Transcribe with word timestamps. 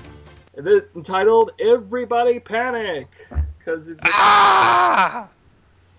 It- 0.55 0.91
entitled 0.95 1.53
"Everybody 1.59 2.41
Panic," 2.41 3.09
because 3.59 3.91
Ah! 4.03 5.29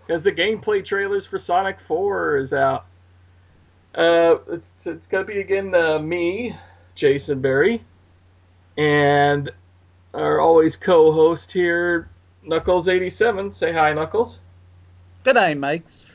because 0.05 0.23
the 0.23 0.31
gameplay 0.31 0.85
trailers 0.85 1.25
for 1.25 1.37
Sonic 1.37 1.79
4 1.79 2.37
is 2.37 2.53
out. 2.53 2.85
Uh, 3.95 4.35
it's 4.49 4.73
it's 4.85 5.07
gonna 5.07 5.23
be 5.25 5.39
again 5.39 5.73
uh, 5.73 5.97
me, 5.99 6.55
Jason 6.95 7.41
Berry, 7.41 7.83
and 8.77 9.51
our 10.13 10.39
always 10.39 10.75
co-host 10.77 11.51
here, 11.51 12.09
Knuckles87. 12.45 13.53
Say 13.53 13.73
hi, 13.73 13.93
Knuckles. 13.93 14.39
Good 15.23 15.33
day, 15.35 15.55
mates. 15.55 16.13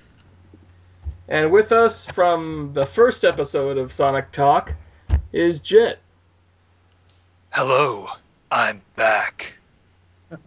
And 1.28 1.50
with 1.52 1.72
us 1.72 2.06
from 2.06 2.72
the 2.74 2.86
first 2.86 3.24
episode 3.24 3.78
of 3.78 3.92
Sonic 3.92 4.32
Talk 4.32 4.74
is 5.32 5.60
Jet. 5.60 5.98
Hello, 7.50 8.08
I'm 8.50 8.82
back. 8.96 9.56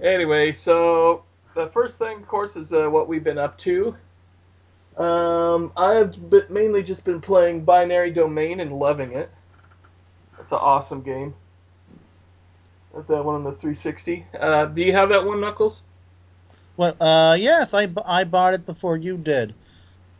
Anyway, 0.00 0.52
so 0.52 1.24
the 1.54 1.66
first 1.68 1.98
thing, 1.98 2.18
of 2.18 2.28
course, 2.28 2.56
is 2.56 2.72
uh, 2.72 2.88
what 2.88 3.08
we've 3.08 3.24
been 3.24 3.38
up 3.38 3.58
to. 3.58 3.96
Um, 4.96 5.72
I've 5.76 6.30
been, 6.30 6.44
mainly 6.50 6.82
just 6.82 7.04
been 7.04 7.20
playing 7.20 7.64
Binary 7.64 8.10
Domain 8.10 8.60
and 8.60 8.72
loving 8.72 9.12
it. 9.12 9.30
It's 10.40 10.52
an 10.52 10.58
awesome 10.58 11.02
game. 11.02 11.34
Got 12.92 13.08
that 13.08 13.24
one 13.24 13.36
on 13.36 13.44
the 13.44 13.50
360. 13.50 14.26
Uh, 14.38 14.66
do 14.66 14.82
you 14.82 14.92
have 14.92 15.08
that 15.10 15.24
one, 15.24 15.40
Knuckles? 15.40 15.82
Well, 16.76 16.96
uh, 17.00 17.36
yes, 17.38 17.74
I, 17.74 17.88
I 18.04 18.24
bought 18.24 18.54
it 18.54 18.66
before 18.66 18.96
you 18.96 19.16
did. 19.16 19.54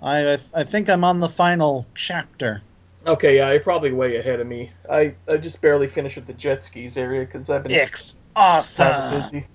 I 0.02 0.34
I, 0.34 0.38
I 0.54 0.64
think 0.64 0.88
I'm 0.88 1.04
on 1.04 1.20
the 1.20 1.28
final 1.28 1.86
chapter. 1.94 2.62
Okay, 3.06 3.36
yeah, 3.36 3.50
you're 3.52 3.60
probably 3.60 3.92
way 3.92 4.16
ahead 4.16 4.40
of 4.40 4.46
me. 4.46 4.70
I, 4.90 5.14
I 5.28 5.36
just 5.38 5.62
barely 5.62 5.86
finished 5.88 6.16
with 6.16 6.26
the 6.26 6.32
jet 6.34 6.62
skis 6.64 6.96
area 6.98 7.24
because 7.24 7.48
I've 7.48 7.62
been 7.62 7.72
It's 7.72 8.12
kind 8.12 8.18
of 8.36 8.36
awesome. 8.36 9.20
busy. 9.20 9.46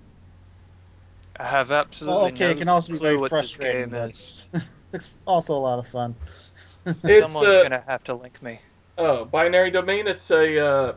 I 1.38 1.44
have 1.44 1.72
absolutely 1.72 2.18
Well, 2.18 2.26
okay, 2.28 2.46
no 2.46 2.50
it 2.52 2.58
can 2.58 2.70
also 2.70 2.92
be 2.94 2.98
clue 3.00 3.08
very 3.08 3.18
what 3.18 3.32
this 3.32 3.40
frustrating, 3.40 3.82
game 3.82 3.90
but- 3.92 4.10
is. 4.10 4.46
It's 4.94 5.10
also 5.26 5.56
a 5.56 5.60
lot 5.60 5.80
of 5.80 5.88
fun. 5.88 6.14
It's, 6.86 7.32
Someone's 7.34 7.56
uh, 7.56 7.64
gonna 7.64 7.84
have 7.88 8.04
to 8.06 8.14
link 8.14 8.42
me. 8.44 8.60
Oh, 8.98 9.26
Binary 9.26 9.72
Domain. 9.72 10.08
It's 10.08 10.30
a 10.30 10.66
uh, 10.66 10.96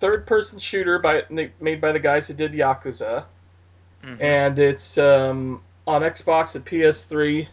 third-person 0.00 0.58
shooter 0.58 0.98
by 0.98 1.22
made 1.30 1.80
by 1.80 1.92
the 1.92 1.98
guys 1.98 2.28
who 2.28 2.34
did 2.34 2.52
Yakuza, 2.52 3.24
Mhm. 4.04 4.20
and 4.20 4.58
it's 4.58 4.98
um, 4.98 5.62
on 5.86 6.02
Xbox 6.02 6.56
and 6.56 6.64
PS3. 6.66 7.48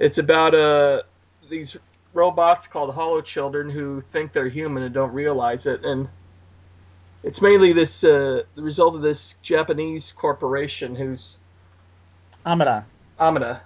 It's 0.00 0.16
about 0.18 0.54
uh, 0.54 1.02
these 1.48 1.76
robots 2.14 2.66
called 2.66 2.94
Hollow 2.94 3.20
Children 3.20 3.68
who 3.70 4.00
think 4.00 4.32
they're 4.32 4.48
human 4.48 4.82
and 4.82 4.94
don't 4.94 5.12
realize 5.12 5.66
it, 5.66 5.84
and 5.84 6.08
it's 7.22 7.42
mainly 7.42 7.74
this 7.74 8.02
uh, 8.02 8.42
the 8.54 8.62
result 8.62 8.94
of 8.94 9.02
this 9.02 9.36
Japanese 9.42 10.12
corporation 10.12 10.96
who's 10.96 11.38
Amada. 12.46 12.86
Amada. 13.20 13.60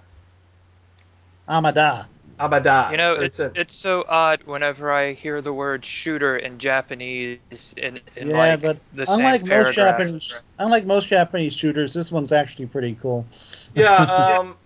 Amada. 1.47 2.09
Amada. 2.37 2.89
You 2.91 2.97
know, 2.97 3.15
Or 3.15 3.23
it's 3.23 3.39
it's 3.39 3.73
so 3.73 4.03
odd 4.07 4.43
whenever 4.43 4.91
I 4.91 5.13
hear 5.13 5.39
the 5.39 5.53
word 5.53 5.85
shooter 5.85 6.37
in 6.37 6.57
Japanese 6.57 7.39
in, 7.77 8.01
in 8.17 8.31
yeah, 8.31 8.37
like 8.37 8.61
but 8.61 8.77
the 8.93 9.05
unlike 9.09 9.41
same 9.41 9.49
most 9.49 9.75
paragraph. 9.75 9.97
Japanese, 9.99 10.33
unlike 10.59 10.85
most 10.85 11.07
Japanese 11.07 11.53
shooters, 11.53 11.93
this 11.93 12.11
one's 12.11 12.33
actually 12.33 12.65
pretty 12.65 12.97
cool. 13.01 13.25
yeah. 13.73 13.95
Um, 14.39 14.57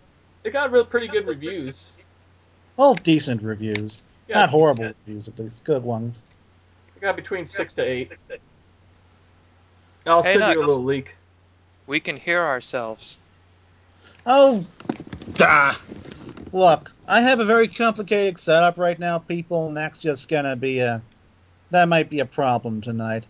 it 0.44 0.52
got 0.54 0.72
real 0.72 0.86
pretty 0.86 1.08
good 1.08 1.28
reviews. 1.28 1.94
Well, 2.78 2.94
decent 2.94 3.42
reviews, 3.42 4.04
Yeah, 4.28 4.40
not 4.40 4.46
decent. 4.48 4.62
horrible 4.62 4.96
reviews 5.06 5.28
at 5.28 5.38
least, 5.40 5.64
good 5.64 5.84
ones. 5.84 6.24
It 6.96 7.02
got 7.02 7.16
between 7.16 7.46
six 7.46 7.74
to 7.76 7.84
eight. 7.84 8.12
I'll 10.06 10.24
Hey, 10.24 10.34
send 10.34 10.54
you 10.54 10.60
a 10.60 10.66
little 10.66 10.84
leak. 10.84 11.16
We 11.88 12.00
can 12.00 12.18
hear 12.18 12.42
ourselves. 12.42 13.18
Oh, 14.26 14.66
duh. 15.34 15.74
Look, 16.52 16.92
I 17.08 17.22
have 17.22 17.40
a 17.40 17.46
very 17.46 17.68
complicated 17.68 18.40
setup 18.40 18.78
right 18.78 18.98
now, 18.98 19.20
people, 19.20 19.68
and 19.68 19.78
that's 19.78 20.00
just 20.00 20.30
gonna 20.30 20.56
be 20.56 20.80
a. 20.80 21.02
That 21.72 21.88
might 21.88 22.10
be 22.10 22.20
a 22.20 22.26
problem 22.26 22.82
tonight. 22.82 23.26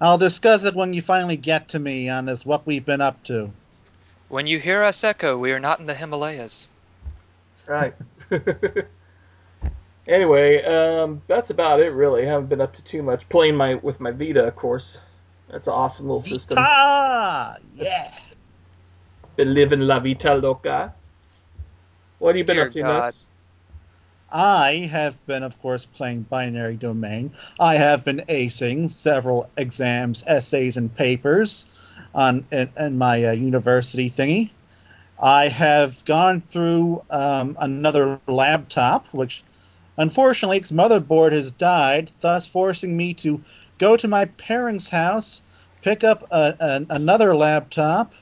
I'll 0.00 0.16
discuss 0.16 0.64
it 0.64 0.74
when 0.74 0.94
you 0.94 1.02
finally 1.02 1.36
get 1.36 1.68
to 1.70 1.78
me 1.78 2.08
on 2.08 2.24
this, 2.24 2.46
what 2.46 2.66
we've 2.66 2.84
been 2.84 3.02
up 3.02 3.22
to. 3.24 3.50
When 4.32 4.46
you 4.46 4.58
hear 4.58 4.82
us 4.82 5.04
echo, 5.04 5.36
we 5.36 5.52
are 5.52 5.60
not 5.60 5.78
in 5.78 5.84
the 5.84 5.92
Himalayas. 5.92 6.66
Right. 7.66 7.92
anyway, 10.08 10.64
um, 10.64 11.20
that's 11.26 11.50
about 11.50 11.80
it. 11.80 11.90
Really, 11.90 12.22
I 12.22 12.30
haven't 12.30 12.48
been 12.48 12.62
up 12.62 12.74
to 12.76 12.82
too 12.82 13.02
much. 13.02 13.28
Playing 13.28 13.56
my 13.56 13.74
with 13.74 14.00
my 14.00 14.10
Vita, 14.10 14.46
of 14.46 14.56
course. 14.56 15.02
That's 15.50 15.66
an 15.66 15.74
awesome 15.74 16.06
little 16.06 16.20
system. 16.22 16.56
Ah, 16.58 17.58
yeah. 17.76 18.10
Been 19.36 19.52
living 19.52 19.80
la 19.80 20.00
Vita 20.00 20.34
loca. 20.34 20.94
What 22.18 22.28
have 22.30 22.36
you 22.38 22.44
been 22.44 22.56
Dear 22.56 22.66
up 22.68 22.72
to, 22.72 22.80
God. 22.80 23.02
Nuts? 23.02 23.28
I 24.30 24.88
have 24.90 25.26
been, 25.26 25.42
of 25.42 25.60
course, 25.60 25.84
playing 25.84 26.22
Binary 26.22 26.76
Domain. 26.76 27.34
I 27.60 27.74
have 27.74 28.02
been 28.02 28.22
acing 28.30 28.88
several 28.88 29.50
exams, 29.58 30.24
essays, 30.26 30.78
and 30.78 30.96
papers 30.96 31.66
on 32.14 32.44
in, 32.50 32.68
in 32.78 32.98
my 32.98 33.24
uh, 33.24 33.32
university 33.32 34.10
thingy. 34.10 34.50
I 35.20 35.48
have 35.48 36.04
gone 36.04 36.40
through 36.40 37.04
um, 37.10 37.56
another 37.60 38.18
laptop, 38.26 39.06
which 39.12 39.44
unfortunately 39.96 40.58
its 40.58 40.72
motherboard 40.72 41.32
has 41.32 41.52
died, 41.52 42.10
thus 42.20 42.46
forcing 42.46 42.96
me 42.96 43.14
to 43.14 43.42
go 43.78 43.96
to 43.96 44.08
my 44.08 44.24
parents' 44.24 44.88
house, 44.88 45.42
pick 45.82 46.02
up 46.02 46.26
a, 46.30 46.56
an 46.60 46.86
another 46.90 47.36
laptop, 47.36 48.12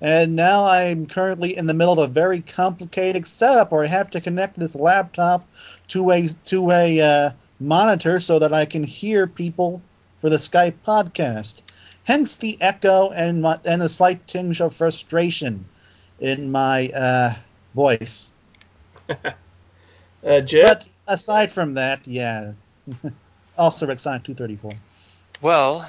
and 0.00 0.36
now 0.36 0.66
I'm 0.66 1.06
currently 1.06 1.56
in 1.56 1.66
the 1.66 1.74
middle 1.74 1.94
of 1.94 1.98
a 1.98 2.12
very 2.12 2.40
complicated 2.40 3.26
setup 3.26 3.72
where 3.72 3.84
I 3.84 3.88
have 3.88 4.10
to 4.10 4.20
connect 4.20 4.58
this 4.58 4.76
laptop 4.76 5.46
to 5.88 6.10
a 6.12 6.28
to 6.44 6.70
a 6.70 7.00
uh, 7.00 7.30
monitor 7.58 8.20
so 8.20 8.38
that 8.38 8.52
I 8.52 8.64
can 8.64 8.84
hear 8.84 9.26
people 9.26 9.82
for 10.20 10.30
the 10.30 10.36
Skype 10.36 10.74
podcast. 10.86 11.62
Hence 12.08 12.38
the 12.38 12.56
echo 12.62 13.10
and 13.10 13.42
my, 13.42 13.58
and 13.66 13.82
a 13.82 13.88
slight 13.90 14.26
tinge 14.26 14.62
of 14.62 14.74
frustration 14.74 15.66
in 16.18 16.50
my 16.50 16.88
uh, 16.88 17.34
voice. 17.74 18.32
Uh, 20.26 20.40
Jet. 20.40 20.84
But 21.06 21.14
aside 21.14 21.52
from 21.52 21.74
that, 21.74 22.00
yeah. 22.08 22.54
also 23.56 23.86
read 23.86 24.00
Sonic 24.00 24.24
234. 24.24 24.72
Well, 25.40 25.88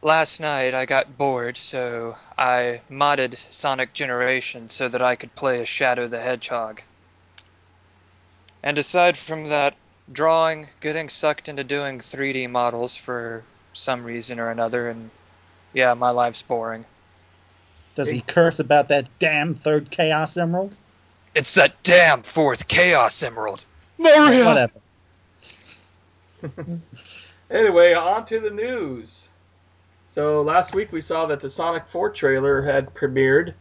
last 0.00 0.38
night 0.38 0.74
I 0.74 0.86
got 0.86 1.18
bored, 1.18 1.56
so 1.56 2.16
I 2.38 2.82
modded 2.88 3.36
Sonic 3.50 3.92
Generation 3.94 4.68
so 4.68 4.86
that 4.86 5.02
I 5.02 5.16
could 5.16 5.34
play 5.34 5.60
as 5.60 5.68
Shadow 5.68 6.06
the 6.06 6.20
Hedgehog. 6.20 6.82
And 8.62 8.78
aside 8.78 9.18
from 9.18 9.48
that, 9.48 9.74
drawing, 10.12 10.68
getting 10.80 11.08
sucked 11.08 11.48
into 11.48 11.64
doing 11.64 11.98
3D 11.98 12.48
models 12.48 12.94
for 12.94 13.42
some 13.76 14.04
reason 14.04 14.38
or 14.40 14.50
another, 14.50 14.88
and 14.88 15.10
yeah, 15.72 15.94
my 15.94 16.10
life's 16.10 16.42
boring. 16.42 16.84
Does 17.94 18.08
he 18.08 18.20
curse 18.20 18.58
about 18.58 18.88
that 18.88 19.06
damn 19.18 19.54
third 19.54 19.90
Chaos 19.90 20.36
Emerald? 20.36 20.76
It's 21.34 21.54
that 21.54 21.82
damn 21.82 22.22
fourth 22.22 22.68
Chaos 22.68 23.22
Emerald! 23.22 23.64
Maria! 23.98 24.44
Whatever. 24.44 24.80
Anyway, 27.50 27.92
on 27.94 28.26
to 28.26 28.40
the 28.40 28.50
news. 28.50 29.28
So 30.08 30.42
last 30.42 30.74
week 30.74 30.92
we 30.92 31.00
saw 31.00 31.26
that 31.26 31.40
the 31.40 31.48
Sonic 31.48 31.86
4 31.88 32.10
trailer 32.10 32.62
had 32.62 32.92
premiered 32.94 33.54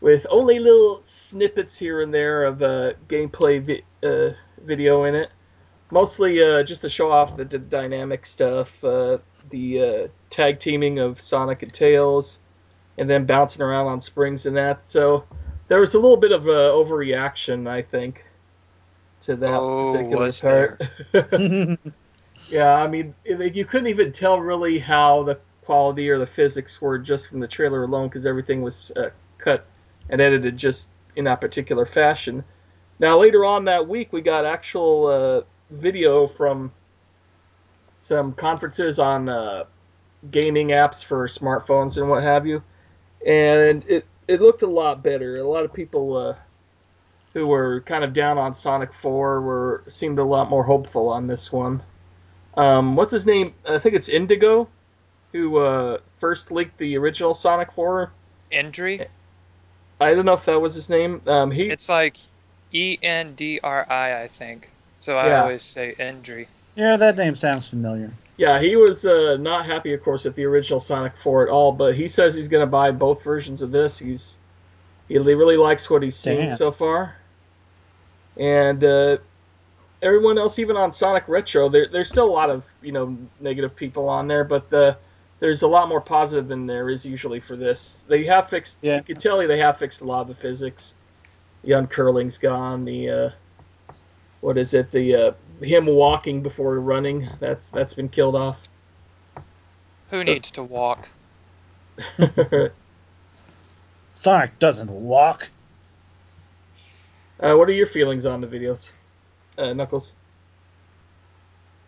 with 0.00 0.26
only 0.30 0.58
little 0.58 1.00
snippets 1.02 1.76
here 1.76 2.02
and 2.02 2.12
there 2.12 2.44
of 2.44 2.62
uh, 2.62 2.92
gameplay 3.08 3.60
vi- 3.60 3.84
uh, 4.06 4.34
video 4.62 5.04
in 5.04 5.14
it. 5.14 5.30
Mostly 5.90 6.42
uh, 6.42 6.62
just 6.62 6.82
to 6.82 6.88
show 6.88 7.10
off 7.10 7.36
the 7.36 7.44
d- 7.44 7.58
dynamic 7.58 8.26
stuff, 8.26 8.82
uh, 8.84 9.18
the 9.50 9.82
uh, 9.82 10.08
tag 10.30 10.60
teaming 10.60 10.98
of 10.98 11.20
Sonic 11.20 11.62
and 11.62 11.72
Tails, 11.72 12.38
and 12.98 13.08
then 13.10 13.26
bouncing 13.26 13.62
around 13.62 13.86
on 13.88 14.00
springs 14.00 14.46
and 14.46 14.56
that. 14.56 14.84
So 14.84 15.26
there 15.68 15.80
was 15.80 15.94
a 15.94 15.98
little 16.00 16.16
bit 16.18 16.32
of 16.32 16.48
uh, 16.48 16.52
overreaction, 16.72 17.68
I 17.68 17.82
think, 17.82 18.24
to 19.22 19.36
that 19.36 19.64
Oh, 19.64 19.70
particular 19.76 20.32
was 20.32 20.42
part. 20.44 20.82
Yeah, 22.48 22.72
I 22.74 22.86
mean, 22.86 23.14
you 23.24 23.64
couldn't 23.64 23.88
even 23.88 24.12
tell 24.12 24.40
really 24.40 24.78
how 24.78 25.24
the 25.24 25.40
quality 25.62 26.08
or 26.10 26.18
the 26.18 26.26
physics 26.26 26.80
were 26.80 26.98
just 26.98 27.28
from 27.28 27.40
the 27.40 27.48
trailer 27.48 27.82
alone 27.84 28.08
because 28.08 28.26
everything 28.26 28.62
was 28.62 28.92
uh, 28.96 29.10
cut 29.38 29.66
and 30.08 30.20
edited 30.20 30.56
just 30.56 30.90
in 31.16 31.24
that 31.24 31.40
particular 31.40 31.86
fashion. 31.86 32.44
Now, 32.98 33.18
later 33.18 33.44
on 33.44 33.64
that 33.66 33.88
week, 33.88 34.12
we 34.12 34.20
got 34.22 34.44
actual 34.44 35.06
uh, 35.06 35.42
video 35.70 36.26
from 36.26 36.72
some 37.98 38.32
conferences 38.34 38.98
on 38.98 39.28
uh, 39.28 39.64
gaming 40.30 40.68
apps 40.68 41.04
for 41.04 41.26
smartphones 41.26 41.98
and 41.98 42.08
what 42.10 42.22
have 42.22 42.46
you, 42.46 42.62
and 43.26 43.84
it 43.88 44.06
it 44.28 44.40
looked 44.40 44.62
a 44.62 44.66
lot 44.68 45.02
better. 45.02 45.36
A 45.40 45.48
lot 45.48 45.64
of 45.64 45.72
people 45.72 46.16
uh, 46.16 46.36
who 47.34 47.46
were 47.46 47.80
kind 47.82 48.04
of 48.04 48.12
down 48.12 48.38
on 48.38 48.54
Sonic 48.54 48.92
4 48.92 49.40
were 49.42 49.84
seemed 49.88 50.18
a 50.18 50.24
lot 50.24 50.50
more 50.50 50.64
hopeful 50.64 51.08
on 51.08 51.26
this 51.26 51.52
one. 51.52 51.82
Um, 52.56 52.96
what's 52.96 53.12
his 53.12 53.26
name? 53.26 53.54
I 53.68 53.78
think 53.78 53.94
it's 53.96 54.08
Indigo, 54.08 54.68
who 55.32 55.58
uh, 55.58 55.98
first 56.18 56.52
leaked 56.52 56.78
the 56.78 56.96
original 56.98 57.34
Sonic 57.34 57.72
4. 57.72 58.12
Endry? 58.50 59.04
I 60.00 60.14
don't 60.14 60.24
know 60.24 60.32
if 60.34 60.44
that 60.46 60.60
was 60.60 60.74
his 60.74 60.88
name. 60.88 61.22
Um, 61.26 61.50
he 61.50 61.74
It's 61.74 61.88
like 61.88 62.18
E 62.72 62.98
N 63.02 63.36
D 63.36 63.60
R 63.62 63.86
I, 63.88 64.22
I 64.22 64.28
think. 64.28 64.72
So 64.98 65.16
I 65.16 65.30
Yeah. 65.30 65.36
always 65.36 65.62
say 65.62 65.92
Endry. 65.92 66.48
Yeah, 66.76 66.96
that 66.96 67.16
name 67.16 67.34
sounds 67.34 67.68
familiar. 67.68 68.12
Yeah, 68.36 68.60
he 68.60 68.76
was 68.76 69.06
uh, 69.06 69.38
not 69.40 69.64
happy, 69.64 69.94
of 69.94 70.02
course, 70.02 70.24
with 70.24 70.34
the 70.34 70.44
original 70.44 70.78
Sonic 70.78 71.16
4 71.16 71.46
at 71.46 71.48
all. 71.48 71.72
But 71.72 71.96
he 71.96 72.06
says 72.06 72.34
he's 72.34 72.48
going 72.48 72.60
to 72.60 72.70
buy 72.70 72.90
both 72.90 73.22
versions 73.22 73.62
of 73.62 73.72
this. 73.72 73.98
He's 73.98 74.38
he 75.08 75.18
really 75.18 75.56
likes 75.56 75.88
what 75.88 76.02
he's 76.02 76.16
seen 76.16 76.48
Damn. 76.48 76.56
so 76.56 76.70
far, 76.70 77.16
and 78.36 78.82
uh, 78.82 79.18
everyone 80.02 80.36
else, 80.36 80.58
even 80.58 80.76
on 80.76 80.90
Sonic 80.92 81.28
Retro, 81.28 81.68
there, 81.68 81.86
there's 81.88 82.08
still 82.08 82.26
a 82.26 82.30
lot 82.30 82.50
of 82.50 82.64
you 82.82 82.92
know 82.92 83.16
negative 83.40 83.74
people 83.76 84.08
on 84.08 84.26
there, 84.28 84.44
but 84.44 84.68
the 84.68 84.98
there's 85.38 85.62
a 85.62 85.68
lot 85.68 85.88
more 85.88 86.00
positive 86.00 86.48
than 86.48 86.66
there 86.66 86.90
is 86.90 87.06
usually 87.06 87.40
for 87.40 87.56
this. 87.56 88.04
They 88.08 88.24
have 88.24 88.48
fixed. 88.48 88.82
Yeah. 88.82 88.96
You 88.96 89.02
can 89.02 89.16
tell 89.16 89.40
you 89.40 89.48
they 89.48 89.58
have 89.58 89.78
fixed 89.78 90.00
a 90.00 90.04
lot 90.04 90.22
of 90.22 90.28
the 90.28 90.34
physics. 90.34 90.94
The 91.62 91.72
uncurling's 91.72 92.38
gone. 92.38 92.84
The 92.84 93.10
uh, 93.10 93.30
what 94.40 94.58
is 94.58 94.74
it? 94.74 94.90
The 94.90 95.14
uh, 95.14 95.32
him 95.62 95.86
walking 95.86 96.42
before 96.42 96.78
running. 96.80 97.28
That's 97.40 97.68
that's 97.68 97.94
been 97.94 98.08
killed 98.08 98.34
off. 98.34 98.68
Who 100.10 100.20
So- 100.20 100.24
needs 100.24 100.50
to 100.52 100.62
walk? 100.62 101.08
uh, 102.18 102.68
Sonic 104.12 104.58
doesn't 104.58 104.90
walk. 104.90 105.50
what 107.38 107.68
are 107.68 107.72
your 107.72 107.86
feelings 107.86 108.24
on 108.26 108.40
the 108.40 108.46
videos, 108.46 108.90
uh, 109.58 109.72
Knuckles? 109.74 110.12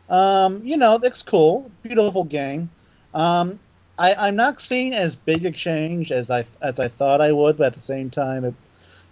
Um, 0.09 0.63
you 0.65 0.77
know, 0.77 0.95
it's 1.03 1.23
cool, 1.23 1.71
beautiful 1.83 2.25
game. 2.25 2.71
Um, 3.15 3.59
I, 3.99 4.15
I'm 4.15 4.37
not 4.37 4.61
seeing 4.61 4.95
as 4.95 5.17
big 5.17 5.45
a 5.45 5.51
change 5.51 6.13
as 6.13 6.31
I 6.31 6.45
as 6.63 6.79
I 6.79 6.89
thought 6.89 7.21
I 7.21 7.33
would, 7.33 7.59
but 7.59 7.69
at 7.69 7.75
the 7.75 7.81
same 7.81 8.11
time, 8.11 8.45
it 8.45 8.55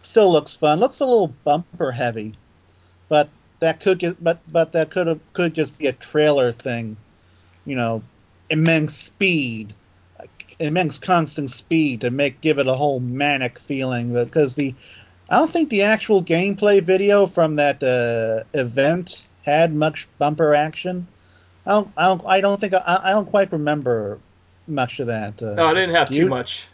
still 0.02 0.31
looks 0.31 0.55
fun. 0.55 0.79
Looks 0.81 1.00
a 1.00 1.06
little 1.06 1.29
bumper 1.44 1.91
heavy, 1.93 2.35
but 3.09 3.29
that 3.61 3.81
could 3.81 3.99
get 3.99 4.23
but 4.23 4.38
but 4.50 4.73
that 4.73 4.91
could 4.91 5.20
could 5.32 5.55
just 5.55 5.76
be 5.79 5.87
a 5.87 5.93
trailer 5.93 6.53
thing. 6.53 6.97
You 7.64 7.76
know, 7.76 8.03
immense 8.50 8.97
speed, 8.97 9.75
immense 10.58 10.99
constant 10.99 11.50
speed 11.50 12.03
to 12.03 12.11
make 12.11 12.41
give 12.41 12.58
it 12.58 12.69
a 12.69 12.75
whole 12.75 13.00
manic 13.00 13.58
feeling. 13.58 14.12
Because 14.12 14.55
the 14.55 14.75
I 15.29 15.38
don't 15.38 15.50
think 15.50 15.70
the 15.70 15.82
actual 15.82 16.23
gameplay 16.23 16.81
video 16.82 17.26
from 17.26 17.56
that 17.56 17.82
uh, 17.82 18.44
event 18.56 19.25
had 19.44 19.75
much 19.75 20.06
bumper 20.19 20.55
action. 20.55 21.06
I 21.67 21.70
don't, 21.73 21.88
I 21.97 22.06
don't, 22.06 22.26
I 22.26 22.41
don't 22.41 22.61
think 22.61 22.75
I, 22.75 23.00
I 23.05 23.11
don't 23.11 23.26
quite 23.29 23.50
remember 23.52 24.19
much 24.69 25.00
of 25.00 25.09
that. 25.09 25.43
Uh, 25.43 25.55
No, 25.55 25.67
I 25.67 25.75
didn't 25.75 25.94
have 25.97 26.09
too 26.11 26.14
you? 26.14 26.26
much. 26.29 26.69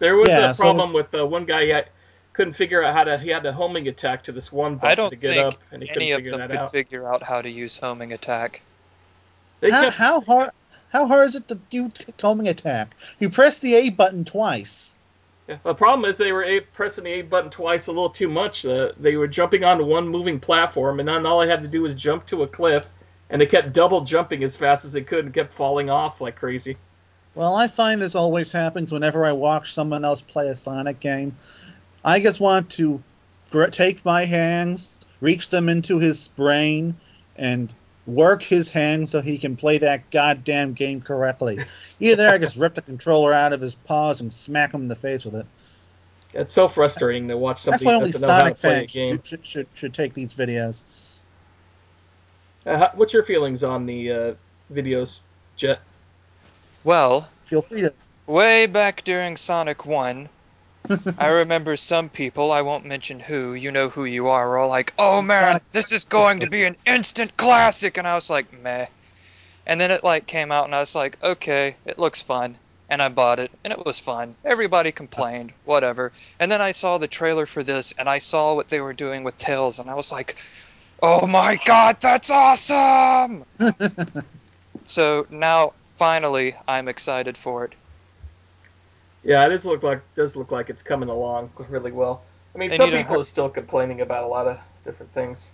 There 0.00 0.16
was 0.16 0.28
Yeah, 0.28 0.50
a 0.50 0.54
so- 0.54 0.62
problem 0.62 0.92
with 0.92 1.14
uh, 1.14 1.26
one 1.26 1.46
guy. 1.46 1.66
Had, 1.66 1.88
couldn't 2.34 2.52
figure 2.52 2.84
out 2.84 2.94
how 2.94 3.04
to. 3.04 3.16
He 3.18 3.30
had 3.30 3.46
a 3.46 3.52
homing 3.52 3.88
attack 3.88 4.24
to 4.24 4.32
this 4.32 4.52
one 4.52 4.74
button 4.74 4.90
I 4.90 4.94
don't 4.94 5.10
to 5.10 5.16
get 5.16 5.34
think 5.34 5.46
up, 5.46 5.60
and 5.72 5.82
he 5.82 5.88
any 5.88 5.94
couldn't 5.94 6.12
of 6.12 6.18
figure 6.18 6.38
them 6.38 6.48
could 6.50 6.58
out. 6.58 6.70
figure 6.70 7.08
out 7.08 7.22
how 7.22 7.40
to 7.40 7.48
use 7.48 7.78
homing 7.78 8.12
attack. 8.12 8.60
They 9.60 9.70
how, 9.70 9.84
kept, 9.84 9.96
how 9.96 10.20
hard? 10.20 10.50
How 10.90 11.06
hard 11.06 11.28
is 11.28 11.34
it 11.34 11.48
to 11.48 11.54
do 11.54 11.90
homing 12.20 12.48
attack? 12.48 12.94
You 13.18 13.30
press 13.30 13.58
the 13.58 13.74
A 13.74 13.90
button 13.90 14.24
twice. 14.24 14.94
yeah. 15.48 15.58
The 15.64 15.74
problem 15.74 16.08
is 16.08 16.18
they 16.18 16.32
were 16.32 16.44
a, 16.44 16.60
pressing 16.60 17.04
the 17.04 17.10
A 17.14 17.22
button 17.22 17.50
twice 17.50 17.86
a 17.86 17.92
little 17.92 18.10
too 18.10 18.28
much. 18.28 18.66
Uh, 18.66 18.92
they 18.98 19.16
were 19.16 19.26
jumping 19.26 19.64
onto 19.64 19.84
one 19.84 20.08
moving 20.08 20.38
platform, 20.40 21.00
and 21.00 21.08
then 21.08 21.26
all 21.26 21.40
I 21.40 21.46
had 21.46 21.62
to 21.62 21.68
do 21.68 21.82
was 21.82 21.94
jump 21.94 22.26
to 22.26 22.42
a 22.42 22.46
cliff, 22.46 22.86
and 23.30 23.40
they 23.40 23.46
kept 23.46 23.72
double 23.72 24.02
jumping 24.02 24.44
as 24.44 24.54
fast 24.54 24.84
as 24.84 24.92
they 24.92 25.02
could 25.02 25.24
and 25.24 25.34
kept 25.34 25.52
falling 25.52 25.90
off 25.90 26.20
like 26.20 26.36
crazy. 26.36 26.76
Well, 27.34 27.56
I 27.56 27.66
find 27.66 28.00
this 28.00 28.14
always 28.14 28.52
happens 28.52 28.92
whenever 28.92 29.24
I 29.24 29.32
watch 29.32 29.74
someone 29.74 30.04
else 30.04 30.20
play 30.20 30.48
a 30.48 30.54
Sonic 30.54 31.00
game. 31.00 31.36
I 32.04 32.20
just 32.20 32.40
want 32.40 32.70
to 32.72 33.02
take 33.70 34.04
my 34.04 34.24
hands, 34.24 34.88
reach 35.20 35.48
them 35.50 35.68
into 35.68 35.98
his 35.98 36.28
brain, 36.28 36.96
and 37.36 37.72
work 38.06 38.42
his 38.42 38.68
hands 38.68 39.10
so 39.10 39.20
he 39.22 39.38
can 39.38 39.56
play 39.56 39.78
that 39.78 40.10
goddamn 40.10 40.74
game 40.74 41.00
correctly. 41.00 41.58
Either 42.00 42.16
there, 42.16 42.30
I 42.32 42.38
just 42.38 42.56
rip 42.56 42.74
the 42.74 42.82
controller 42.82 43.32
out 43.32 43.52
of 43.52 43.60
his 43.60 43.74
paws 43.74 44.20
and 44.20 44.32
smack 44.32 44.74
him 44.74 44.82
in 44.82 44.88
the 44.88 44.96
face 44.96 45.24
with 45.24 45.36
it. 45.36 45.46
It's 46.34 46.52
so 46.52 46.66
frustrating 46.68 47.28
to 47.28 47.38
watch 47.38 47.62
That's 47.64 47.78
somebody 47.80 47.86
why 47.86 47.94
only 47.94 48.10
doesn't 48.10 48.20
know 48.20 48.26
how 48.34 48.38
to 48.40 48.44
Sonic 48.46 48.58
play 48.58 48.70
a 48.70 48.78
fans 48.80 48.92
game. 48.92 49.08
should, 49.08 49.26
should, 49.26 49.46
should, 49.46 49.66
should 49.74 49.94
take 49.94 50.14
these 50.14 50.34
videos. 50.34 50.80
Uh, 52.66 52.76
how- 52.78 52.90
what's 52.94 53.12
your 53.12 53.22
feelings 53.22 53.62
on 53.62 53.86
the 53.86 54.10
uh, 54.12 54.34
videos, 54.72 55.20
Jet? 55.56 55.80
Well, 56.82 57.28
Feel 57.44 57.62
free 57.62 57.82
to. 57.82 57.92
way 58.26 58.66
back 58.66 59.04
during 59.04 59.36
Sonic 59.36 59.86
1, 59.86 60.28
I 61.18 61.28
remember 61.28 61.76
some 61.76 62.08
people, 62.10 62.52
I 62.52 62.62
won't 62.62 62.84
mention 62.84 63.18
who, 63.18 63.54
you 63.54 63.70
know 63.70 63.88
who 63.88 64.04
you 64.04 64.28
are, 64.28 64.48
were 64.48 64.58
all 64.58 64.68
like, 64.68 64.92
oh 64.98 65.22
man, 65.22 65.60
this 65.72 65.92
is 65.92 66.04
going 66.04 66.40
to 66.40 66.50
be 66.50 66.64
an 66.64 66.76
instant 66.86 67.36
classic! 67.36 67.96
And 67.96 68.06
I 68.06 68.14
was 68.14 68.28
like, 68.28 68.52
meh. 68.62 68.86
And 69.66 69.80
then 69.80 69.90
it 69.90 70.04
like 70.04 70.26
came 70.26 70.52
out 70.52 70.66
and 70.66 70.74
I 70.74 70.80
was 70.80 70.94
like, 70.94 71.16
okay, 71.22 71.76
it 71.86 71.98
looks 71.98 72.20
fun. 72.22 72.56
And 72.90 73.00
I 73.00 73.08
bought 73.08 73.40
it, 73.40 73.50
and 73.64 73.72
it 73.72 73.84
was 73.84 73.98
fun. 73.98 74.34
Everybody 74.44 74.92
complained, 74.92 75.52
whatever. 75.64 76.12
And 76.38 76.50
then 76.50 76.60
I 76.60 76.72
saw 76.72 76.98
the 76.98 77.08
trailer 77.08 77.46
for 77.46 77.62
this, 77.62 77.94
and 77.96 78.08
I 78.08 78.18
saw 78.18 78.54
what 78.54 78.68
they 78.68 78.82
were 78.82 78.92
doing 78.92 79.24
with 79.24 79.38
Tails, 79.38 79.78
and 79.78 79.88
I 79.88 79.94
was 79.94 80.12
like, 80.12 80.36
oh 81.02 81.26
my 81.26 81.58
god, 81.64 81.96
that's 82.02 82.30
awesome! 82.30 83.46
so 84.84 85.26
now, 85.30 85.72
finally, 85.96 86.54
I'm 86.68 86.88
excited 86.88 87.38
for 87.38 87.64
it. 87.64 87.72
Yeah, 89.24 89.46
it 89.46 89.48
does 89.48 89.64
look 89.64 89.82
like 89.82 90.02
does 90.14 90.36
look 90.36 90.50
like 90.50 90.68
it's 90.70 90.82
coming 90.82 91.08
along 91.08 91.50
really 91.68 91.92
well. 91.92 92.22
I 92.54 92.58
mean, 92.58 92.70
They 92.70 92.76
some 92.76 92.90
people 92.90 93.14
hu- 93.14 93.20
are 93.20 93.24
still 93.24 93.48
complaining 93.48 94.00
about 94.00 94.24
a 94.24 94.26
lot 94.28 94.46
of 94.46 94.58
different 94.84 95.12
things. 95.12 95.50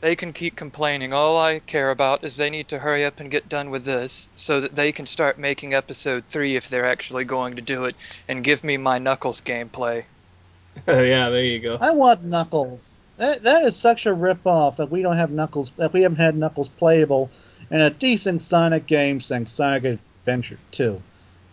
They 0.00 0.16
can 0.16 0.32
keep 0.32 0.56
complaining. 0.56 1.12
All 1.12 1.38
I 1.38 1.60
care 1.60 1.90
about 1.90 2.24
is 2.24 2.36
they 2.36 2.50
need 2.50 2.68
to 2.68 2.78
hurry 2.78 3.04
up 3.04 3.20
and 3.20 3.30
get 3.30 3.48
done 3.48 3.70
with 3.70 3.84
this 3.84 4.28
so 4.34 4.60
that 4.60 4.74
they 4.74 4.90
can 4.90 5.06
start 5.06 5.38
making 5.38 5.74
episode 5.74 6.24
3 6.26 6.56
if 6.56 6.68
they're 6.68 6.86
actually 6.86 7.24
going 7.24 7.54
to 7.56 7.62
do 7.62 7.84
it 7.84 7.94
and 8.26 8.42
give 8.42 8.64
me 8.64 8.78
my 8.78 8.98
Knuckles 8.98 9.40
gameplay. 9.42 10.04
yeah, 10.88 11.28
there 11.28 11.44
you 11.44 11.60
go. 11.60 11.76
I 11.80 11.90
want 11.90 12.24
Knuckles. 12.24 12.98
That 13.18 13.42
that 13.42 13.64
is 13.64 13.76
such 13.76 14.06
a 14.06 14.10
ripoff 14.10 14.76
that 14.76 14.90
we 14.90 15.02
don't 15.02 15.18
have 15.18 15.30
Knuckles. 15.30 15.70
That 15.76 15.92
we 15.92 16.02
haven't 16.02 16.16
had 16.16 16.34
Knuckles 16.34 16.68
playable 16.68 17.30
in 17.70 17.80
a 17.80 17.90
decent 17.90 18.42
Sonic 18.42 18.86
game 18.86 19.20
since 19.20 19.52
Sonic 19.52 19.84
Adventure 19.84 20.58
2. 20.72 21.00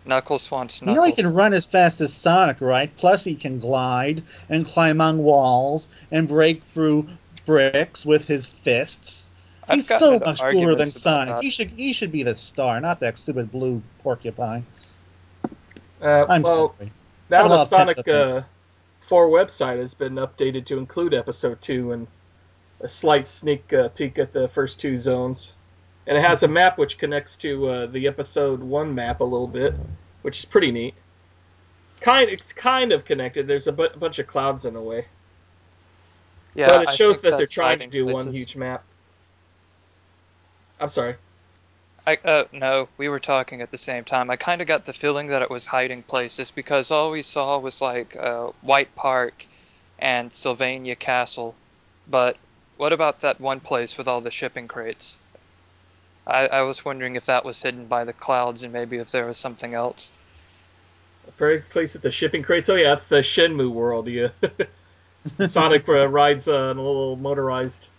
Knuckles 0.05 0.49
wants 0.49 0.81
You 0.81 0.87
know 0.87 1.03
he 1.03 1.11
can 1.11 1.33
run 1.33 1.53
as 1.53 1.65
fast 1.65 2.01
as 2.01 2.13
Sonic, 2.13 2.61
right? 2.61 2.95
Plus 2.97 3.23
he 3.23 3.35
can 3.35 3.59
glide 3.59 4.23
and 4.49 4.65
climb 4.65 5.01
on 5.01 5.19
walls 5.19 5.89
and 6.11 6.27
break 6.27 6.63
through 6.63 7.07
bricks 7.45 8.05
with 8.05 8.27
his 8.27 8.47
fists. 8.47 9.29
I've 9.67 9.75
He's 9.75 9.87
so 9.87 10.17
much 10.19 10.39
cooler 10.39 10.75
than 10.75 10.87
Sonic. 10.87 11.35
that. 11.35 11.43
He 11.43 11.51
should 11.51 11.69
he 11.69 11.93
should 11.93 12.11
be 12.11 12.23
the 12.23 12.35
star, 12.35 12.79
not 12.79 12.99
that 13.01 13.17
stupid 13.17 13.51
blue 13.51 13.81
porcupine. 14.01 14.65
Uh, 16.01 16.25
I'm 16.27 16.41
well, 16.41 16.75
sorry. 16.77 16.91
now 17.29 17.47
the 17.47 17.65
Sonic 17.65 18.07
uh, 18.07 18.41
4 19.01 19.29
website 19.29 19.79
has 19.79 19.93
been 19.93 20.15
updated 20.15 20.65
to 20.65 20.77
include 20.77 21.13
episode 21.13 21.61
2 21.61 21.91
and 21.91 22.07
a 22.81 22.87
slight 22.87 23.27
sneak 23.27 23.71
uh, 23.73 23.89
peek 23.89 24.17
at 24.17 24.31
the 24.31 24.47
first 24.47 24.79
two 24.79 24.97
zones. 24.97 25.53
And 26.09 26.17
it 26.17 26.21
has 26.21 26.41
a 26.41 26.47
map 26.47 26.79
which 26.79 26.97
connects 26.97 27.37
to 27.37 27.69
uh, 27.69 27.85
the 27.85 28.07
episode 28.07 28.61
1 28.61 28.95
map 28.95 29.21
a 29.21 29.23
little 29.23 29.47
bit, 29.47 29.75
which 30.23 30.39
is 30.39 30.45
pretty 30.45 30.71
neat. 30.71 30.95
Kind, 32.01 32.31
it's 32.31 32.51
kind 32.51 32.91
of 32.91 33.05
connected. 33.05 33.45
There's 33.45 33.67
a 33.67 33.71
bu- 33.71 33.95
bunch 33.95 34.17
of 34.17 34.25
clouds 34.25 34.65
in 34.65 34.73
the 34.73 34.81
way, 34.81 35.05
yeah, 36.55 36.67
but 36.67 36.81
it 36.81 36.89
I 36.89 36.95
shows 36.95 37.21
that 37.21 37.37
they're 37.37 37.45
trying 37.45 37.77
to 37.77 37.85
do 37.85 38.07
one 38.07 38.31
huge 38.31 38.55
map. 38.55 38.83
I'm 40.79 40.89
sorry. 40.89 41.15
I, 42.07 42.17
uh, 42.25 42.45
no, 42.51 42.89
we 42.97 43.07
were 43.07 43.19
talking 43.19 43.61
at 43.61 43.69
the 43.69 43.77
same 43.77 44.03
time. 44.03 44.31
I 44.31 44.35
kind 44.35 44.61
of 44.61 44.67
got 44.67 44.85
the 44.85 44.93
feeling 44.93 45.27
that 45.27 45.43
it 45.43 45.51
was 45.51 45.67
hiding 45.67 46.01
places 46.01 46.49
because 46.49 46.89
all 46.89 47.11
we 47.11 47.21
saw 47.21 47.59
was 47.59 47.81
like 47.81 48.15
uh, 48.15 48.47
White 48.61 48.95
Park 48.95 49.45
and 49.99 50.33
Sylvania 50.33 50.95
Castle. 50.95 51.53
But 52.07 52.35
what 52.77 52.93
about 52.93 53.21
that 53.21 53.39
one 53.39 53.59
place 53.59 53.95
with 53.95 54.07
all 54.07 54.21
the 54.21 54.31
shipping 54.31 54.67
crates? 54.67 55.17
I, 56.29 56.45
I 56.47 56.61
was 56.61 56.85
wondering 56.85 57.15
if 57.15 57.25
that 57.25 57.43
was 57.43 57.61
hidden 57.61 57.85
by 57.87 58.03
the 58.03 58.13
clouds 58.13 58.63
and 58.63 58.71
maybe 58.71 58.97
if 58.97 59.11
there 59.11 59.25
was 59.25 59.37
something 59.37 59.73
else. 59.73 60.11
Very 61.37 61.59
place 61.59 61.95
at 61.95 62.01
the 62.01 62.11
shipping 62.11 62.43
crates. 62.43 62.69
Oh 62.69 62.75
yeah, 62.75 62.93
it's 62.93 63.05
the 63.05 63.17
Shenmue 63.17 63.71
world. 63.71 64.07
Yeah, 64.07 64.29
Sonic 65.45 65.87
uh, 65.87 66.07
rides 66.07 66.47
uh, 66.47 66.55
on 66.55 66.77
a 66.77 66.81
little 66.81 67.15
motorized 67.15 67.89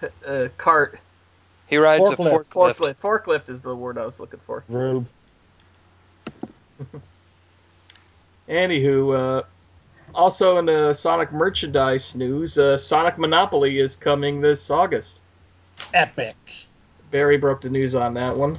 uh, 0.26 0.48
cart. 0.56 0.98
He 1.66 1.76
rides 1.76 2.10
a 2.10 2.16
Forklift. 2.16 2.46
forklift. 2.46 2.76
Forklift. 2.76 2.96
Forklift 2.96 3.50
is 3.50 3.62
the 3.62 3.74
word 3.74 3.98
I 3.98 4.04
was 4.04 4.20
looking 4.20 4.40
for. 4.46 4.64
Rube. 4.68 5.06
Anywho, 8.48 9.40
uh, 9.40 9.42
also 10.14 10.58
in 10.58 10.66
the 10.66 10.92
Sonic 10.92 11.32
merchandise 11.32 12.14
news, 12.14 12.58
uh, 12.58 12.76
Sonic 12.76 13.18
Monopoly 13.18 13.78
is 13.78 13.96
coming 13.96 14.40
this 14.40 14.70
August. 14.70 15.22
Epic. 15.92 16.36
Barry 17.14 17.36
broke 17.36 17.60
the 17.60 17.70
news 17.70 17.94
on 17.94 18.14
that 18.14 18.36
one, 18.36 18.58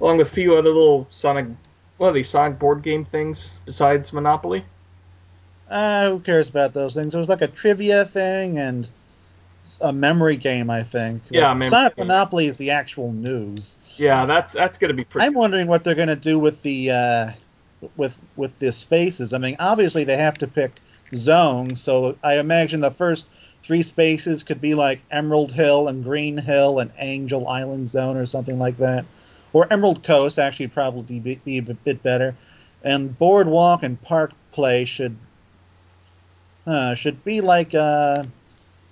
along 0.00 0.16
with 0.16 0.28
a 0.28 0.34
few 0.34 0.56
other 0.56 0.70
little 0.70 1.06
Sonic, 1.10 1.44
what 1.98 2.08
are 2.08 2.12
these 2.14 2.30
Sonic 2.30 2.58
board 2.58 2.82
game 2.82 3.04
things 3.04 3.50
besides 3.66 4.10
Monopoly? 4.10 4.64
Uh, 5.68 6.08
who 6.08 6.20
cares 6.20 6.48
about 6.48 6.72
those 6.72 6.94
things? 6.94 7.12
There 7.12 7.18
was 7.18 7.28
like 7.28 7.42
a 7.42 7.48
trivia 7.48 8.06
thing 8.06 8.58
and 8.58 8.88
a 9.82 9.92
memory 9.92 10.36
game, 10.36 10.70
I 10.70 10.82
think. 10.82 11.24
Yeah, 11.28 11.52
Like, 11.52 11.68
Sonic 11.68 11.96
game. 11.96 12.06
Monopoly 12.06 12.46
is 12.46 12.56
the 12.56 12.70
actual 12.70 13.12
news. 13.12 13.76
Yeah, 13.98 14.24
that's 14.24 14.54
that's 14.54 14.78
gonna 14.78 14.94
be 14.94 15.04
pretty. 15.04 15.26
I'm 15.26 15.34
wondering 15.34 15.66
what 15.66 15.84
they're 15.84 15.94
going 15.94 16.08
to 16.08 16.16
do 16.16 16.38
with 16.38 16.62
the 16.62 16.90
uh, 16.90 17.30
with 17.98 18.16
with 18.34 18.58
the 18.60 18.72
spaces. 18.72 19.34
I 19.34 19.38
mean, 19.38 19.56
obviously 19.58 20.04
they 20.04 20.16
have 20.16 20.38
to 20.38 20.46
pick 20.46 20.80
zones, 21.14 21.82
so 21.82 22.16
I 22.24 22.38
imagine 22.38 22.80
the 22.80 22.90
first 22.90 23.26
three 23.64 23.82
spaces 23.82 24.42
could 24.42 24.60
be 24.60 24.74
like 24.74 25.00
Emerald 25.10 25.52
Hill 25.52 25.88
and 25.88 26.02
Green 26.04 26.36
Hill 26.36 26.78
and 26.78 26.90
Angel 26.98 27.46
Island 27.46 27.88
Zone 27.88 28.16
or 28.16 28.26
something 28.26 28.58
like 28.58 28.78
that, 28.78 29.04
or 29.52 29.66
Emerald 29.72 30.02
Coast 30.02 30.38
actually 30.38 30.68
probably 30.68 31.18
be, 31.20 31.34
be 31.36 31.58
a 31.58 31.62
bit 31.62 32.02
better, 32.02 32.34
and 32.82 33.16
Boardwalk 33.18 33.82
and 33.82 34.00
Park 34.00 34.32
Place 34.52 34.88
should 34.88 35.16
uh, 36.66 36.94
should 36.94 37.24
be 37.24 37.40
like 37.40 37.74
uh, 37.74 38.24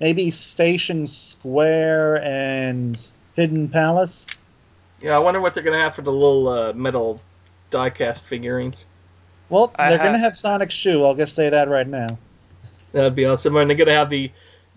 maybe 0.00 0.30
Station 0.30 1.06
Square 1.06 2.22
and 2.24 3.06
Hidden 3.34 3.68
Palace. 3.68 4.26
Yeah, 5.02 5.16
I 5.16 5.18
wonder 5.18 5.40
what 5.40 5.54
they're 5.54 5.62
gonna 5.62 5.80
have 5.80 5.94
for 5.94 6.02
the 6.02 6.12
little 6.12 6.48
uh, 6.48 6.72
metal 6.72 7.20
diecast 7.70 8.24
figurines. 8.24 8.86
Well, 9.48 9.72
they're 9.78 9.98
going 9.98 10.12
to 10.12 10.18
have- 10.18 10.20
have 10.20 10.36
Sonic 10.36 10.70
Shoe. 10.70 11.04
I'll 11.04 11.16
just 11.16 11.34
say 11.34 11.50
that 11.50 11.68
right 11.68 11.86
now. 11.86 12.18
That'd 12.92 13.16
be 13.16 13.24
awesome. 13.24 13.56
And 13.56 13.68
they're 13.68 13.76
gonna 13.76 13.94
have 13.94 14.10
the 14.10 14.30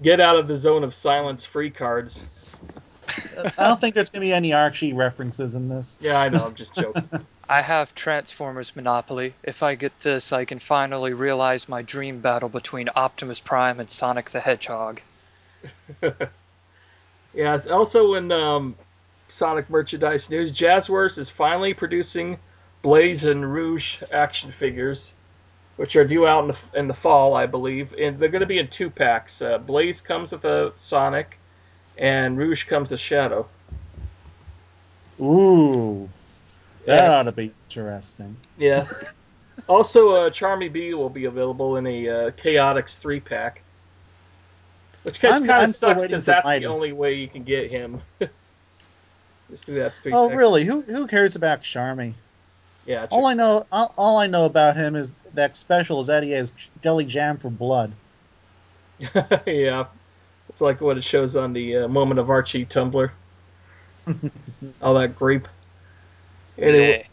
get 0.03 0.19
out 0.19 0.37
of 0.37 0.47
the 0.47 0.55
zone 0.55 0.83
of 0.83 0.93
silence 0.93 1.45
free 1.45 1.71
cards. 1.71 2.23
I 3.57 3.67
don't 3.67 3.81
think 3.81 3.95
there's 3.95 4.09
going 4.09 4.21
to 4.21 4.27
be 4.27 4.33
any 4.33 4.53
Archie 4.53 4.93
references 4.93 5.55
in 5.55 5.69
this. 5.69 5.97
Yeah, 5.99 6.19
I 6.19 6.29
know. 6.29 6.45
I'm 6.45 6.55
just 6.55 6.75
joking. 6.75 7.09
I 7.49 7.61
have 7.61 7.93
Transformers 7.95 8.75
Monopoly. 8.75 9.33
If 9.43 9.63
I 9.63 9.75
get 9.75 9.99
this, 9.99 10.31
I 10.31 10.45
can 10.45 10.59
finally 10.59 11.13
realize 11.13 11.67
my 11.67 11.81
dream 11.81 12.19
battle 12.21 12.49
between 12.49 12.89
Optimus 12.95 13.39
Prime 13.39 13.79
and 13.79 13.89
Sonic 13.89 14.29
the 14.29 14.39
Hedgehog. 14.39 15.01
yeah. 17.33 17.59
Also 17.69 18.13
in 18.13 18.31
um, 18.31 18.75
Sonic 19.27 19.69
merchandise 19.69 20.29
news, 20.29 20.53
Jazwares 20.53 21.17
is 21.17 21.29
finally 21.29 21.73
producing 21.73 22.39
Blaze 22.81 23.23
and 23.25 23.51
Rouge 23.51 24.01
action 24.11 24.51
figures, 24.51 25.13
which 25.77 25.95
are 25.95 26.05
due 26.05 26.27
out 26.27 26.43
in 26.43 26.47
the 26.49 26.79
in 26.79 26.87
the 26.87 26.93
fall, 26.93 27.35
I 27.35 27.45
believe. 27.45 27.93
And 27.99 28.19
they're 28.19 28.29
going 28.29 28.41
to 28.41 28.47
be 28.47 28.59
in 28.59 28.67
two 28.67 28.89
packs. 28.89 29.41
Uh, 29.41 29.57
Blaze 29.57 30.01
comes 30.01 30.31
with 30.31 30.45
a 30.45 30.73
Sonic, 30.75 31.37
and 31.97 32.37
Rouge 32.37 32.65
comes 32.65 32.91
with 32.91 32.99
Shadow. 32.99 33.47
Ooh, 35.19 36.09
that 36.85 37.03
Yeah. 37.03 37.11
ought 37.19 37.23
to 37.23 37.31
be 37.31 37.53
interesting. 37.69 38.35
Yeah. 38.57 38.85
also, 39.67 40.09
uh, 40.11 40.29
Charmy 40.29 40.71
Bee 40.71 40.93
will 40.93 41.09
be 41.09 41.25
available 41.25 41.77
in 41.77 41.87
a 41.87 42.09
uh, 42.09 42.31
Chaotix 42.31 42.97
three 42.97 43.19
pack, 43.19 43.61
which 45.03 45.19
kind 45.19 45.49
of 45.49 45.69
sucks 45.69 46.03
because 46.03 46.25
that's 46.25 46.49
the 46.49 46.65
only 46.65 46.91
way 46.91 47.13
you 47.13 47.27
can 47.27 47.43
get 47.43 47.69
him. 47.69 48.01
Just 49.49 49.65
do 49.67 49.75
that 49.75 49.91
Oh, 49.91 50.03
pack. 50.03 50.13
Oh, 50.13 50.29
really? 50.29 50.65
Who 50.65 50.81
who 50.81 51.07
cares 51.07 51.35
about 51.35 51.61
Charmy? 51.61 52.13
Yeah. 52.85 53.07
All 53.11 53.25
I 53.25 53.33
know, 53.33 53.65
all, 53.71 53.93
all 53.97 54.17
I 54.17 54.27
know 54.27 54.45
about 54.45 54.75
him 54.75 54.95
is 54.95 55.13
that 55.33 55.55
special 55.55 56.01
is 56.01 56.07
that 56.07 56.23
he 56.23 56.31
has 56.31 56.51
jelly 56.81 57.05
jam 57.05 57.37
for 57.37 57.49
blood. 57.49 57.93
yeah. 59.45 59.85
It's 60.49 60.61
like 60.61 60.81
what 60.81 60.97
it 60.97 61.03
shows 61.03 61.35
on 61.35 61.53
the 61.53 61.77
uh, 61.77 61.87
Moment 61.87 62.19
of 62.19 62.29
Archie 62.29 62.65
Tumblr. 62.65 63.09
All 64.81 64.93
that 64.95 65.15
grape. 65.15 65.47
Anyway, 66.57 67.07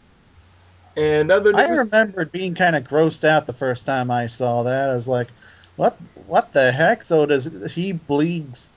and 0.95 1.31
other 1.31 1.55
I 1.55 1.67
news. 1.67 1.79
remembered 1.91 2.31
being 2.31 2.53
kind 2.53 2.75
of 2.75 2.83
grossed 2.83 3.23
out 3.23 3.47
the 3.47 3.53
first 3.53 3.85
time 3.85 4.11
I 4.11 4.27
saw 4.27 4.63
that. 4.63 4.89
I 4.89 4.93
was 4.93 5.07
like, 5.07 5.29
"What? 5.77 5.97
What 6.27 6.53
the 6.53 6.71
heck?" 6.71 7.01
So 7.01 7.25
does 7.25 7.49
he 7.71 7.93
bleeds 7.93 8.71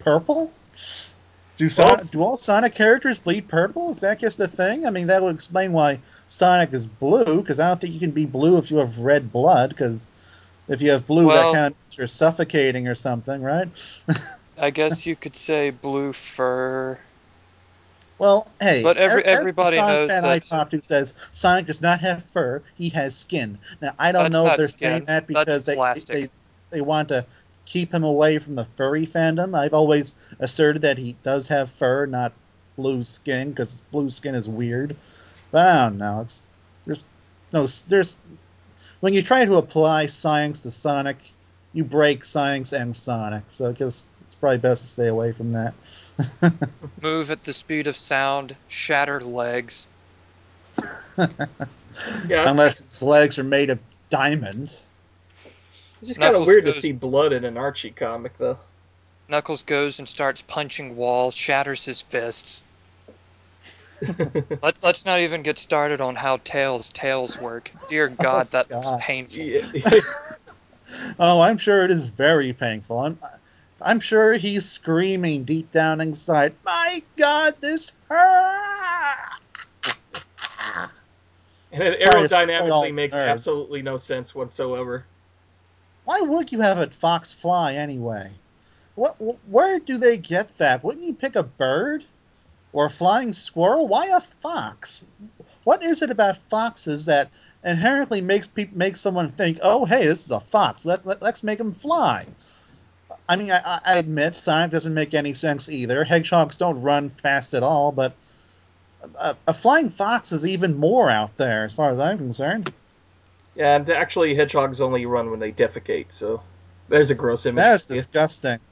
purple? 0.00 0.50
Do 1.56 1.68
Son- 1.68 1.86
Well, 1.88 1.96
do 2.10 2.22
all 2.22 2.36
Sonic 2.36 2.74
characters 2.74 3.18
bleed 3.18 3.46
purple? 3.48 3.90
Is 3.90 4.00
that 4.00 4.18
just 4.20 4.40
a 4.40 4.48
thing? 4.48 4.86
I 4.86 4.90
mean, 4.90 5.06
that 5.06 5.22
would 5.22 5.34
explain 5.34 5.72
why 5.72 6.00
Sonic 6.26 6.72
is 6.72 6.86
blue. 6.86 7.40
Because 7.40 7.60
I 7.60 7.68
don't 7.68 7.80
think 7.80 7.92
you 7.94 8.00
can 8.00 8.10
be 8.10 8.24
blue 8.26 8.56
if 8.58 8.70
you 8.70 8.78
have 8.78 8.98
red 8.98 9.30
blood. 9.32 9.70
Because 9.70 10.10
if 10.68 10.80
you 10.82 10.90
have 10.90 11.06
blue, 11.06 11.26
Well- 11.26 11.52
that 11.52 11.58
kind 11.58 11.74
of 11.74 11.98
you're 11.98 12.06
suffocating 12.08 12.88
or 12.88 12.94
something, 12.96 13.40
right? 13.40 13.68
I 14.58 14.70
guess 14.70 15.06
you 15.06 15.14
could 15.16 15.36
say 15.36 15.70
blue 15.70 16.12
fur. 16.12 16.98
Well, 18.18 18.46
hey, 18.60 18.82
But 18.82 18.96
every- 18.96 19.24
every, 19.24 19.38
everybody 19.40 19.76
Sonic 19.76 19.94
knows 19.96 20.08
fan 20.08 20.24
I 20.24 20.38
that- 20.38 20.48
talk 20.48 20.70
to 20.70 20.82
says 20.82 21.14
Sonic 21.32 21.66
does 21.66 21.80
not 21.82 22.00
have 22.00 22.24
fur; 22.32 22.62
he 22.76 22.88
has 22.90 23.16
skin. 23.16 23.58
Now, 23.80 23.92
I 23.98 24.12
don't 24.12 24.32
know 24.32 24.46
if 24.46 24.56
they're 24.56 24.68
skin. 24.68 24.90
saying 24.92 25.04
that 25.06 25.26
because 25.26 25.66
they, 25.66 25.74
they 26.06 26.30
they 26.70 26.80
want 26.80 27.08
to 27.08 27.24
keep 27.66 27.92
him 27.92 28.04
away 28.04 28.38
from 28.38 28.54
the 28.54 28.66
furry 28.76 29.06
fandom. 29.06 29.58
I've 29.58 29.74
always 29.74 30.14
asserted 30.38 30.82
that 30.82 30.98
he 30.98 31.16
does 31.22 31.48
have 31.48 31.70
fur, 31.70 32.06
not 32.06 32.32
blue 32.76 33.02
skin, 33.02 33.50
because 33.50 33.82
blue 33.92 34.10
skin 34.10 34.34
is 34.34 34.48
weird. 34.48 34.96
But 35.50 35.66
I 35.66 35.84
don't 35.84 35.98
know. 35.98 36.20
It's 36.22 36.40
there's 36.86 37.00
no 37.52 37.66
there's 37.88 38.16
when 39.00 39.12
you 39.12 39.22
try 39.22 39.44
to 39.44 39.56
apply 39.56 40.06
science 40.06 40.62
to 40.62 40.70
Sonic, 40.70 41.18
you 41.72 41.84
break 41.84 42.24
science 42.24 42.72
and 42.72 42.96
Sonic. 42.96 43.44
So 43.48 43.68
I 43.68 43.72
guess 43.72 44.04
it's 44.26 44.34
probably 44.36 44.58
best 44.58 44.82
to 44.82 44.88
stay 44.88 45.08
away 45.08 45.32
from 45.32 45.52
that. 45.52 45.74
Move 47.02 47.30
at 47.30 47.42
the 47.42 47.52
speed 47.52 47.86
of 47.86 47.96
sound, 47.96 48.56
shattered 48.68 49.24
legs. 49.24 49.86
yeah, 51.18 51.28
Unless 52.50 52.80
its 52.80 53.02
legs 53.02 53.38
are 53.38 53.44
made 53.44 53.70
of 53.70 53.78
diamond. 54.10 54.76
It's 56.04 56.18
just 56.18 56.20
kind 56.20 56.34
of 56.34 56.40
Knuckles 56.40 56.48
weird 56.48 56.66
to 56.66 56.72
see 56.74 56.92
blood 56.92 57.32
in 57.32 57.46
an 57.46 57.56
Archie 57.56 57.90
comic, 57.90 58.36
though. 58.36 58.58
Knuckles 59.26 59.62
goes 59.62 59.98
and 59.98 60.06
starts 60.06 60.42
punching 60.42 60.96
walls, 60.96 61.34
shatters 61.34 61.82
his 61.82 62.02
fists. 62.02 62.62
Let, 64.62 64.76
let's 64.82 65.06
not 65.06 65.20
even 65.20 65.42
get 65.42 65.58
started 65.58 66.02
on 66.02 66.14
how 66.14 66.36
Tails' 66.44 66.90
tails 66.90 67.40
work. 67.40 67.70
Dear 67.88 68.12
oh, 68.18 68.22
God, 68.22 68.50
that 68.50 68.70
looks 68.70 68.90
God. 68.90 69.00
painful. 69.00 69.38
Yeah. 69.42 69.62
Oh, 71.18 71.40
I'm 71.40 71.58
sure 71.58 71.84
it 71.84 71.90
is 71.90 72.06
very 72.06 72.52
painful. 72.52 73.00
I'm, 73.00 73.18
I'm 73.80 73.98
sure 73.98 74.34
he's 74.34 74.70
screaming 74.70 75.42
deep 75.42 75.72
down 75.72 76.00
inside, 76.00 76.54
"My 76.64 77.02
God, 77.16 77.56
this 77.60 77.90
hurts. 78.08 79.34
and 81.72 81.82
it 81.82 82.00
Trying 82.06 82.22
to 82.22 82.28
spread 82.28 82.70
all 82.70 82.84
aerodynamically 82.84 82.94
makes 82.94 83.14
nerves. 83.14 83.28
absolutely 83.28 83.82
no 83.82 83.96
sense 83.96 84.36
whatsoever. 84.36 85.04
Why 86.04 86.20
would 86.20 86.52
you 86.52 86.60
have 86.60 86.78
a 86.78 86.88
fox 86.90 87.32
fly 87.32 87.74
anyway? 87.74 88.30
What? 88.94 89.16
wh- 89.16 89.50
Where 89.52 89.78
do 89.78 89.98
they 89.98 90.16
get 90.16 90.56
that? 90.58 90.84
Wouldn't 90.84 91.04
you 91.04 91.14
pick 91.14 91.36
a 91.36 91.42
bird 91.42 92.04
or 92.72 92.86
a 92.86 92.90
flying 92.90 93.32
squirrel? 93.32 93.88
Why 93.88 94.06
a 94.06 94.20
fox? 94.20 95.04
What 95.64 95.82
is 95.82 96.02
it 96.02 96.10
about 96.10 96.36
foxes 96.36 97.06
that 97.06 97.30
inherently 97.64 98.20
makes 98.20 98.46
people 98.46 98.76
makes 98.76 99.00
someone 99.00 99.30
think, 99.30 99.58
"Oh, 99.62 99.84
hey, 99.86 100.04
this 100.06 100.24
is 100.24 100.30
a 100.30 100.40
fox. 100.40 100.84
Let, 100.84 101.06
let 101.06 101.22
us 101.22 101.42
make 101.42 101.58
him 101.60 101.72
fly." 101.72 102.26
I 103.28 103.36
mean, 103.36 103.50
I, 103.50 103.58
I- 103.60 103.80
I 103.84 103.94
admit 103.96 104.34
science 104.36 104.72
doesn't 104.72 104.92
make 104.92 105.14
any 105.14 105.32
sense 105.32 105.68
either. 105.70 106.04
Hedgehogs 106.04 106.56
don't 106.56 106.82
run 106.82 107.08
fast 107.08 107.54
at 107.54 107.62
all, 107.62 107.90
but 107.92 108.12
a, 109.18 109.34
a 109.46 109.54
flying 109.54 109.88
fox 109.88 110.32
is 110.32 110.44
even 110.46 110.76
more 110.78 111.10
out 111.10 111.36
there, 111.38 111.64
as 111.64 111.72
far 111.72 111.90
as 111.90 111.98
I'm 111.98 112.18
concerned. 112.18 112.72
Yeah, 113.56 113.76
and 113.76 113.88
actually, 113.90 114.34
hedgehogs 114.34 114.80
only 114.80 115.06
run 115.06 115.30
when 115.30 115.40
they 115.40 115.52
defecate, 115.52 116.12
so 116.12 116.42
there's 116.88 117.10
a 117.10 117.14
gross 117.14 117.46
image. 117.46 117.62
That's 117.64 117.86
disgusting. 117.86 118.58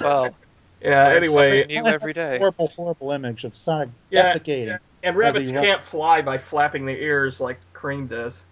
Well, 0.00 0.36
yeah, 0.80 1.08
anyway, 1.08 1.66
new 1.66 1.86
every 1.86 2.12
day. 2.12 2.38
Horrible, 2.38 2.68
horrible 2.68 3.10
image 3.10 3.44
of 3.44 3.56
Sonic 3.56 3.88
Yeah. 4.10 4.32
defecating. 4.32 4.78
and 5.02 5.16
rabbits 5.16 5.50
can't 5.50 5.82
fly 5.82 6.22
by 6.22 6.38
flapping 6.38 6.86
their 6.86 6.96
ears 6.96 7.40
like 7.40 7.58
Cream 7.72 8.06
does. 8.06 8.44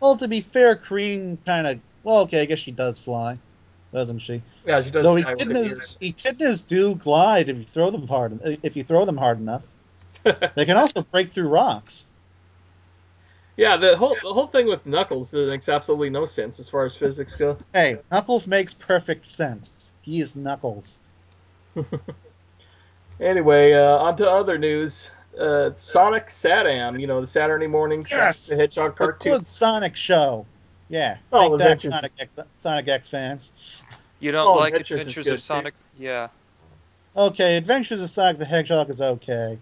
Well, 0.00 0.16
to 0.16 0.26
be 0.26 0.40
fair, 0.40 0.74
Cream 0.76 1.38
kind 1.46 1.66
of. 1.66 1.80
Well, 2.02 2.20
okay, 2.20 2.42
I 2.42 2.44
guess 2.46 2.58
she 2.58 2.72
does 2.72 2.98
fly, 2.98 3.38
doesn't 3.92 4.20
she? 4.20 4.42
Yeah, 4.66 4.82
she 4.82 4.90
does 4.90 5.04
Though 5.04 5.20
fly 5.20 5.34
with 5.34 5.48
her 5.48 5.54
echidnas, 5.54 5.98
echidnas 5.98 6.66
do 6.66 6.94
glide 6.94 7.48
if 7.48 7.58
you 7.58 7.64
throw 7.64 7.90
them 7.90 8.08
hard. 8.08 8.40
If 8.64 8.76
you 8.76 8.82
throw 8.82 9.04
them 9.04 9.18
hard 9.18 9.38
enough, 9.38 9.62
they 10.24 10.64
can 10.64 10.76
also 10.76 11.02
break 11.02 11.30
through 11.30 11.48
rocks. 11.48 12.06
Yeah, 13.56 13.76
the 13.76 13.96
whole 13.96 14.16
the 14.22 14.32
whole 14.32 14.46
thing 14.46 14.66
with 14.66 14.84
Knuckles 14.86 15.30
that 15.32 15.48
makes 15.48 15.68
absolutely 15.68 16.10
no 16.10 16.24
sense 16.26 16.58
as 16.60 16.68
far 16.68 16.84
as 16.84 16.94
physics 16.96 17.36
go. 17.36 17.56
Hey, 17.72 17.98
Knuckles 18.10 18.46
makes 18.46 18.74
perfect 18.74 19.26
sense. 19.26 19.92
He's 20.02 20.34
Knuckles. 20.36 20.98
Anyway, 23.20 23.72
uh, 23.74 23.98
on 23.98 24.16
to 24.16 24.30
other 24.30 24.56
news. 24.56 25.10
uh, 25.38 25.70
Sonic 25.78 26.28
Satam. 26.28 26.98
You 26.98 27.06
know 27.06 27.20
the 27.20 27.26
Saturday 27.26 27.66
morning 27.66 28.04
Sonic 28.04 28.24
Yes! 28.24 28.46
the 28.46 28.56
Hedgehog 28.56 28.92
A 28.92 28.94
cartoon. 28.94 29.32
good 29.32 29.46
Sonic 29.46 29.94
show. 29.96 30.46
Yeah. 30.88 31.18
Oh, 31.32 31.50
Take 31.50 31.58
that, 31.58 31.64
Adventures- 31.64 31.94
Sonic 31.94 32.12
X, 32.18 32.36
Sonic 32.60 32.88
X 32.88 33.08
fans. 33.08 33.52
You 34.20 34.32
don't 34.32 34.46
Oh, 34.46 34.54
like 34.54 34.72
Adventures 34.72 35.00
Adventures 35.02 35.24
good, 35.24 35.32
of 35.34 35.38
too. 35.40 35.42
Sonic? 35.44 35.74
Yeah. 35.98 36.28
Okay, 37.16 37.56
Adventures 37.58 38.00
of 38.00 38.08
Sonic 38.10 38.38
the 38.38 38.44
Hedgehog 38.46 38.88
is 38.90 39.00
okay. 39.00 39.58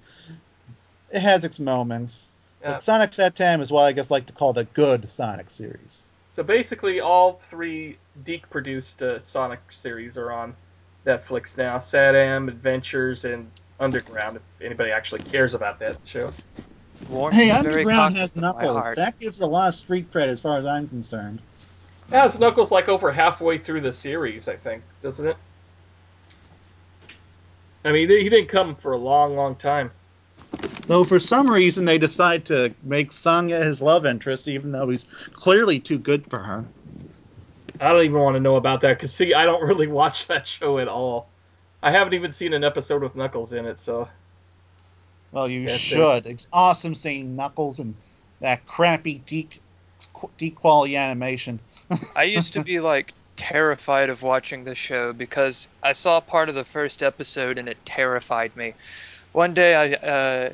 It 1.11 1.21
has 1.21 1.45
its 1.45 1.59
moments. 1.59 2.29
Yeah. 2.69 2.75
But 2.75 2.83
Sonic 2.83 3.11
Satam 3.13 3.61
is 3.61 3.71
what 3.71 3.85
I 3.85 3.93
guess 3.93 4.11
like 4.11 4.27
to 4.27 4.33
call 4.33 4.53
the 4.53 4.65
good 4.65 5.09
Sonic 5.09 5.51
series. 5.51 6.05
So 6.33 6.43
basically, 6.43 7.01
all 7.01 7.33
three 7.33 7.99
DiC 8.25 8.49
produced 8.51 9.03
uh, 9.03 9.19
Sonic 9.19 9.61
series 9.71 10.19
are 10.19 10.31
on 10.31 10.55
Netflix 11.07 11.57
now: 11.57 11.79
Satam, 11.79 12.49
Adventures, 12.49 13.25
and 13.25 13.51
Underground. 13.81 14.37
If 14.37 14.43
anybody 14.65 14.91
actually 14.91 15.23
cares 15.23 15.55
about 15.55 15.79
that 15.81 15.97
show. 16.05 16.31
Warms 17.09 17.37
Hey, 17.37 17.51
Underground 17.51 18.17
has 18.17 18.37
Knuckles. 18.37 18.93
That 18.97 19.19
gives 19.19 19.41
a 19.41 19.47
lot 19.47 19.69
of 19.69 19.75
street 19.75 20.11
cred 20.11 20.27
as 20.27 20.41
far 20.41 20.59
as 20.59 20.67
I'm 20.67 20.89
concerned. 20.89 21.41
Yeah, 22.11 22.27
it's 22.27 22.39
Knuckles 22.39 22.71
like 22.71 22.89
over 22.89 23.13
halfway 23.13 23.59
through 23.59 23.83
the 23.83 23.93
series, 23.93 24.49
I 24.49 24.57
think, 24.57 24.83
doesn't 25.03 25.27
it? 25.27 25.37
I 27.85 27.93
mean, 27.93 28.09
he 28.09 28.29
didn't 28.29 28.49
come 28.49 28.75
for 28.75 28.93
a 28.93 28.99
long, 28.99 29.37
long 29.37 29.55
time. 29.55 29.91
Though 30.89 31.05
for 31.05 31.21
some 31.21 31.49
reason 31.49 31.85
they 31.85 31.99
decide 31.99 32.47
to 32.47 32.75
make 32.83 33.13
Sonia 33.13 33.63
his 33.63 33.83
love 33.83 34.07
interest, 34.07 34.49
even 34.49 34.73
though 34.73 34.89
he's 34.89 35.05
clearly 35.35 35.79
too 35.79 35.99
good 35.99 36.29
for 36.31 36.39
her. 36.39 36.65
I 37.79 37.93
don't 37.93 38.05
even 38.05 38.19
want 38.19 38.37
to 38.37 38.41
know 38.41 38.57
about 38.57 38.81
that 38.81 38.97
because 38.97 39.13
see, 39.13 39.35
I 39.35 39.45
don't 39.45 39.63
really 39.69 39.87
watch 39.87 40.27
that 40.29 40.49
show 40.49 40.79
at 40.79 40.89
all. 40.89 41.29
I 41.83 41.91
haven't 41.91 42.15
even 42.15 42.33
seen 42.33 42.55
an 42.55 42.65
episode 42.65 43.03
with 43.03 43.15
Knuckles 43.15 43.53
in 43.53 43.67
it, 43.67 43.79
so 43.79 44.09
Well, 45.31 45.49
you 45.49 45.67
That's 45.67 45.75
it. 45.75 45.79
should. 45.79 46.27
It's 46.27 46.47
awesome 46.53 46.95
seeing 46.95 47.37
Knuckles 47.37 47.79
and 47.79 47.95
that 48.41 48.67
crappy 48.67 49.23
de- 49.27 49.49
de-quality 50.39 50.97
animation. 50.97 51.61
I 52.17 52.23
used 52.25 52.55
to 52.55 52.65
be 52.65 52.81
like 52.81 53.13
terrified 53.37 54.09
of 54.09 54.23
watching 54.23 54.65
the 54.65 54.75
show 54.75 55.13
because 55.13 55.69
I 55.83 55.93
saw 55.93 56.21
part 56.21 56.49
of 56.49 56.55
the 56.55 56.65
first 56.65 57.03
episode 57.03 57.59
and 57.59 57.69
it 57.69 57.77
terrified 57.85 58.57
me. 58.57 58.75
One 59.33 59.55
day, 59.55 59.75
I, 59.75 59.93
uh, 59.95 60.51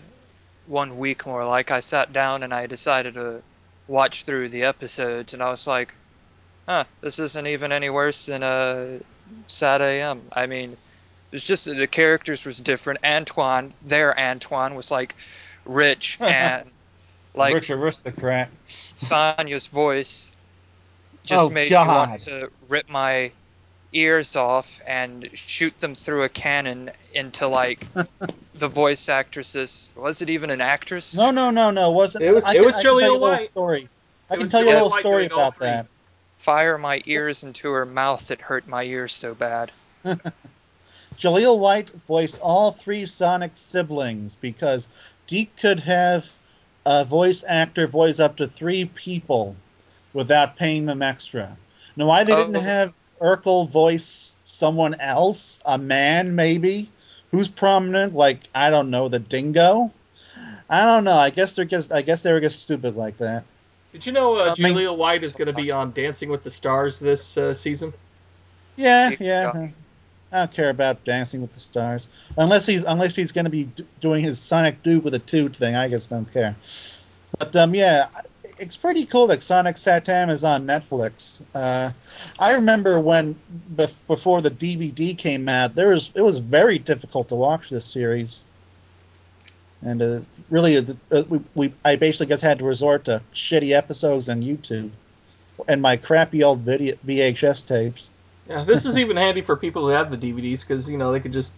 one 0.66 0.98
week 0.98 1.26
more 1.26 1.44
like, 1.46 1.70
I 1.70 1.80
sat 1.80 2.12
down 2.12 2.42
and 2.42 2.54
I 2.54 2.66
decided 2.66 3.14
to 3.14 3.42
watch 3.88 4.24
through 4.24 4.48
the 4.50 4.64
episodes 4.64 5.34
and 5.34 5.42
I 5.42 5.50
was 5.50 5.66
like, 5.66 5.94
huh, 6.68 6.84
this 7.00 7.18
isn't 7.18 7.46
even 7.46 7.72
any 7.72 7.90
worse 7.90 8.26
than 8.26 8.42
uh, 8.42 8.98
Satam. 9.48 10.22
I 10.32 10.46
mean, 10.46 10.76
it's 11.32 11.46
just 11.46 11.64
the 11.66 11.86
characters 11.86 12.44
was 12.44 12.60
different. 12.60 13.00
Antoine, 13.04 13.74
their 13.82 14.18
Antoine 14.18 14.74
was 14.74 14.90
like 14.90 15.14
rich 15.64 16.18
and 16.20 16.70
like 17.34 17.52
Rich 17.54 17.70
aristocrat. 17.70 18.50
Sonia's 18.68 19.66
voice 19.68 20.30
just 21.24 21.32
Oh, 21.32 21.50
made 21.50 21.70
me 21.78 21.88
want 21.88 22.20
to 22.20 22.50
rip 22.68 22.88
my 22.88 23.32
ears 23.94 24.36
off 24.36 24.80
and 24.86 25.30
shoot 25.34 25.78
them 25.78 25.94
through 25.94 26.24
a 26.24 26.28
cannon 26.28 26.90
into 27.14 27.46
like 27.46 27.86
the 28.54 28.68
voice 28.68 29.08
actresses. 29.08 29.88
Was 29.96 30.20
it 30.20 30.28
even 30.30 30.50
an 30.50 30.60
actress? 30.60 31.16
No, 31.16 31.30
no, 31.30 31.50
no, 31.50 31.70
no. 31.70 31.90
Wasn't 31.90 32.22
It 32.22 32.32
was- 32.32 32.44
I 32.44 32.54
it 32.56 32.64
was 32.64 32.74
I 32.76 32.82
can 32.82 32.82
tell 32.82 33.00
you 33.00 33.06
Jaleel 33.06 33.08
a 33.08 33.12
little 33.12 33.20
White. 33.30 33.40
story. 33.44 33.88
I 34.30 34.36
can 34.36 34.48
tell 34.48 34.62
you 34.62 34.68
a 34.68 34.72
Jaleel 34.72 34.74
little 34.74 34.90
White 34.90 35.00
story 35.00 35.28
doing 35.28 35.32
all 35.32 35.46
about 35.48 35.56
three. 35.56 35.66
that. 35.66 35.86
Fire 36.38 36.76
my 36.76 37.00
ears 37.06 37.42
into 37.42 37.70
her 37.70 37.86
mouth. 37.86 38.30
It 38.30 38.40
hurt 38.40 38.66
my 38.68 38.82
ears 38.84 39.12
so 39.14 39.34
bad. 39.34 39.70
Jaleel 41.20 41.58
White 41.58 41.90
voiced 42.08 42.38
all 42.40 42.72
three 42.72 43.06
Sonic 43.06 43.52
siblings 43.54 44.34
because 44.34 44.88
DiC 45.26 45.56
could 45.56 45.80
have 45.80 46.28
a 46.84 47.04
voice 47.04 47.44
actor 47.48 47.86
voice 47.86 48.18
up 48.20 48.36
to 48.36 48.46
three 48.48 48.84
people 48.84 49.56
without 50.12 50.56
paying 50.56 50.86
them 50.86 51.02
extra. 51.02 51.56
Now, 51.96 52.06
why 52.06 52.24
they 52.24 52.34
didn't 52.34 52.56
Oh. 52.56 52.60
have 52.60 52.92
Urkel 53.24 53.68
voice 53.70 54.36
someone 54.44 54.94
else, 55.00 55.62
a 55.64 55.78
man 55.78 56.34
maybe, 56.34 56.90
who's 57.30 57.48
prominent, 57.48 58.14
like 58.14 58.40
I 58.54 58.70
don't 58.70 58.90
know, 58.90 59.08
the 59.08 59.18
Dingo. 59.18 59.90
I 60.68 60.82
don't 60.84 61.04
know. 61.04 61.16
I 61.16 61.30
guess 61.30 61.54
they're 61.54 61.64
just. 61.64 61.92
I 61.92 62.02
guess 62.02 62.22
they 62.22 62.32
were 62.32 62.40
just 62.40 62.62
stupid 62.62 62.96
like 62.96 63.18
that. 63.18 63.44
Did 63.92 64.06
you 64.06 64.12
know 64.12 64.36
uh, 64.38 64.54
I 64.58 64.62
mean- 64.62 64.76
Jaleel 64.76 64.96
White 64.96 65.24
is 65.24 65.34
going 65.36 65.46
to 65.46 65.52
be 65.52 65.70
on 65.70 65.92
Dancing 65.92 66.28
with 66.28 66.42
the 66.42 66.50
Stars 66.50 66.98
this 66.98 67.36
uh, 67.38 67.54
season? 67.54 67.92
Yeah, 68.76 69.10
Yeah. 69.10 69.16
yeah. 69.54 69.68
I 70.32 70.38
don't 70.38 70.52
care 70.52 70.70
about 70.70 71.04
Dancing 71.04 71.42
with 71.42 71.52
the 71.52 71.60
Stars 71.60 72.08
unless 72.36 72.66
he's 72.66 72.82
unless 72.82 73.14
he's 73.14 73.30
going 73.30 73.44
to 73.44 73.50
be 73.50 73.64
d- 73.64 73.86
doing 74.00 74.24
his 74.24 74.40
Sonic 74.40 74.82
Dude 74.82 75.04
with 75.04 75.14
a 75.14 75.20
toot 75.20 75.54
thing. 75.54 75.76
I 75.76 75.88
just 75.88 76.10
don't 76.10 76.30
care. 76.32 76.56
But 77.38 77.54
um, 77.54 77.74
yeah, 77.74 78.08
it's 78.58 78.76
pretty 78.76 79.06
cool 79.06 79.26
that 79.28 79.42
Sonic 79.42 79.76
Satam 79.76 80.30
is 80.30 80.44
on 80.44 80.66
Netflix. 80.66 81.40
Uh, 81.54 81.90
I 82.38 82.52
remember 82.52 83.00
when 83.00 83.36
bef- 83.74 83.94
before 84.06 84.42
the 84.42 84.50
DVD 84.50 85.16
came 85.16 85.48
out, 85.48 85.74
there 85.74 85.88
was 85.88 86.12
it 86.14 86.22
was 86.22 86.38
very 86.38 86.78
difficult 86.78 87.28
to 87.28 87.34
watch 87.34 87.70
this 87.70 87.84
series, 87.84 88.40
and 89.82 90.02
uh, 90.02 90.20
really, 90.50 90.76
uh, 90.76 91.22
we, 91.28 91.40
we 91.54 91.74
I 91.84 91.96
basically 91.96 92.26
just 92.26 92.42
had 92.42 92.58
to 92.58 92.64
resort 92.64 93.04
to 93.06 93.22
shitty 93.34 93.72
episodes 93.72 94.28
on 94.28 94.42
YouTube 94.42 94.90
and 95.68 95.80
my 95.80 95.96
crappy 95.96 96.42
old 96.42 96.60
video 96.60 96.96
VHS 97.06 97.66
tapes. 97.66 98.10
Yeah, 98.48 98.64
this 98.64 98.84
is 98.84 98.98
even 98.98 99.16
handy 99.16 99.40
for 99.40 99.56
people 99.56 99.82
who 99.82 99.88
have 99.88 100.10
the 100.10 100.18
DVDs 100.18 100.66
because 100.66 100.90
you 100.90 100.98
know 100.98 101.12
they 101.12 101.20
could 101.20 101.32
just 101.32 101.54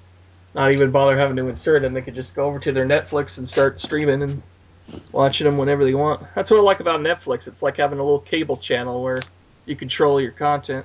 not 0.55 0.73
even 0.73 0.91
bother 0.91 1.19
having 1.19 1.37
to 1.37 1.49
insert 1.49 1.83
them. 1.83 1.95
They 1.95 2.03
could 2.03 2.15
just 2.15 2.35
go 2.35 2.47
over 2.47 2.59
to 2.61 2.73
their 2.73 2.87
Netflix 2.87 3.39
and 3.39 3.47
start 3.47 3.81
streaming 3.81 4.23
and 4.23 4.43
watching 5.13 5.45
them 5.45 5.59
whenever 5.59 5.85
they 5.85 5.95
want. 5.95 6.23
That's 6.35 6.51
what 6.51 6.59
I 6.59 6.63
like 6.63 6.81
about 6.81 7.01
Netflix. 7.01 7.49
It's 7.49 7.63
like 7.63 7.77
having 7.77 7.99
a 7.99 8.03
little 8.03 8.21
cable 8.21 8.57
channel 8.57 9.03
where 9.03 9.21
you 9.65 9.77
control 9.77 10.21
your 10.21 10.33
content. 10.33 10.85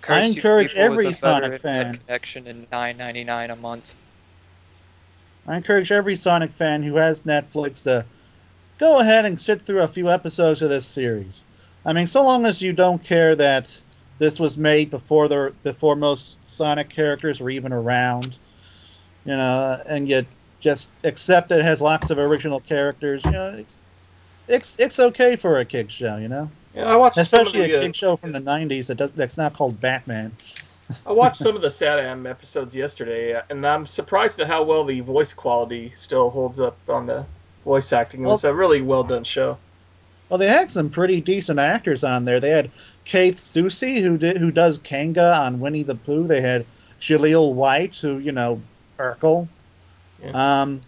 Curse 0.00 0.28
you 0.28 0.36
encourage 0.36 0.74
every 0.74 1.06
a 1.06 1.08
better 1.08 1.14
Sonic 1.14 1.44
internet 1.44 1.60
fan. 1.60 2.00
connection 2.06 2.46
in 2.46 2.66
nine 2.72 2.96
ninety 2.96 3.24
nine 3.24 3.50
a 3.50 3.56
month. 3.56 3.94
I 5.46 5.56
encourage 5.56 5.90
every 5.92 6.16
Sonic 6.16 6.52
fan 6.52 6.82
who 6.82 6.96
has 6.96 7.22
Netflix 7.22 7.82
to 7.84 8.04
go 8.78 8.98
ahead 8.98 9.24
and 9.24 9.40
sit 9.40 9.64
through 9.66 9.82
a 9.82 9.88
few 9.88 10.10
episodes 10.10 10.62
of 10.62 10.68
this 10.70 10.86
series. 10.86 11.44
I 11.84 11.92
mean, 11.92 12.06
so 12.06 12.22
long 12.22 12.46
as 12.46 12.62
you 12.62 12.72
don't 12.72 13.02
care 13.02 13.34
that 13.36 13.80
this 14.18 14.38
was 14.38 14.56
made 14.56 14.90
before 14.90 15.28
the 15.28 15.52
before 15.62 15.96
most 15.96 16.38
Sonic 16.48 16.90
characters 16.90 17.40
were 17.40 17.50
even 17.50 17.72
around, 17.72 18.38
you 19.24 19.36
know, 19.36 19.82
and 19.86 20.08
you 20.08 20.24
just 20.62 20.88
accept 21.04 21.48
that 21.48 21.58
it 21.58 21.64
has 21.64 21.82
lots 21.82 22.10
of 22.10 22.18
original 22.18 22.60
characters, 22.60 23.22
you 23.24 23.32
know, 23.32 23.48
it's 23.58 23.78
it's, 24.48 24.76
it's 24.78 24.98
okay 24.98 25.36
for 25.36 25.58
a 25.58 25.64
kid 25.64 25.92
show, 25.92 26.16
you 26.16 26.28
know, 26.28 26.50
Yeah, 26.74 26.84
I 26.84 26.96
watched 26.96 27.18
especially 27.18 27.52
some 27.52 27.60
of 27.60 27.66
a 27.66 27.72
the, 27.72 27.78
uh, 27.78 27.82
kid 27.82 27.96
show 27.96 28.16
from 28.16 28.32
the 28.32 28.40
'90s 28.40 28.86
that 28.86 28.94
does 28.96 29.12
that's 29.12 29.36
not 29.36 29.52
called 29.54 29.80
Batman. 29.80 30.32
I 31.06 31.12
watched 31.12 31.38
some 31.38 31.56
of 31.56 31.62
the 31.62 31.68
Satam 31.68 32.28
episodes 32.28 32.74
yesterday, 32.74 33.40
and 33.50 33.66
I'm 33.66 33.86
surprised 33.86 34.40
at 34.40 34.46
how 34.46 34.62
well 34.62 34.84
the 34.84 35.00
voice 35.00 35.32
quality 35.32 35.92
still 35.94 36.30
holds 36.30 36.60
up 36.60 36.76
on 36.88 37.06
the 37.06 37.24
voice 37.64 37.92
acting. 37.92 38.22
It 38.22 38.26
was 38.26 38.44
a 38.44 38.52
really 38.52 38.82
well 38.82 39.04
done 39.04 39.24
show. 39.24 39.58
Well, 40.28 40.38
they 40.38 40.48
had 40.48 40.70
some 40.70 40.90
pretty 40.90 41.20
decent 41.20 41.58
actors 41.58 42.04
on 42.04 42.24
there. 42.24 42.40
They 42.40 42.50
had 42.50 42.70
Kate 43.04 43.36
Soucie, 43.36 44.00
who 44.02 44.16
did 44.16 44.38
who 44.38 44.50
does 44.50 44.78
Kanga 44.78 45.34
on 45.34 45.60
Winnie 45.60 45.82
the 45.82 45.94
Pooh. 45.94 46.26
They 46.26 46.40
had 46.40 46.66
Jaleel 47.00 47.52
White, 47.52 47.96
who 47.96 48.18
you 48.18 48.32
know 48.32 48.60
Urkel. 48.98 49.48
Um, 50.32 50.80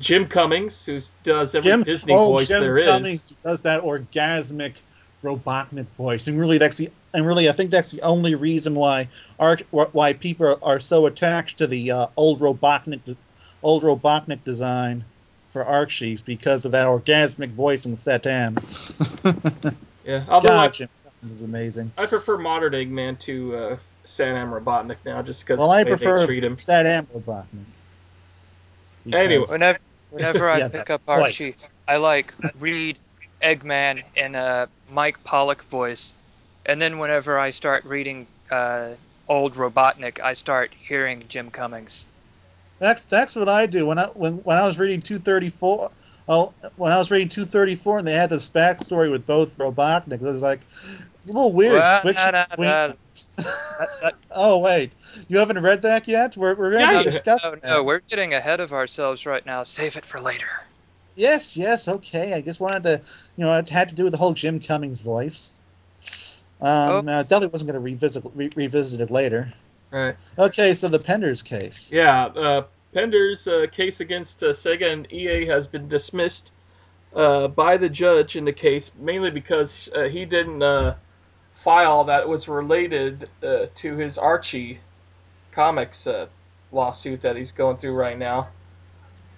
Jim 0.00 0.26
Cummings, 0.26 0.84
who 0.84 0.98
does 1.22 1.54
every 1.54 1.70
Jim 1.70 1.82
Disney 1.82 2.14
oh, 2.14 2.32
voice 2.32 2.48
Jim 2.48 2.60
there 2.60 2.78
is. 2.78 2.86
Cummings 2.86 3.32
does 3.44 3.62
that 3.62 3.82
orgasmic 3.82 4.74
Robotnik 5.22 5.86
voice, 5.96 6.26
and 6.26 6.38
really 6.38 6.58
that's 6.58 6.76
the 6.76 6.90
and 7.12 7.26
really 7.26 7.48
I 7.48 7.52
think 7.52 7.70
that's 7.70 7.90
the 7.90 8.02
only 8.02 8.34
reason 8.34 8.74
why 8.74 9.08
why 9.70 10.12
people 10.12 10.58
are 10.62 10.80
so 10.80 11.06
attached 11.06 11.58
to 11.58 11.66
the 11.66 11.90
uh, 11.90 12.06
old 12.16 12.40
Robotnik 12.40 13.16
old 13.62 13.82
Robotnik 13.82 14.44
design 14.44 15.04
for 15.52 15.64
Archie's 15.64 16.20
because 16.20 16.64
of 16.64 16.72
that 16.72 16.86
orgasmic 16.86 17.50
voice 17.50 17.86
in 17.86 17.92
Satam. 17.94 18.58
Yeah, 20.04 20.24
although 20.28 20.48
I, 20.48 20.66
God, 20.66 20.74
Jim 20.74 20.88
Cummings 21.02 21.32
is 21.32 21.40
amazing. 21.40 21.92
I 21.96 22.06
prefer 22.06 22.36
modern 22.36 22.74
Eggman 22.74 23.18
to 23.20 23.56
uh, 23.56 23.76
Satam 24.04 24.52
Robotnik 24.52 24.98
now, 25.04 25.22
just 25.22 25.44
because 25.44 25.58
Well, 25.58 25.70
I 25.70 25.84
prefer 25.84 26.18
they 26.18 26.26
treat 26.26 26.44
him. 26.44 26.56
Satam 26.56 27.06
Robotnik. 27.06 27.64
Anyway. 29.12 29.46
Whenever 29.48 29.78
whenever 30.10 30.50
I 30.50 30.58
Yeah, 30.60 30.68
pick 30.68 30.90
up 30.90 31.02
Archie, 31.06 31.50
voice. 31.50 31.68
I 31.88 31.96
like 31.96 32.32
read 32.60 32.98
Eggman 33.42 34.02
in 34.16 34.34
a 34.34 34.68
Mike 34.92 35.22
Pollock 35.24 35.64
voice, 35.64 36.14
and 36.66 36.80
then 36.80 36.98
whenever 36.98 37.38
I 37.38 37.50
start 37.50 37.84
reading 37.84 38.26
uh, 38.50 38.90
old 39.28 39.54
Robotnik, 39.54 40.20
I 40.20 40.34
start 40.34 40.72
hearing 40.86 41.24
Jim 41.28 41.50
Cummings. 41.50 42.06
That's 42.78 43.02
that's 43.04 43.36
what 43.36 43.48
I 43.48 43.66
do 43.66 43.86
when 43.86 43.98
I 43.98 44.06
when 44.06 44.34
when 44.38 44.56
I 44.56 44.66
was 44.66 44.78
reading 44.78 45.02
234. 45.02 45.90
Oh, 46.26 46.54
when 46.76 46.90
I 46.90 46.96
was 46.96 47.10
reading 47.10 47.28
234 47.28 47.98
and 47.98 48.08
they 48.08 48.14
had 48.14 48.30
this 48.30 48.48
backstory 48.48 49.10
with 49.10 49.26
both 49.26 49.58
Robotnik, 49.58 50.14
it 50.14 50.20
was 50.22 50.40
like 50.40 50.60
It's 51.24 51.30
a 51.30 51.36
little 51.36 51.52
weird. 51.52 51.72
Well, 51.72 52.00
switching 52.02 52.22
nah, 52.22 52.30
nah, 52.32 52.46
between- 52.50 52.68
nah. 52.68 52.92
That- 53.78 54.00
that- 54.02 54.14
Oh 54.30 54.58
wait, 54.58 54.92
you 55.28 55.38
haven't 55.38 55.58
read 55.62 55.82
that 55.82 56.06
yet? 56.06 56.36
We're 56.36 56.54
we're 56.54 56.70
going 56.72 56.88
to 56.88 56.94
Yeah, 56.94 57.02
be 57.04 57.50
you- 57.54 57.60
no, 57.64 57.82
we're 57.82 58.00
getting 58.10 58.34
ahead 58.34 58.60
of 58.60 58.72
ourselves 58.72 59.24
right 59.24 59.44
now. 59.46 59.62
Save 59.62 59.96
it 59.96 60.04
for 60.04 60.20
later. 60.20 60.46
Yes, 61.14 61.56
yes, 61.56 61.86
okay. 61.88 62.34
I 62.34 62.40
just 62.42 62.60
wanted 62.60 62.82
to, 62.82 63.00
you 63.36 63.44
know, 63.44 63.56
it 63.56 63.68
had 63.70 63.88
to 63.88 63.94
do 63.94 64.02
with 64.04 64.10
the 64.10 64.18
whole 64.18 64.34
Jim 64.34 64.60
Cummings 64.60 65.00
voice. 65.00 65.52
Um, 66.60 67.08
I 67.08 67.22
definitely 67.22 67.46
wasn't 67.48 67.70
going 67.70 67.74
to 67.74 67.80
revisit 67.80 68.24
re- 68.34 68.50
revisit 68.54 69.00
it 69.00 69.10
later. 69.10 69.52
Right. 69.90 70.16
Okay, 70.36 70.74
so 70.74 70.88
the 70.88 70.98
Penders 70.98 71.42
case. 71.44 71.90
Yeah, 71.92 72.26
uh, 72.26 72.64
Pender's 72.92 73.46
uh, 73.46 73.66
case 73.70 74.00
against 74.00 74.42
uh, 74.42 74.46
Sega 74.48 74.92
and 74.92 75.12
EA 75.12 75.46
has 75.46 75.68
been 75.68 75.86
dismissed 75.88 76.50
uh, 77.14 77.46
by 77.48 77.76
the 77.76 77.88
judge 77.88 78.34
in 78.36 78.44
the 78.44 78.52
case, 78.52 78.90
mainly 78.98 79.30
because 79.30 79.88
uh, 79.94 80.04
he 80.08 80.24
didn't 80.24 80.62
uh, 80.62 80.94
file 81.64 82.04
that 82.04 82.28
was 82.28 82.46
related 82.46 83.26
uh, 83.42 83.66
to 83.74 83.96
his 83.96 84.18
Archie 84.18 84.78
comics 85.52 86.06
uh, 86.06 86.26
lawsuit 86.72 87.22
that 87.22 87.36
he's 87.36 87.52
going 87.52 87.78
through 87.78 87.94
right 87.94 88.18
now. 88.18 88.48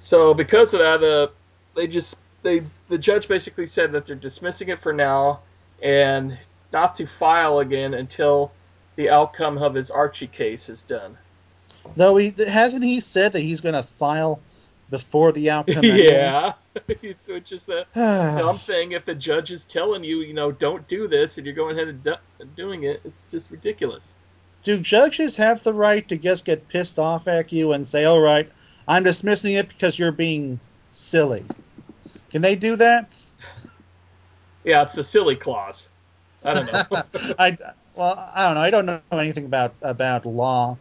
So 0.01 0.35
because 0.35 0.75
of 0.75 0.81
that, 0.81 1.05
uh, 1.05 1.29
they 1.77 1.87
just 1.87 2.17
they 2.43 2.65
the 2.89 2.99
judge 2.99 3.29
basically 3.29 3.67
said 3.67 3.93
that 3.93 4.07
they're 4.07 4.17
dismissing 4.17 4.69
it 4.71 4.83
for 4.83 4.93
now 4.93 5.41
and 5.81 6.37
not 6.73 6.97
to 6.97 7.07
file 7.07 7.61
again 7.61 7.95
until 7.95 8.51
the 8.97 9.11
outcome 9.11 9.59
of 9.59 9.75
his 9.75 9.93
Archie 9.93 10.27
case 10.27 10.69
is 10.69 10.83
done. 10.83 11.17
Though 11.95 12.17
he 12.17 12.35
hasn't 12.37 12.83
he 12.83 12.99
said 12.99 13.33
that 13.33 13.41
he's 13.41 13.61
going 13.61 13.75
to 13.77 13.85
file 13.85 14.41
before 14.91 15.33
the 15.33 15.51
outcome. 15.51 15.85
anyway? 15.85 16.07
Eh? 16.11 16.13
yeah, 16.13 16.53
it's 16.89 17.29
it's 17.29 17.51
just 17.51 17.69
a 17.69 17.87
dumb 17.95 18.59
thing. 18.59 18.93
If 18.93 19.05
the 19.05 19.15
judge 19.15 19.51
is 19.51 19.65
telling 19.65 20.05
you, 20.05 20.21
you 20.21 20.35
know, 20.35 20.53
don't 20.53 20.87
do 20.89 21.09
this, 21.09 21.39
and 21.39 21.47
you're 21.47 21.55
going 21.55 21.77
ahead 21.77 21.89
and 21.89 22.03
do- 22.03 22.47
doing 22.55 22.85
it, 22.85 23.01
it's 23.05 23.25
just 23.25 23.51
ridiculous. 23.51 24.17
Do 24.63 24.81
judges 24.81 25.37
have 25.37 25.63
the 25.63 25.73
right 25.73 26.07
to 26.09 26.17
just 26.17 26.45
get 26.45 26.69
pissed 26.69 26.99
off 26.99 27.29
at 27.29 27.53
you 27.53 27.73
and 27.73 27.87
say, 27.87 28.05
"All 28.05 28.21
right, 28.21 28.51
I'm 28.89 29.05
dismissing 29.05 29.55
it 29.55 29.69
because 29.69 29.99
you're 29.99 30.13
being 30.13 30.59
silly"? 30.93 31.45
Can 32.31 32.43
they 32.43 32.57
do 32.57 32.77
that? 32.77 33.13
Yeah, 34.65 34.83
it's 34.83 34.95
the 34.95 35.05
silly 35.05 35.37
clause. 35.37 35.89
I 36.43 36.55
don't 36.55 36.73
know. 36.73 37.03
I 37.39 37.57
well, 37.95 38.31
I 38.35 38.47
don't 38.47 38.55
know. 38.57 38.61
I 38.63 38.71
don't 38.71 38.87
know 38.87 39.01
anything 39.13 39.45
about 39.45 39.75
about 39.81 40.27
law. 40.27 40.77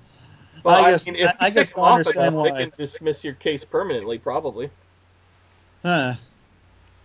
Well, 0.66 0.76
I 0.76 0.88
I, 0.88 0.92
guess- 0.92 1.06
mean, 1.06 1.16
if 1.16 1.30
I- 1.40 1.46
I 1.46 1.50
guess 1.52 1.70
take 1.70 1.78
I 1.78 1.82
off 1.82 1.92
understand 2.00 2.36
enough, 2.36 2.44
they 2.58 2.64
can 2.64 2.74
dismiss 2.76 3.24
your 3.24 3.36
case 3.36 3.64
permanently, 3.64 4.18
probably. 4.18 4.72
Huh. 5.84 6.16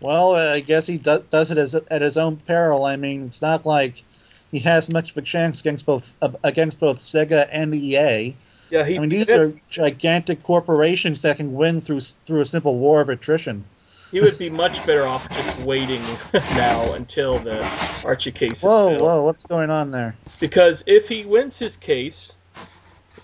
Well, 0.01 0.35
uh, 0.35 0.55
I 0.55 0.61
guess 0.61 0.87
he 0.87 0.97
does, 0.97 1.21
does 1.29 1.51
it 1.51 1.59
as, 1.59 1.75
at 1.75 2.01
his 2.01 2.17
own 2.17 2.37
peril. 2.39 2.85
I 2.85 2.97
mean, 2.97 3.27
it's 3.27 3.43
not 3.43 3.67
like 3.67 4.03
he 4.51 4.61
has 4.61 4.89
much 4.89 5.11
of 5.11 5.19
a 5.19 5.23
chance 5.23 5.61
against 5.61 5.85
both 5.85 6.15
uh, 6.23 6.31
against 6.43 6.81
both 6.81 7.01
Sega 7.01 7.49
and 7.53 7.75
EA. 7.75 8.35
Yeah, 8.71 8.85
he. 8.87 8.97
I 8.97 8.99
mean, 8.99 9.11
these 9.11 9.29
are 9.29 9.53
gigantic 9.69 10.43
corporations 10.43 11.21
that 11.23 11.37
can 11.37 11.53
win 11.53 11.83
through 11.83 12.01
through 12.01 12.41
a 12.41 12.47
simple 12.47 12.79
war 12.79 13.03
of 13.03 13.11
attrition. 13.11 13.65
He 14.11 14.21
would 14.21 14.39
be 14.39 14.49
much 14.49 14.85
better 14.87 15.07
off 15.07 15.29
just 15.37 15.59
waiting 15.67 16.03
now 16.33 16.95
until 16.95 17.39
the 17.39 17.63
Archie 18.05 18.33
case 18.33 18.59
is 18.59 18.65
Whoa, 18.65 18.97
whoa, 18.99 19.23
what's 19.23 19.45
going 19.45 19.71
on 19.71 19.91
there? 19.91 20.17
Because 20.41 20.83
if 20.87 21.09
he 21.09 21.25
wins 21.27 21.59
his 21.59 21.77
case, 21.77 22.35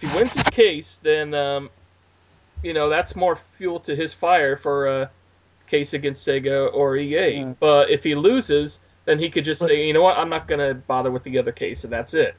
if 0.01 0.11
he 0.11 0.17
wins 0.17 0.35
his 0.35 0.45
case, 0.45 0.99
then 1.03 1.35
um, 1.35 1.71
you 2.63 2.73
know 2.75 2.89
that's 2.89 3.17
more 3.17 3.37
fuel 3.59 3.81
to 3.81 3.95
his 3.97 4.13
fire 4.13 4.57
for 4.57 4.87
a 5.03 5.11
case 5.67 5.95
against 5.95 6.27
Sega 6.27 6.73
or 6.73 6.97
EA. 6.97 7.39
Yeah. 7.39 7.55
But 7.59 7.91
if 7.91 8.05
he 8.05 8.15
loses, 8.15 8.79
then 9.05 9.19
he 9.19 9.31
could 9.31 9.45
just 9.45 9.61
But- 9.61 9.69
say, 9.69 9.87
you 9.87 9.93
know 9.93 10.03
what, 10.03 10.17
I'm 10.19 10.29
not 10.29 10.47
gonna 10.49 10.75
bother 10.75 11.11
with 11.11 11.23
the 11.25 11.39
other 11.39 11.53
case, 11.53 11.85
and 11.85 11.93
that's 11.93 12.15
it. 12.15 12.35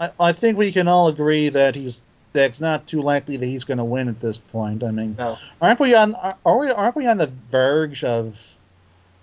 I, 0.00 0.10
I 0.18 0.32
think 0.32 0.56
we 0.58 0.72
can 0.72 0.88
all 0.88 1.08
agree 1.08 1.48
that 1.50 1.74
he's 1.74 2.00
that 2.32 2.46
it's 2.50 2.60
not 2.60 2.86
too 2.86 3.02
likely 3.02 3.36
that 3.36 3.44
he's 3.44 3.64
going 3.64 3.76
to 3.76 3.84
win 3.84 4.08
at 4.08 4.18
this 4.18 4.38
point. 4.38 4.82
I 4.82 4.90
mean, 4.90 5.16
No. 5.18 5.36
aren't 5.60 5.78
we 5.78 5.94
on 5.94 6.14
are 6.14 6.34
are 6.46 6.58
we 6.58 6.70
aren't 6.70 6.96
we 6.96 7.06
on 7.06 7.18
the 7.18 7.30
verge 7.50 8.04
of 8.04 8.38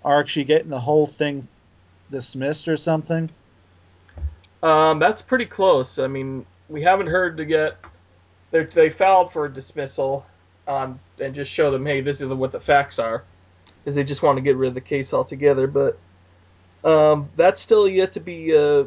Archie 0.04 0.44
getting 0.44 0.70
the 0.70 0.78
whole 0.78 1.08
thing 1.08 1.48
dismissed 2.08 2.68
or 2.68 2.76
something? 2.76 3.28
Um, 4.62 5.00
that's 5.00 5.22
pretty 5.22 5.46
close. 5.46 5.98
I 5.98 6.06
mean, 6.06 6.46
we 6.70 6.82
haven't 6.82 7.08
heard 7.08 7.36
to 7.38 7.44
get. 7.44 7.76
They 8.52 8.90
filed 8.90 9.32
for 9.32 9.44
a 9.44 9.52
dismissal, 9.52 10.24
um, 10.66 10.98
and 11.20 11.34
just 11.34 11.50
show 11.50 11.70
them, 11.70 11.84
hey, 11.86 12.00
this 12.00 12.20
is 12.20 12.28
what 12.28 12.52
the 12.52 12.60
facts 12.60 12.98
are, 12.98 13.22
because 13.78 13.94
they 13.94 14.04
just 14.04 14.22
want 14.22 14.38
to 14.38 14.42
get 14.42 14.56
rid 14.56 14.68
of 14.68 14.74
the 14.74 14.80
case 14.80 15.12
altogether. 15.12 15.66
But 15.66 15.98
um, 16.82 17.28
that's 17.36 17.60
still 17.60 17.86
yet 17.86 18.14
to 18.14 18.20
be 18.20 18.56
uh, 18.56 18.84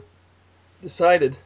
decided. 0.82 1.38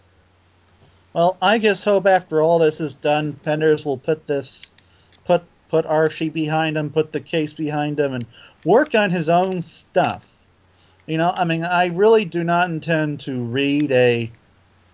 Well, 1.14 1.38
I 1.42 1.60
just 1.60 1.84
hope 1.84 2.06
after 2.06 2.42
all 2.42 2.60
this 2.60 2.80
is 2.80 2.96
done, 2.96 3.40
Penders 3.46 3.86
will 3.86 3.98
put 3.98 4.28
this, 4.28 4.70
put 5.26 5.44
put 5.70 5.86
Archie 5.86 6.30
behind 6.30 6.78
him, 6.78 6.90
put 6.90 7.12
the 7.12 7.20
case 7.20 7.54
behind 7.54 8.00
him, 8.00 8.14
and 8.14 8.26
work 8.64 8.96
on 8.96 9.12
his 9.12 9.30
own 9.30 9.62
stuff. 9.62 10.24
You 11.06 11.18
know, 11.18 11.32
I 11.36 11.46
mean, 11.46 11.64
I 11.64 11.88
really 11.88 12.26
do 12.26 12.44
not 12.44 12.70
intend 12.70 13.22
to 13.22 13.44
read 13.44 13.92
a 13.92 14.32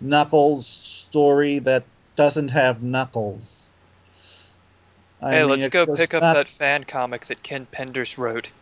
Knuckles 0.02 0.93
story 1.18 1.60
that 1.60 1.84
doesn't 2.16 2.48
have 2.50 2.82
Knuckles. 2.82 3.70
I 5.22 5.34
hey, 5.34 5.40
mean, 5.42 5.50
let's 5.52 5.70
go 5.70 5.86
pick 5.86 6.16
up 6.16 6.24
not- 6.24 6.34
that 6.38 6.48
fan 6.48 6.84
comic 6.86 7.28
that 7.28 7.44
Ken 7.44 7.68
Penders 7.72 8.18
wrote. 8.18 8.50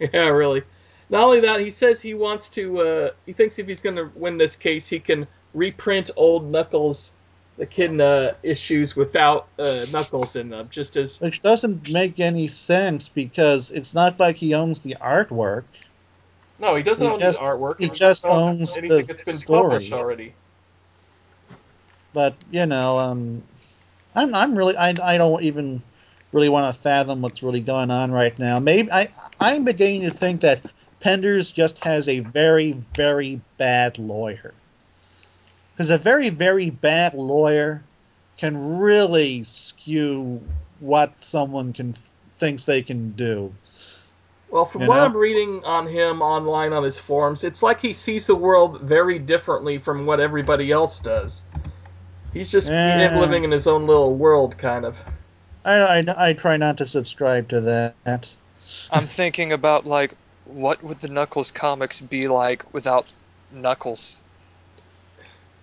Yeah, 0.00 0.26
really. 0.26 0.62
Not 1.08 1.22
only 1.22 1.40
that, 1.40 1.60
he 1.60 1.70
says 1.70 2.00
he 2.02 2.14
wants 2.14 2.50
to. 2.50 2.80
Uh, 2.80 3.10
he 3.26 3.32
thinks 3.32 3.60
if 3.60 3.68
he's 3.68 3.80
going 3.80 3.94
to 3.94 4.10
win 4.16 4.38
this 4.38 4.56
case, 4.56 4.88
he 4.88 4.98
can 4.98 5.28
reprint 5.54 6.10
old 6.16 6.50
Knuckles, 6.50 7.12
the 7.58 7.64
Kid 7.64 8.00
uh, 8.00 8.32
issues 8.42 8.96
without 8.96 9.46
uh, 9.56 9.84
Knuckles 9.92 10.34
in 10.34 10.48
them, 10.48 10.68
just 10.68 10.96
as 10.96 11.20
Which 11.20 11.40
doesn't 11.42 11.92
make 11.92 12.18
any 12.18 12.48
sense 12.48 13.08
because 13.08 13.70
it's 13.70 13.94
not 13.94 14.18
like 14.18 14.34
he 14.34 14.52
owns 14.54 14.80
the 14.80 14.96
artwork. 15.00 15.62
No, 16.58 16.74
he 16.74 16.82
doesn't 16.82 17.06
He 17.06 17.12
own 17.12 17.20
just- 17.20 17.38
his 17.38 17.46
artwork. 17.46 17.78
he 17.78 17.88
just 17.88 18.26
owns 18.26 18.76
anything 18.76 18.98
the 18.98 19.02
that's 19.04 19.22
been 19.22 19.36
story. 19.36 19.62
published 19.62 19.92
already. 19.92 20.34
But 22.14 22.34
you 22.50 22.64
know, 22.64 22.98
um, 22.98 23.42
I'm 24.14 24.34
I'm 24.34 24.56
really 24.56 24.76
I 24.76 24.94
I 25.02 25.18
don't 25.18 25.42
even 25.42 25.82
really 26.32 26.48
want 26.48 26.74
to 26.74 26.80
fathom 26.80 27.20
what's 27.20 27.42
really 27.42 27.60
going 27.60 27.90
on 27.90 28.10
right 28.10 28.38
now. 28.38 28.58
Maybe 28.60 28.90
I 28.90 29.10
I'm 29.38 29.64
beginning 29.64 30.02
to 30.02 30.10
think 30.10 30.40
that 30.40 30.62
Penders 31.04 31.52
just 31.52 31.84
has 31.84 32.08
a 32.08 32.20
very 32.20 32.72
very 32.94 33.42
bad 33.58 33.98
lawyer. 33.98 34.54
Because 35.72 35.90
a 35.90 35.98
very 35.98 36.30
very 36.30 36.70
bad 36.70 37.12
lawyer 37.14 37.82
can 38.38 38.78
really 38.78 39.44
skew 39.44 40.40
what 40.80 41.12
someone 41.22 41.72
can 41.72 41.94
thinks 42.32 42.64
they 42.64 42.82
can 42.82 43.10
do. 43.12 43.52
Well, 44.50 44.64
from 44.64 44.82
You 44.82 44.88
what 44.88 44.96
know? 44.96 45.04
I'm 45.04 45.16
reading 45.16 45.64
on 45.64 45.88
him 45.88 46.22
online 46.22 46.72
on 46.72 46.84
his 46.84 46.98
forums, 46.98 47.42
it's 47.42 47.62
like 47.62 47.80
he 47.80 47.92
sees 47.92 48.28
the 48.28 48.36
world 48.36 48.80
very 48.80 49.18
differently 49.18 49.78
from 49.78 50.06
what 50.06 50.20
everybody 50.20 50.70
else 50.70 51.00
does. 51.00 51.42
He's 52.34 52.50
just 52.50 52.70
Yeah. 52.70 53.18
living 53.18 53.44
in 53.44 53.50
his 53.50 53.66
own 53.66 53.86
little 53.86 54.14
world, 54.14 54.58
kind 54.58 54.84
of. 54.84 54.98
I, 55.64 55.74
I, 56.00 56.28
I 56.28 56.32
try 56.34 56.56
not 56.58 56.76
to 56.78 56.86
subscribe 56.86 57.48
to 57.48 57.60
that. 57.62 58.34
I'm 58.90 59.06
thinking 59.06 59.52
about 59.52 59.86
like 59.86 60.14
what 60.44 60.82
would 60.84 61.00
the 61.00 61.08
Knuckles 61.08 61.50
comics 61.50 62.00
be 62.02 62.28
like 62.28 62.64
without 62.74 63.06
Knuckles? 63.52 64.20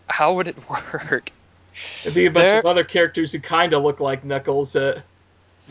How 0.07 0.33
would 0.33 0.47
it 0.47 0.57
work? 0.69 1.31
It'd 2.01 2.13
be 2.15 2.25
a 2.25 2.31
bunch 2.31 2.43
There- 2.43 2.59
of 2.59 2.65
other 2.65 2.83
characters 2.83 3.31
who 3.31 3.39
kind 3.39 3.73
of 3.73 3.83
look 3.83 3.99
like 3.99 4.23
Knuckles 4.23 4.75
uh, 4.75 5.01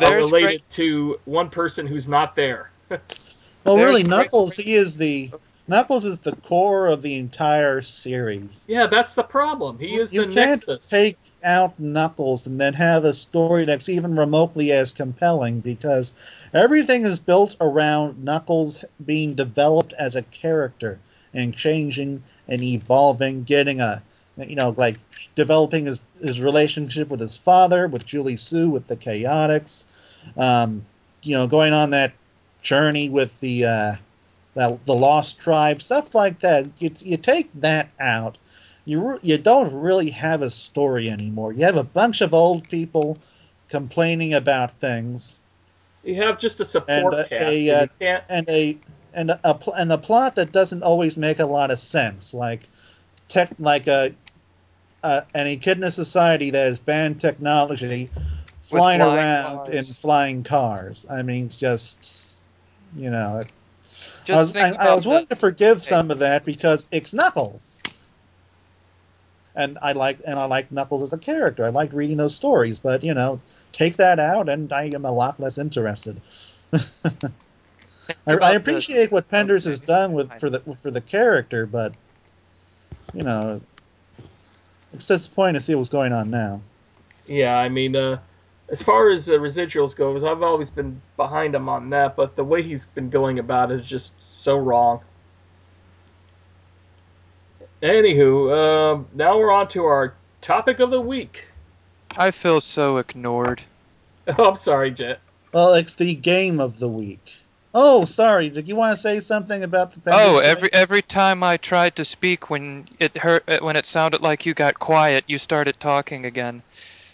are 0.00 0.16
related 0.16 0.46
great, 0.46 0.70
to 0.70 1.18
one 1.24 1.50
person 1.50 1.86
who's 1.86 2.08
not 2.08 2.36
there. 2.36 2.70
Well, 3.62 3.76
There's 3.76 3.86
really, 3.90 4.02
great- 4.04 4.10
Knuckles 4.10 4.54
he 4.54 4.74
is 4.74 4.96
the 4.96 5.30
Knuckles 5.70 6.04
is 6.04 6.18
the 6.18 6.34
core 6.34 6.88
of 6.88 7.00
the 7.00 7.14
entire 7.14 7.80
series. 7.80 8.64
Yeah, 8.66 8.88
that's 8.88 9.14
the 9.14 9.22
problem. 9.22 9.78
He 9.78 10.00
is 10.00 10.12
you 10.12 10.26
the 10.26 10.34
can't 10.34 10.50
nexus. 10.50 10.88
take 10.88 11.16
out 11.44 11.78
Knuckles 11.78 12.48
and 12.48 12.60
then 12.60 12.74
have 12.74 13.04
a 13.04 13.14
story 13.14 13.64
that's 13.66 13.88
even 13.88 14.16
remotely 14.16 14.72
as 14.72 14.92
compelling 14.92 15.60
because 15.60 16.12
everything 16.52 17.06
is 17.06 17.20
built 17.20 17.54
around 17.60 18.24
Knuckles 18.24 18.84
being 19.06 19.34
developed 19.34 19.92
as 19.92 20.16
a 20.16 20.22
character 20.22 20.98
and 21.32 21.54
changing 21.54 22.24
and 22.48 22.64
evolving, 22.64 23.44
getting 23.44 23.80
a 23.80 24.02
you 24.36 24.56
know 24.56 24.74
like 24.76 24.98
developing 25.36 25.86
his 25.86 26.00
his 26.20 26.40
relationship 26.40 27.08
with 27.08 27.20
his 27.20 27.36
father, 27.36 27.86
with 27.86 28.04
Julie-Su, 28.04 28.68
with 28.68 28.88
the 28.88 28.96
Chaotix, 28.96 29.84
um, 30.36 30.84
you 31.22 31.36
know, 31.36 31.46
going 31.46 31.72
on 31.72 31.90
that 31.90 32.12
journey 32.60 33.08
with 33.08 33.38
the 33.38 33.64
uh, 33.66 33.94
the, 34.54 34.78
the 34.86 34.94
Lost 34.94 35.38
Tribe, 35.38 35.82
stuff 35.82 36.14
like 36.14 36.40
that. 36.40 36.66
You 36.78 36.90
you 37.00 37.16
take 37.16 37.48
that 37.60 37.88
out 38.00 38.38
you 38.84 39.18
you 39.22 39.38
don't 39.38 39.72
really 39.74 40.10
have 40.10 40.42
a 40.42 40.50
story 40.50 41.10
anymore. 41.10 41.52
You 41.52 41.64
have 41.66 41.76
a 41.76 41.84
bunch 41.84 42.20
of 42.22 42.34
old 42.34 42.68
people 42.68 43.18
complaining 43.68 44.34
about 44.34 44.72
things 44.80 45.38
You 46.02 46.16
have 46.16 46.38
just 46.38 46.60
a 46.60 46.64
support 46.64 47.14
And, 47.14 47.28
cast. 47.28 47.30
a, 47.32 47.68
and 47.68 47.70
uh, 47.70 47.86
can't. 48.00 48.24
and 48.28 48.48
a 48.48 48.76
and 49.12 49.30
a, 49.44 49.54
pl- 49.54 49.74
and 49.74 49.90
the 49.90 49.98
plot 49.98 50.36
that 50.36 50.52
doesn't 50.52 50.82
always 50.82 51.16
make 51.16 51.40
a 51.40 51.46
lot 51.46 51.70
of 51.70 51.78
sense, 51.78 52.32
like 52.32 52.68
tech, 53.28 53.50
like 53.58 53.86
a, 53.88 54.14
a 55.02 55.24
an 55.34 55.46
echidna 55.46 55.90
society 55.90 56.50
that 56.50 56.64
has 56.66 56.78
banned 56.78 57.20
technology, 57.20 58.10
flying 58.62 59.00
flying 59.00 59.00
around 59.00 59.68
in 59.74 59.84
flying 59.84 60.42
cars. 60.44 61.06
I 61.10 61.22
mean, 61.22 61.46
it's 61.46 61.56
just 61.56 62.42
you 62.96 63.10
know, 63.10 63.44
Just 63.44 63.54
I 64.30 64.36
was, 64.36 64.50
think 64.50 64.76
I, 64.78 64.90
I 64.90 64.94
was 64.94 65.06
willing 65.06 65.24
to 65.24 65.28
this. 65.30 65.40
forgive 65.40 65.82
some 65.82 66.10
of 66.10 66.18
that 66.20 66.44
because 66.44 66.86
it's 66.90 67.12
Knuckles, 67.12 67.80
and 69.54 69.78
I 69.82 69.92
like 69.92 70.20
and 70.26 70.38
I 70.38 70.44
like 70.44 70.70
Knuckles 70.72 71.02
as 71.02 71.12
a 71.12 71.18
character. 71.18 71.64
I 71.64 71.70
like 71.70 71.92
reading 71.92 72.16
those 72.16 72.34
stories, 72.34 72.78
but 72.78 73.02
you 73.02 73.14
know, 73.14 73.40
take 73.72 73.96
that 73.96 74.18
out, 74.18 74.48
and 74.48 74.72
I 74.72 74.84
am 74.84 75.04
a 75.04 75.12
lot 75.12 75.40
less 75.40 75.58
interested. 75.58 76.20
I, 78.26 78.32
about 78.34 78.42
I 78.42 78.58
this. 78.58 78.62
appreciate 78.62 79.12
what 79.12 79.28
Penders 79.28 79.64
has 79.64 79.80
done 79.80 80.12
with 80.12 80.32
for 80.38 80.50
the 80.50 80.60
for 80.82 80.90
the 80.90 81.00
character, 81.00 81.66
but 81.66 81.92
you 83.14 83.22
know, 83.22 83.60
it's 84.92 85.06
disappointing 85.06 85.54
to 85.54 85.60
see 85.60 85.74
what's 85.74 85.90
going 85.90 86.12
on 86.12 86.30
now. 86.30 86.60
Yeah, 87.26 87.56
I 87.58 87.68
mean, 87.68 87.96
uh, 87.96 88.18
as 88.70 88.82
far 88.82 89.10
as 89.10 89.28
uh, 89.28 89.32
residuals 89.34 89.96
goes, 89.96 90.22
I've 90.24 90.42
always 90.42 90.70
been 90.70 91.00
behind 91.16 91.54
him 91.54 91.68
on 91.68 91.90
that, 91.90 92.16
but 92.16 92.36
the 92.36 92.44
way 92.44 92.62
he's 92.62 92.86
been 92.86 93.10
going 93.10 93.38
about 93.38 93.70
it 93.72 93.80
is 93.80 93.86
just 93.86 94.14
so 94.24 94.56
wrong. 94.56 95.00
Anywho, 97.82 98.52
um, 98.94 99.06
now 99.14 99.38
we're 99.38 99.50
on 99.52 99.68
to 99.68 99.84
our 99.84 100.14
topic 100.40 100.80
of 100.80 100.90
the 100.90 101.00
week. 101.00 101.48
I 102.16 102.30
feel 102.30 102.60
so 102.60 102.98
ignored. 102.98 103.62
Oh, 104.38 104.50
I'm 104.50 104.56
sorry, 104.56 104.92
Jet. 104.92 105.18
Well, 105.52 105.74
it's 105.74 105.96
the 105.96 106.14
game 106.14 106.60
of 106.60 106.78
the 106.78 106.86
week. 106.86 107.32
Oh, 107.74 108.04
sorry. 108.04 108.48
Did 108.50 108.68
you 108.68 108.76
want 108.76 108.94
to 108.94 109.02
say 109.02 109.18
something 109.18 109.64
about 109.64 109.92
the? 109.92 110.00
Penders 110.00 110.12
Oh, 110.12 110.36
thing? 110.38 110.46
every 110.46 110.72
every 110.72 111.02
time 111.02 111.42
I 111.42 111.56
tried 111.56 111.96
to 111.96 112.04
speak 112.04 112.48
when 112.50 112.86
it 113.00 113.16
hurt 113.16 113.42
uh, 113.48 113.58
when 113.60 113.74
it 113.76 113.86
sounded 113.86 114.20
like 114.20 114.46
you 114.46 114.54
got 114.54 114.78
quiet, 114.78 115.24
you 115.26 115.38
started 115.38 115.80
talking 115.80 116.26
again. 116.26 116.62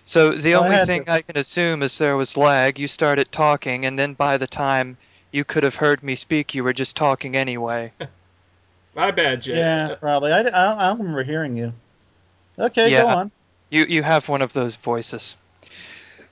So 0.06 0.30
the 0.32 0.54
only 0.54 0.74
had 0.76 0.86
thing 0.86 1.04
to- 1.04 1.12
I 1.12 1.20
can 1.22 1.36
assume 1.36 1.82
is 1.82 1.98
there 1.98 2.16
was 2.16 2.36
lag. 2.36 2.78
You 2.78 2.88
started 2.88 3.30
talking, 3.32 3.84
and 3.84 3.98
then 3.98 4.14
by 4.14 4.36
the 4.38 4.46
time 4.46 4.96
you 5.32 5.44
could 5.44 5.64
have 5.64 5.74
heard 5.74 6.02
me 6.02 6.14
speak, 6.14 6.54
you 6.54 6.64
were 6.64 6.72
just 6.72 6.96
talking 6.96 7.36
anyway. 7.36 7.92
My 8.94 9.10
bad, 9.10 9.42
Jet. 9.42 9.56
Yeah, 9.56 9.94
probably. 9.96 10.32
I, 10.32 10.38
I, 10.38 10.42
don't- 10.44 10.54
I 10.54 10.86
don't 10.88 10.98
remember 11.00 11.22
hearing 11.24 11.56
you. 11.56 11.72
Okay, 12.58 12.88
go 12.90 12.96
Yeah. 12.96 13.14
on. 13.16 13.30
You 13.68 13.84
you 13.86 14.02
have 14.04 14.28
one 14.28 14.40
of 14.42 14.52
those 14.52 14.76
voices. 14.76 15.36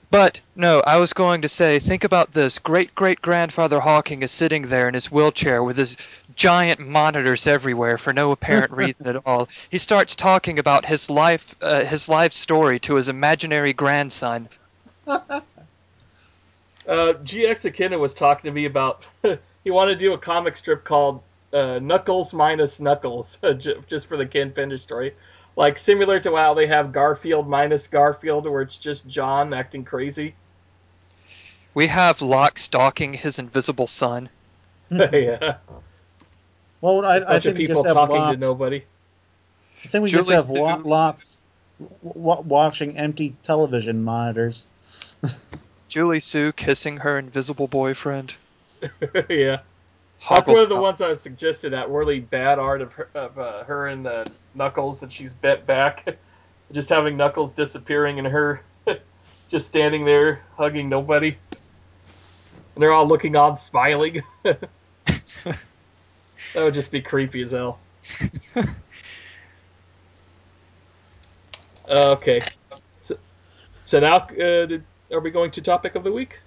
But 0.09 0.39
no, 0.55 0.81
I 0.87 0.97
was 0.97 1.11
going 1.11 1.41
to 1.41 1.49
say, 1.49 1.77
think 1.79 2.05
about 2.05 2.31
this. 2.31 2.57
Great 2.59 2.95
great 2.95 3.21
grandfather 3.21 3.81
Hawking 3.81 4.23
is 4.23 4.31
sitting 4.31 4.61
there 4.63 4.87
in 4.87 4.93
his 4.93 5.11
wheelchair 5.11 5.61
with 5.63 5.75
his 5.77 5.97
giant 6.35 6.79
monitors 6.79 7.47
everywhere 7.47 7.97
for 7.97 8.13
no 8.13 8.31
apparent 8.31 8.71
reason 8.83 9.07
at 9.07 9.21
all. 9.25 9.49
He 9.69 9.77
starts 9.77 10.15
talking 10.15 10.59
about 10.59 10.85
his 10.85 11.09
life 11.09 11.55
uh, 11.61 11.83
his 11.83 12.07
life 12.09 12.33
story 12.33 12.79
to 12.81 12.95
his 12.95 13.09
imaginary 13.09 13.73
grandson. 13.73 14.49
Uh, 16.87 17.13
GX 17.13 17.71
Akina 17.71 17.99
was 17.99 18.13
talking 18.13 18.47
to 18.47 18.53
me 18.53 18.65
about 18.65 19.03
he 19.63 19.71
wanted 19.71 19.93
to 19.93 19.99
do 19.99 20.13
a 20.13 20.19
comic 20.19 20.55
strip 20.55 20.83
called 20.83 21.21
uh, 21.51 21.79
Knuckles 21.79 22.33
minus 22.33 22.79
Knuckles, 22.79 23.39
just 23.87 24.05
for 24.05 24.17
the 24.17 24.25
Ken 24.25 24.51
Penders 24.51 24.81
story. 24.81 25.15
Like 25.55 25.79
similar 25.79 26.19
to 26.19 26.35
how 26.35 26.53
they 26.53 26.67
have 26.67 26.91
Garfield 26.91 27.47
minus 27.47 27.87
Garfield, 27.87 28.45
where 28.45 28.61
it's 28.61 28.77
just 28.77 29.07
John 29.07 29.53
acting 29.53 29.83
crazy. 29.83 30.35
We 31.73 31.87
have 31.87 32.21
Locke 32.21 32.59
stalking 32.59 33.13
his 33.13 33.39
invisible 33.39 33.87
son. 33.87 34.29
yeah, 34.89 35.55
Well, 36.81 37.05
I, 37.05 37.17
a 37.17 37.21
I 37.21 37.23
bunch 37.25 37.43
think 37.43 37.53
of 37.53 37.57
we 37.57 37.67
people 37.67 37.83
just 37.83 37.87
have 37.87 37.95
talking 37.95 38.15
Locke. 38.15 38.33
to 38.33 38.39
nobody. 38.39 38.83
I 39.83 39.87
think 39.87 40.03
we 40.03 40.09
just 40.09 40.29
have 40.29 40.49
Wa- 40.49 40.77
Sue. 40.81 40.89
Locke 40.89 41.21
w- 42.03 42.41
watching 42.41 42.97
empty 42.97 43.35
television 43.43 44.03
monitors. 44.03 44.65
Julie-Su 45.87 46.51
kissing 46.53 46.97
her 46.97 47.17
invisible 47.17 47.67
boyfriend. 47.67 48.35
yeah, 49.29 49.59
that's 50.29 50.49
one 50.49 50.59
of 50.59 50.69
the 50.69 50.75
ones 50.75 51.01
I 51.01 51.15
suggested. 51.15 51.73
That 51.73 51.89
really 51.89 52.19
bad 52.19 52.59
art 52.59 52.81
of 52.81 52.93
her, 52.93 53.09
of 53.15 53.39
uh, 53.39 53.63
her 53.63 53.87
and 53.87 54.05
uh, 54.05 54.25
Knuckles, 54.53 55.03
and 55.03 55.11
she's 55.11 55.33
bent 55.33 55.65
back, 55.65 56.17
just 56.71 56.89
having 56.89 57.17
Knuckles 57.17 57.53
disappearing 57.53 58.19
and 58.19 58.27
her 58.27 58.61
just 59.49 59.67
standing 59.67 60.05
there 60.05 60.41
hugging 60.57 60.89
nobody, 60.89 61.37
and 61.51 62.81
they're 62.81 62.91
all 62.91 63.07
looking 63.07 63.35
on, 63.35 63.57
smiling. 63.57 64.21
That 66.55 66.63
would 66.63 66.73
just 66.73 66.89
be 66.91 67.01
creepy 67.01 67.41
as 67.41 67.51
hell. 67.51 67.79
okay, 71.89 72.39
so, 73.01 73.17
so 73.83 73.99
now 73.99 74.17
uh, 74.17 74.65
did, 74.65 74.83
are 75.11 75.19
we 75.19 75.31
going 75.31 75.51
to 75.51 75.61
topic 75.61 75.95
of 75.95 76.03
the 76.03 76.11
week? 76.11 76.39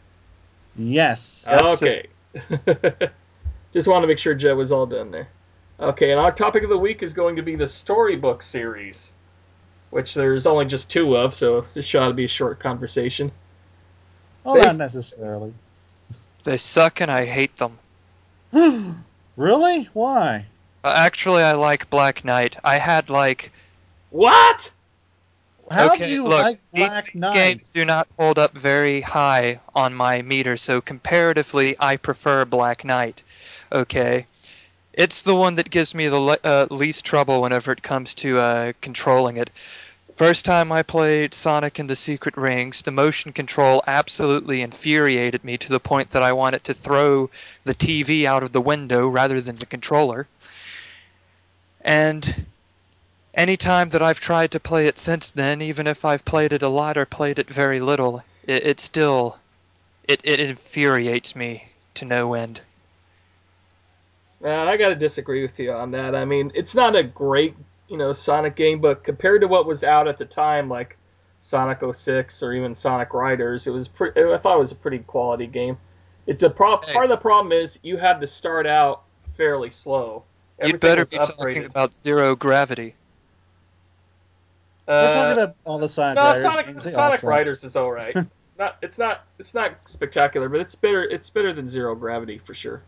Yes. 0.77 1.45
Yes, 1.47 1.83
okay. 1.83 2.07
Just 3.73 3.89
want 3.89 4.03
to 4.03 4.07
make 4.07 4.19
sure 4.19 4.35
Joe 4.35 4.55
was 4.55 4.73
all 4.73 4.87
done 4.87 5.11
there. 5.11 5.29
Okay, 5.79 6.11
and 6.11 6.19
our 6.19 6.31
topic 6.31 6.63
of 6.63 6.71
the 6.71 6.79
week 6.79 7.03
is 7.03 7.13
going 7.13 7.37
to 7.37 7.43
be 7.43 7.57
the 7.57 7.67
storybook 7.67 8.43
series, 8.43 9.11
which 9.91 10.15
there's 10.15 10.47
only 10.47 10.65
just 10.65 10.91
two 10.91 11.17
of, 11.17 11.35
so 11.35 11.67
this 11.75 11.85
should 11.85 12.01
ought 12.01 12.09
to 12.09 12.15
be 12.15 12.25
a 12.25 12.29
short 12.29 12.61
conversation. 12.61 13.31
Oh, 14.47 14.55
They- 14.55 14.61
not 14.61 14.77
necessarily. 14.77 15.53
They 16.45 16.57
suck 16.57 17.01
and 17.01 17.11
I 17.11 17.27
hate 17.27 17.57
them. 17.57 17.79
really? 19.39 19.85
Why? 19.95 20.47
Uh, 20.85 20.93
actually, 20.97 21.43
I 21.43 21.53
like 21.53 21.91
Black 21.91 22.25
Knight. 22.25 22.57
I 22.65 22.79
had 22.79 23.11
like 23.11 23.53
What? 24.11 24.73
How 25.71 25.95
okay, 25.95 26.05
do 26.05 26.11
you 26.11 26.27
look, 26.27 26.43
like 26.43 26.61
these, 26.73 26.91
Black 26.91 27.15
these 27.15 27.15
Knight? 27.15 27.31
games 27.31 27.69
do 27.71 27.85
not 27.85 28.09
hold 28.19 28.39
up 28.39 28.57
very 28.57 29.01
high 29.03 29.61
on 29.75 29.95
my 29.95 30.23
meter, 30.23 30.57
so 30.57 30.81
comparatively, 30.81 31.77
I 31.79 31.97
prefer 31.97 32.45
Black 32.45 32.85
Knight. 32.85 33.23
Okay, 33.73 34.27
it's 34.95 35.23
the 35.23 35.37
one 35.37 35.57
that 35.57 35.71
gives 35.71 35.95
me 35.95 36.09
the 36.09 36.19
le- 36.21 36.39
uh, 36.45 36.67
least 36.71 37.05
trouble 37.05 37.43
whenever 37.43 37.73
it 37.73 37.83
comes 37.83 38.15
to 38.17 38.39
uh, 38.39 38.73
controlling 38.81 39.37
it. 39.39 39.51
First 40.19 40.45
time 40.45 40.73
I 40.73 40.83
played 40.83 41.33
Sonic 41.33 41.79
and 41.79 41.89
the 41.89 41.95
Secret 41.95 42.37
Rings, 42.37 42.83
the 42.83 42.91
motion 42.91 43.33
control 43.33 43.85
absolutely 43.87 44.63
infuriated 44.63 45.45
me 45.45 45.57
to 45.59 45.69
the 45.69 45.79
point 45.79 46.11
that 46.11 46.25
I 46.25 46.33
wanted 46.33 46.65
to 46.65 46.75
throw 46.75 47.31
the 47.63 47.75
TV 47.77 48.25
out 48.25 48.43
of 48.43 48.51
the 48.51 48.61
window 48.61 49.07
rather 49.07 49.41
than 49.41 49.55
the 49.55 49.65
controller. 49.65 50.27
And 51.83 52.47
any 53.33 53.57
time 53.57 53.91
that 53.91 54.03
I've 54.03 54.19
tried 54.19 54.51
to 54.51 54.59
play 54.59 54.89
it 54.89 54.99
since 54.99 55.31
then, 55.31 55.63
even 55.63 55.87
if 55.87 56.05
I've 56.05 56.25
played 56.25 56.53
it 56.53 56.63
a 56.63 56.69
lot 56.69 56.99
or 56.99 57.07
played 57.07 57.39
it 57.39 57.49
very 57.49 57.79
little, 57.79 58.25
it, 58.45 58.67
it 58.67 58.81
still 58.81 59.39
it, 60.03 60.21
it 60.25 60.41
infuriates 60.41 61.37
me 61.37 61.69
to 61.95 62.05
no 62.05 62.35
end. 62.35 62.61
I 64.45 64.77
got 64.77 64.89
to 64.89 64.97
disagree 64.97 65.43
with 65.43 65.61
you 65.61 65.71
on 65.71 65.93
that. 65.93 66.17
I 66.17 66.25
mean, 66.25 66.51
it's 66.57 66.75
not 66.75 66.97
a 66.97 67.05
great, 67.05 67.55
you 67.89 67.97
know, 67.97 68.13
Sonic 68.13 68.55
game, 68.57 68.81
but 68.81 69.03
compared 69.05 69.41
to 69.43 69.49
what 69.49 69.67
was 69.67 69.83
out 69.85 70.09
at 70.09 70.19
the 70.19 70.25
time, 70.25 70.69
like 70.69 70.97
Sonic 71.41 71.81
06 71.93 72.43
or 72.43 72.53
even 72.53 72.75
Sonic 72.75 73.13
Riders, 73.15 73.67
it 73.67 73.71
was 73.71 73.89
pretty. 73.89 74.21
I 74.21 74.37
thought 74.39 74.57
it 74.57 74.61
was 74.61 74.73
a 74.73 74.77
pretty 74.77 74.99
quality 74.99 75.47
game. 75.47 75.79
It 76.27 76.39
the 76.39 76.51
pro- 76.51 76.81
Hey. 76.81 76.93
part 76.93 77.05
of 77.07 77.11
the 77.11 77.17
problem 77.17 77.53
is 77.53 77.79
you 77.83 77.97
had 77.97 78.21
to 78.21 78.27
start 78.27 78.67
out 78.67 79.03
fairly 79.37 79.71
slow. 79.71 80.25
You'd 80.63 80.81
better 80.81 81.05
be 81.07 81.17
upgraded. 81.17 81.37
talking 81.37 81.65
about 81.67 81.95
zero 81.95 82.35
gravity. 82.35 82.95
We're 84.87 84.95
Uh, 84.95 85.13
talking 85.13 85.43
about 85.43 85.57
all 85.65 85.79
the 85.79 85.89
Sonic 85.89 86.17
no, 86.17 86.23
Riders 86.25 86.43
Sonic 86.43 86.67
games. 86.67 86.93
Sonic 86.93 87.21
suck. 87.21 87.29
Riders 87.29 87.65
is 87.65 87.77
all 87.77 87.93
right. 87.93 88.17
not 88.59 88.77
it's 88.83 88.99
not 88.99 89.25
it's 89.39 89.55
not 89.55 89.73
spectacular, 89.89 90.49
but 90.49 90.61
it's 90.61 90.75
better 90.75 91.03
it's 91.05 91.31
better 91.31 91.53
than 91.53 91.69
Zero 91.69 91.95
Gravity 91.95 92.39
for 92.39 92.55
sure. 92.55 92.83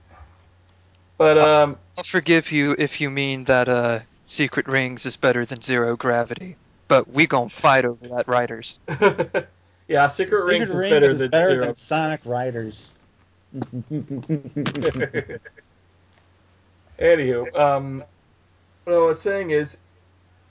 But 1.18 1.38
um, 1.38 1.76
I'll 1.98 2.04
forgive 2.04 2.50
you 2.50 2.74
if 2.78 3.00
you 3.00 3.10
mean 3.10 3.44
that 3.44 3.68
uh, 3.68 4.00
Secret 4.30 4.68
Rings 4.68 5.06
is 5.06 5.16
better 5.16 5.44
than 5.44 5.60
zero 5.60 5.96
gravity, 5.96 6.54
but 6.86 7.10
we 7.10 7.26
gon' 7.26 7.48
fight 7.48 7.84
over 7.84 8.06
that, 8.06 8.28
Riders. 8.28 8.78
yeah, 9.88 10.06
Secret, 10.06 10.44
Rings 10.46 10.70
is 10.70 10.82
better 10.84 11.12
than 11.14 11.32
Zero. 11.32 11.74
Sonic 11.74 12.20
Riders. 12.24 12.94
Anywho, 17.00 17.58
um, 17.58 18.04
what 18.84 18.94
I 18.94 18.98
was 18.98 19.20
saying 19.20 19.50
is, 19.50 19.76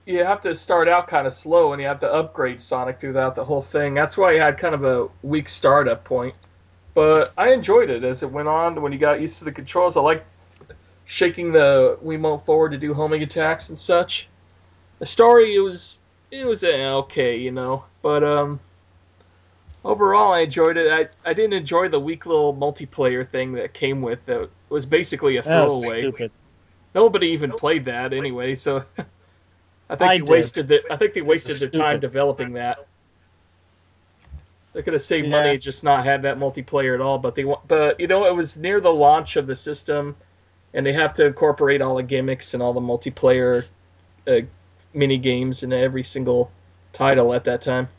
you 0.05 0.25
have 0.25 0.41
to 0.41 0.53
start 0.55 0.89
out 0.89 1.07
kind 1.07 1.25
of 1.25 1.31
slow, 1.31 1.71
and 1.71 1.81
you 1.81 1.87
have 1.87 2.01
to 2.01 2.11
upgrade 2.11 2.59
Sonic 2.59 2.99
throughout 2.99 3.35
the 3.35 3.45
whole 3.45 3.61
thing. 3.61 3.93
That's 3.93 4.17
why 4.17 4.33
you 4.33 4.41
had 4.41 4.57
kind 4.57 4.75
of 4.75 4.83
a 4.83 5.07
weak 5.23 5.47
startup 5.47 6.03
point. 6.03 6.35
But 6.93 7.31
I 7.37 7.53
enjoyed 7.53 7.89
it 7.89 8.03
as 8.03 8.23
it 8.23 8.29
went 8.29 8.49
on. 8.49 8.81
When 8.81 8.91
you 8.91 8.99
got 8.99 9.21
used 9.21 9.39
to 9.39 9.45
the 9.45 9.53
controls, 9.53 9.95
I 9.95 10.01
liked 10.01 10.25
shaking 11.09 11.51
the 11.51 11.97
Wiimote 12.05 12.45
forward 12.45 12.69
to 12.69 12.77
do 12.77 12.93
homing 12.93 13.23
attacks 13.23 13.69
and 13.69 13.77
such. 13.77 14.27
The 14.99 15.07
story, 15.07 15.55
it 15.55 15.59
was 15.59 15.97
it 16.29 16.45
was 16.45 16.63
eh, 16.63 16.91
okay, 17.03 17.37
you 17.37 17.51
know, 17.51 17.83
but 18.03 18.23
um, 18.23 18.59
overall 19.83 20.31
I 20.33 20.41
enjoyed 20.41 20.77
it. 20.77 20.91
I 20.91 21.29
I 21.29 21.33
didn't 21.33 21.53
enjoy 21.53 21.89
the 21.89 21.99
weak 21.99 22.27
little 22.27 22.53
multiplayer 22.53 23.27
thing 23.27 23.53
that 23.53 23.73
came 23.73 24.03
with 24.03 24.29
it. 24.29 24.51
was 24.69 24.85
basically 24.85 25.37
a 25.37 25.41
throwaway. 25.41 26.11
Nobody 26.93 27.27
even 27.29 27.53
played 27.53 27.85
that 27.85 28.13
anyway, 28.13 28.53
so 28.53 28.83
I 29.89 29.95
think 29.95 30.11
I 30.11 30.17
they 30.17 30.21
wasted 30.21 30.67
the, 30.67 30.81
I 30.91 30.97
think 30.97 31.15
they 31.15 31.21
wasted 31.23 31.55
their 31.57 31.69
time 31.69 31.99
developing 31.99 32.53
that. 32.53 32.77
They 34.73 34.83
could 34.83 34.93
have 34.93 35.01
saved 35.01 35.27
Yeah. 35.27 35.43
money 35.43 35.57
just 35.57 35.83
not 35.83 36.05
had 36.05 36.21
that 36.21 36.37
multiplayer 36.37 36.93
at 36.93 37.01
all, 37.01 37.17
but 37.17 37.33
they 37.33 37.45
but 37.67 37.99
you 37.99 38.05
know 38.05 38.25
it 38.27 38.35
was 38.35 38.57
near 38.57 38.79
the 38.79 38.93
launch 38.93 39.37
of 39.37 39.47
the 39.47 39.55
system, 39.55 40.15
and 40.73 40.85
they 40.85 40.93
have 40.93 41.15
to 41.15 41.25
incorporate 41.25 41.81
all 41.81 41.95
the 41.95 42.03
gimmicks 42.03 42.53
and 42.53 42.63
all 42.63 42.73
the 42.73 42.81
multiplayer 42.81 43.67
uh, 44.27 44.41
mini 44.93 45.17
games 45.17 45.63
in 45.63 45.73
every 45.73 46.03
single 46.03 46.51
title 46.93 47.33
at 47.33 47.45
that 47.45 47.61
time. 47.61 47.89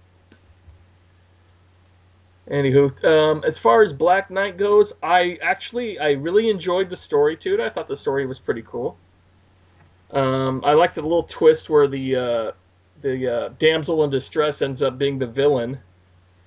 Anywho, 2.48 3.04
um, 3.04 3.44
as 3.46 3.58
far 3.58 3.82
as 3.82 3.92
Black 3.92 4.30
Knight 4.30 4.56
goes, 4.56 4.92
I 5.00 5.38
actually 5.40 6.00
I 6.00 6.12
really 6.12 6.50
enjoyed 6.50 6.90
the 6.90 6.96
story 6.96 7.36
to 7.38 7.54
it. 7.54 7.60
I 7.60 7.68
thought 7.68 7.86
the 7.86 7.96
story 7.96 8.26
was 8.26 8.40
pretty 8.40 8.62
cool. 8.62 8.96
Um, 10.10 10.64
I 10.64 10.72
liked 10.72 10.96
the 10.96 11.02
little 11.02 11.22
twist 11.22 11.70
where 11.70 11.86
the 11.86 12.16
uh, 12.16 12.52
the 13.02 13.34
uh, 13.34 13.48
damsel 13.58 14.02
in 14.02 14.10
distress 14.10 14.62
ends 14.62 14.82
up 14.82 14.98
being 14.98 15.20
the 15.20 15.28
villain 15.28 15.78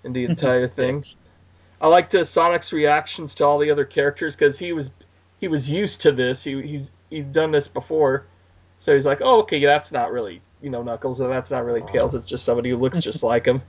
in 0.04 0.12
the 0.12 0.26
entire 0.30 0.68
thing. 0.68 1.06
I 1.80 1.88
liked 1.88 2.14
uh, 2.16 2.26
Sonic's 2.26 2.74
reactions 2.74 3.36
to 3.36 3.46
all 3.46 3.60
the 3.60 3.72
other 3.72 3.86
characters 3.86 4.36
because 4.36 4.60
he 4.60 4.74
was 4.74 4.90
he 5.44 5.50
was 5.50 5.70
used 5.70 6.00
to 6.04 6.14
this. 6.14 6.42
He 6.42 6.62
he's 6.62 6.90
he'd 7.10 7.34
done 7.34 7.52
this 7.52 7.68
before, 7.68 8.26
so 8.80 8.94
he's 8.94 9.06
like, 9.06 9.20
oh 9.22 9.42
okay, 9.42 9.60
that's 9.66 9.92
not 9.92 10.14
really 10.14 10.42
you 10.62 10.70
know 10.70 10.84
Knuckles, 10.84 11.20
and 11.20 11.30
that's 11.30 11.52
not 11.52 11.66
really 11.66 11.82
Tails. 11.82 12.16
It's 12.16 12.26
just 12.26 12.46
somebody 12.46 12.70
who 12.70 12.78
looks 12.78 12.98
just 13.02 13.24
like 13.24 13.46
him, 13.46 13.62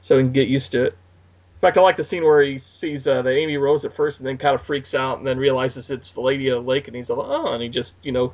so 0.00 0.16
he 0.16 0.22
can 0.22 0.30
get 0.30 0.46
used 0.46 0.70
to 0.70 0.84
it. 0.84 0.92
In 0.92 1.60
fact, 1.60 1.78
I 1.78 1.80
like 1.80 1.96
the 1.96 2.04
scene 2.04 2.22
where 2.22 2.42
he 2.42 2.58
sees 2.58 3.08
uh, 3.08 3.22
the 3.22 3.30
Amy 3.30 3.56
Rose 3.56 3.84
at 3.84 3.92
first, 3.92 4.20
and 4.20 4.28
then 4.28 4.38
kind 4.38 4.54
of 4.54 4.62
freaks 4.62 4.94
out, 4.94 5.18
and 5.18 5.26
then 5.26 5.36
realizes 5.36 5.90
it's 5.90 6.12
the 6.12 6.20
Lady 6.20 6.48
of 6.50 6.62
the 6.62 6.70
Lake, 6.70 6.86
and 6.86 6.94
he's 6.94 7.10
like, 7.10 7.18
oh, 7.20 7.52
and 7.52 7.60
he 7.60 7.70
just 7.70 7.96
you 8.04 8.12
know 8.12 8.32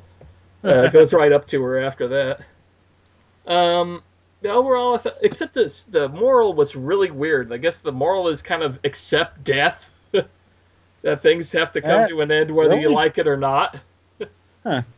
uh, 0.63 0.87
goes 0.91 1.15
right 1.15 1.31
up 1.31 1.47
to 1.47 1.63
her 1.63 1.83
after 1.83 2.09
that. 2.09 3.51
Um, 3.51 4.03
the 4.41 4.49
overall, 4.49 5.01
except 5.23 5.55
this, 5.55 5.81
the 5.81 6.09
moral 6.09 6.53
was 6.53 6.75
really 6.75 7.09
weird. 7.09 7.51
I 7.51 7.57
guess 7.57 7.79
the 7.79 7.91
moral 7.91 8.27
is 8.27 8.43
kind 8.43 8.61
of 8.61 8.77
accept 8.83 9.43
death. 9.43 9.89
That 11.03 11.21
things 11.21 11.51
have 11.51 11.71
to 11.73 11.81
come 11.81 12.07
to 12.09 12.21
an 12.21 12.31
end 12.31 12.49
whether 12.49 12.79
you 12.79 12.89
like 12.89 13.17
it 13.17 13.27
or 13.27 13.37
not. 13.37 13.77
Huh. 14.63 14.81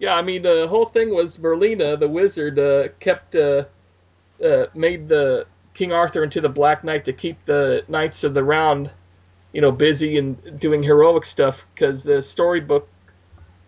Yeah, 0.00 0.14
I 0.14 0.22
mean 0.22 0.42
the 0.42 0.68
whole 0.68 0.86
thing 0.86 1.12
was 1.12 1.38
Merlina, 1.38 1.98
the 1.98 2.06
wizard, 2.06 2.56
uh, 2.56 2.86
kept 3.00 3.34
uh, 3.34 3.64
uh, 4.40 4.66
made 4.72 5.08
the 5.08 5.44
King 5.74 5.92
Arthur 5.92 6.22
into 6.22 6.40
the 6.40 6.48
Black 6.48 6.84
Knight 6.84 7.04
to 7.06 7.12
keep 7.12 7.44
the 7.46 7.84
Knights 7.88 8.22
of 8.22 8.32
the 8.32 8.44
Round, 8.44 8.92
you 9.52 9.60
know, 9.60 9.72
busy 9.72 10.16
and 10.16 10.60
doing 10.60 10.84
heroic 10.84 11.24
stuff 11.24 11.66
because 11.74 12.04
the 12.04 12.22
storybook 12.22 12.88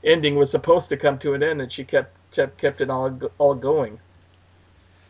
ending 0.05 0.37
was 0.37 0.53
supposed 0.53 0.89
to 0.91 0.97
come 0.97 1.19
to 1.19 1.35
an 1.35 1.43
end, 1.43 1.61
and 1.61 1.73
she 1.73 1.83
kept 1.83 2.15
kept, 2.31 2.59
kept 2.59 2.81
it 2.81 2.91
all 2.91 3.19
all 3.39 3.55
going. 3.55 3.99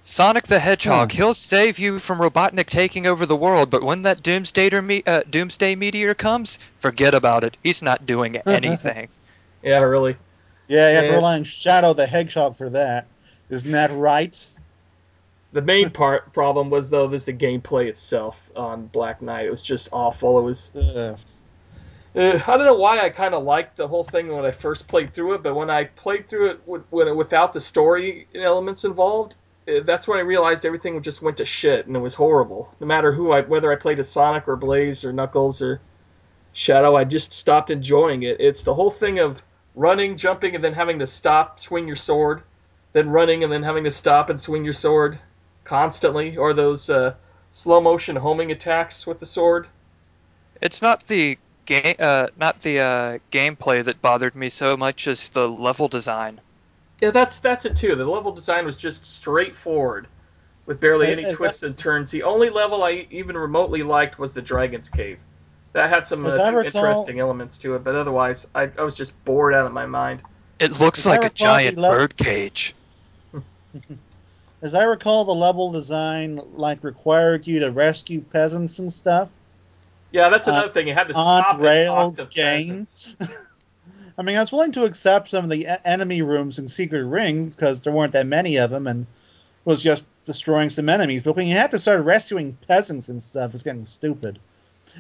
Sonic 0.03 0.47
the 0.47 0.59
Hedgehog, 0.59 1.13
Huh. 1.13 1.17
he'll 1.17 1.35
save 1.35 1.79
you 1.79 1.99
from 1.99 2.19
Robotnik 2.21 2.69
taking 2.69 3.07
over 3.07 3.27
the 3.27 3.37
world, 3.37 3.71
but 3.71 3.83
when 3.83 4.03
that 4.03 4.23
Doomsday, 4.23 4.71
me- 4.81 5.03
uh, 5.07 5.23
Doomsday 5.29 5.75
meteor 5.75 6.15
comes, 6.15 6.59
forget 6.79 7.15
about 7.15 7.45
it. 7.45 7.57
He's 7.63 7.83
not 7.83 8.07
doing 8.07 8.37
anything. 8.47 9.09
Yeah, 9.63 9.79
really. 9.79 10.17
Yeah, 10.69 10.89
you 10.91 10.97
have 10.97 11.05
to 11.07 11.11
Yeah. 11.11 11.17
rely 11.17 11.35
on 11.37 11.45
Shadow 11.45 11.93
the 11.93 12.07
Hedgehog 12.07 12.57
for 12.57 12.71
that. 12.71 13.07
Isn't 13.51 13.73
that 13.73 13.93
right? 13.93 14.47
The 15.53 15.63
main 15.63 15.91
part 15.91 16.33
problem 16.33 16.71
was 16.71 16.91
though 16.91 17.07
was 17.07 17.25
the 17.25 17.33
gameplay 17.33 17.89
itself 17.89 18.41
on 18.57 18.87
Black 18.87 19.21
Knight. 19.21 19.47
It 19.47 19.51
was 19.51 19.63
just 19.63 19.89
awful. 19.93 20.39
It 20.39 20.43
was 20.43 20.73
Uh, 20.75 21.17
I 22.15 22.57
don't 22.57 22.67
know 22.67 22.75
why 22.75 23.01
I 23.01 23.11
kind 23.11 23.35
of 23.35 23.45
liked 23.45 23.77
the 23.77 23.87
whole 23.87 24.05
thing 24.05 24.29
when 24.29 24.45
I 24.45 24.51
first 24.51 24.89
played 24.89 25.15
through 25.15 25.35
it, 25.35 25.43
but 25.43 25.55
when 25.55 25.71
I 25.71 25.85
played 25.85 26.29
through 26.29 26.51
it 26.51 26.61
with, 26.67 26.83
when, 26.91 27.17
without 27.17 27.53
the 27.53 27.61
story 27.61 28.27
elements 28.35 28.85
involved, 28.85 29.35
that's 29.67 30.09
when 30.09 30.19
I 30.19 30.23
realized 30.23 30.65
everything 30.65 31.01
just 31.03 31.23
went 31.23 31.39
to 31.39 31.45
shit 31.45 31.87
and 31.87 31.97
it 31.97 32.01
was 32.01 32.15
horrible. 32.15 32.73
No 32.81 32.87
matter 32.87 33.13
who 33.13 33.33
I, 33.33 33.43
whether 33.43 33.73
I 33.73 33.77
played 33.77 33.99
as 33.99 34.09
Sonic 34.09 34.49
or 34.49 34.57
Blaze 34.57 35.05
or 35.05 35.13
Knuckles 35.13 35.63
or 35.63 35.81
Shadow, 36.53 36.97
I 36.97 37.05
just 37.05 37.33
stopped 37.33 37.71
enjoying 37.71 38.23
it. 38.23 38.39
It's 38.41 38.65
the 38.65 38.75
whole 38.75 38.91
thing 38.91 39.19
of 39.19 39.43
running, 39.75 40.17
jumping, 40.17 40.55
and 40.55 40.65
then 40.65 40.73
having 40.73 40.99
to 40.99 41.07
stop, 41.07 41.61
swing 41.61 41.87
your 41.87 41.97
sword, 41.97 42.43
then 42.93 43.11
running 43.11 43.45
and 43.45 43.53
then 43.53 43.63
having 43.63 43.85
to 43.85 43.91
stop 43.91 44.31
and 44.31 44.41
swing 44.41 44.65
your 44.65 44.73
sword 44.73 45.19
constantly, 45.65 46.37
or 46.37 46.55
those 46.55 46.91
uh, 46.91 47.15
slow 47.53 47.81
motion 47.81 48.17
homing 48.17 48.51
attacks 48.51 49.07
with 49.07 49.21
the 49.21 49.27
sword. 49.27 49.69
It's 50.61 50.83
not 50.83 51.07
the 51.07 51.39
game, 51.67 51.95
uh, 51.99 52.29
not 52.37 52.61
the 52.63 52.81
uh, 52.81 53.19
gameplay 53.31 53.85
that 53.85 54.03
bothered 54.03 54.35
me 54.35 54.49
so 54.49 54.77
much 54.77 55.07
as 55.07 55.29
the 55.29 55.49
level 55.49 55.89
design. 55.89 56.41
Yeah, 57.01 57.11
that's 57.11 57.39
that's 57.39 57.65
it 57.65 57.77
too. 57.77 57.95
The 57.97 58.05
level 58.05 58.33
design 58.33 58.67
was 58.67 58.77
just 58.77 59.05
straightforward, 59.07 60.07
with 60.67 60.81
barely 60.81 61.07
Uh, 61.09 61.13
any 61.13 61.23
is 61.25 61.35
twists 61.35 61.63
and 61.63 61.77
turns. 61.77 62.11
The 62.11 62.23
only 62.25 62.51
level 62.51 62.83
I 62.83 63.07
even 63.11 63.37
remotely 63.37 63.83
liked 63.83 64.19
was 64.19 64.35
the 64.35 64.43
Dragon's 64.43 64.89
Cave. 64.89 65.19
That 65.73 65.89
had 65.89 66.07
some 66.07 66.27
uh, 66.27 66.31
recall- 66.31 66.65
interesting 66.65 67.21
elements 67.21 67.57
to 67.59 67.75
it, 67.77 67.85
but 67.85 67.95
otherwise, 67.95 68.47
I, 68.55 68.71
I 68.77 68.83
was 68.83 68.95
just 68.95 69.13
bored 69.25 69.55
out 69.55 69.67
of 69.67 69.73
my 69.73 69.87
mind. 69.87 70.23
It 70.59 70.79
looks 70.79 71.01
As 71.01 71.07
I 71.07 71.11
like 71.13 71.25
a 71.25 71.31
giant 71.31 71.77
the 71.77 71.83
level- 71.83 71.99
bird 71.99 72.17
cage. 72.17 72.75
As 74.63 74.75
I 74.75 74.83
recall, 74.85 75.25
the 75.25 75.35
level 75.35 75.73
design 75.73 76.41
like 76.55 76.85
required 76.85 77.47
you 77.47 77.61
to 77.61 77.71
rescue 77.71 78.21
peasants 78.21 78.79
and 78.79 78.93
stuff. 78.93 79.29
Yeah, 80.13 80.29
that's 80.29 80.49
On- 80.49 80.55
another 80.55 80.71
thing. 80.73 80.87
You 80.89 80.93
had 80.95 81.09
to 81.09 81.15
on 81.15 81.41
stop 81.43 81.61
and 81.61 81.87
talk 81.89 82.15
to 82.17 82.25
game. 82.27 82.69
peasants. 82.69 83.17
I 84.21 84.23
mean, 84.23 84.37
I 84.37 84.41
was 84.41 84.53
willing 84.53 84.73
to 84.73 84.85
accept 84.85 85.31
some 85.31 85.45
of 85.45 85.51
the 85.51 85.67
enemy 85.89 86.21
rooms 86.21 86.59
in 86.59 86.69
Secret 86.69 87.05
Rings 87.07 87.57
because 87.57 87.81
there 87.81 87.93
weren't 87.93 88.13
that 88.13 88.27
many 88.27 88.57
of 88.57 88.69
them, 88.69 88.87
and 88.87 89.07
was 89.65 89.83
just 89.83 90.05
destroying 90.27 90.69
some 90.69 90.91
enemies. 90.91 91.23
But 91.23 91.37
when 91.37 91.47
you 91.47 91.57
have 91.57 91.71
to 91.71 91.79
start 91.79 92.05
rescuing 92.05 92.59
peasants 92.69 93.09
and 93.09 93.23
stuff, 93.23 93.55
it's 93.55 93.63
getting 93.63 93.87
stupid. 93.87 94.39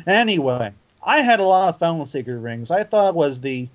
Anyway, 0.06 0.72
I 1.02 1.20
had 1.20 1.38
a 1.38 1.44
lot 1.44 1.68
of 1.68 1.78
fun 1.78 1.98
with 1.98 2.08
Secret 2.08 2.38
Rings. 2.38 2.70
I 2.70 2.82
thought 2.82 3.14
was 3.14 3.42
the 3.42 3.68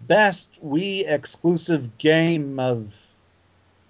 best 0.00 0.50
Wii 0.66 1.08
exclusive 1.08 1.96
game 1.98 2.58
of 2.58 2.92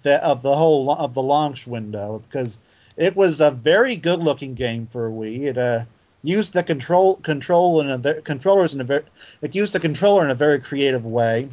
the 0.03 0.23
of 0.23 0.43
the 0.43 0.55
whole 0.55 0.91
of 0.91 1.15
the 1.15 1.23
launch 1.23 1.65
window 1.65 2.21
because 2.29 2.59
it 2.97 3.15
was 3.15 3.41
a 3.41 3.49
very 3.49 3.95
good 3.95 4.19
looking 4.19 4.53
game 4.53 4.87
for 4.91 5.09
Wii. 5.09 5.45
It 5.45 5.57
uh, 5.57 5.85
used 6.23 6.53
the 6.53 6.63
control 6.63 7.15
control 7.17 7.81
in 7.81 7.89
a 7.89 8.13
controllers 8.21 8.73
in 8.73 8.81
a 8.81 8.83
very 8.83 9.03
it 9.41 9.55
used 9.55 9.73
the 9.73 9.79
controller 9.79 10.23
in 10.23 10.31
a 10.31 10.35
very 10.35 10.59
creative 10.59 11.05
way. 11.05 11.49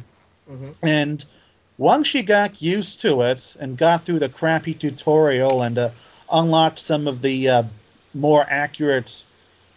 Mhm. 0.49 0.75
And 0.81 1.25
once 1.77 2.13
you 2.13 2.23
got 2.23 2.61
used 2.61 3.01
to 3.01 3.21
it 3.21 3.55
and 3.59 3.77
got 3.77 4.03
through 4.03 4.19
the 4.19 4.29
crappy 4.29 4.73
tutorial 4.73 5.61
and 5.61 5.77
uh, 5.77 5.89
unlocked 6.31 6.79
some 6.79 7.07
of 7.07 7.21
the 7.21 7.49
uh, 7.49 7.63
more 8.13 8.45
accurate 8.49 9.23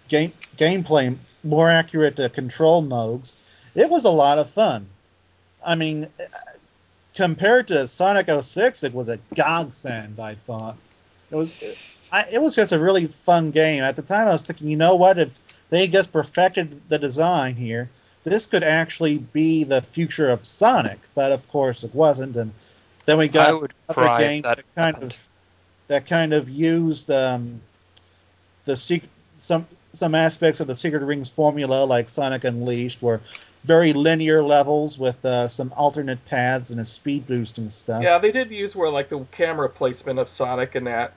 game 0.08 0.32
gameplay, 0.56 1.16
more 1.44 1.70
accurate 1.70 2.18
uh, 2.18 2.28
control 2.28 2.82
modes, 2.82 3.36
it 3.74 3.88
was 3.88 4.04
a 4.04 4.10
lot 4.10 4.38
of 4.38 4.50
fun. 4.50 4.86
I 5.64 5.74
mean, 5.74 6.08
uh, 6.18 6.24
compared 7.14 7.68
to 7.68 7.86
Sonic 7.86 8.28
06, 8.42 8.82
it 8.82 8.94
was 8.94 9.08
a 9.08 9.18
godsend. 9.34 10.18
I 10.18 10.34
thought 10.34 10.76
it 11.30 11.36
was. 11.36 11.52
I, 12.12 12.26
it 12.30 12.42
was 12.42 12.54
just 12.54 12.72
a 12.72 12.78
really 12.78 13.06
fun 13.06 13.50
game. 13.50 13.82
At 13.82 13.96
the 13.96 14.02
time, 14.02 14.28
I 14.28 14.32
was 14.32 14.44
thinking, 14.44 14.68
you 14.68 14.76
know 14.76 14.96
what? 14.96 15.18
If 15.18 15.38
they 15.70 15.86
just 15.86 16.12
perfected 16.12 16.80
the 16.88 16.98
design 16.98 17.54
here, 17.54 17.88
this 18.24 18.46
could 18.46 18.64
actually 18.64 19.18
be 19.18 19.64
the 19.64 19.82
future 19.82 20.28
of 20.28 20.44
Sonic. 20.44 20.98
But 21.14 21.32
of 21.32 21.48
course, 21.48 21.84
it 21.84 21.94
wasn't. 21.94 22.36
And 22.36 22.52
then 23.06 23.18
we 23.18 23.28
got 23.28 23.72
other 23.88 24.18
games 24.18 24.42
that 24.42 24.56
that 24.56 24.74
kind 24.74 24.94
happened. 24.94 25.12
of 25.12 25.28
that 25.88 26.06
kind 26.06 26.32
of 26.32 26.48
used 26.48 27.10
um, 27.10 27.60
the 28.64 28.76
sec- 28.76 29.02
some 29.22 29.66
some 29.92 30.14
aspects 30.14 30.60
of 30.60 30.66
the 30.66 30.74
Secret 30.74 31.02
Rings 31.02 31.28
formula, 31.28 31.84
like 31.84 32.08
Sonic 32.08 32.44
Unleashed, 32.44 33.02
were 33.02 33.20
very 33.64 33.92
linear 33.92 34.42
levels 34.42 34.98
with 34.98 35.24
uh, 35.24 35.48
some 35.48 35.72
alternate 35.76 36.24
paths 36.26 36.70
and 36.70 36.80
a 36.80 36.84
speed 36.84 37.26
boost 37.26 37.58
and 37.58 37.70
stuff. 37.70 38.02
Yeah, 38.02 38.18
they 38.18 38.32
did 38.32 38.50
use 38.50 38.74
where 38.74 38.90
like 38.90 39.08
the 39.08 39.24
camera 39.32 39.68
placement 39.68 40.18
of 40.18 40.28
Sonic 40.28 40.74
and 40.74 40.86
that, 40.86 41.12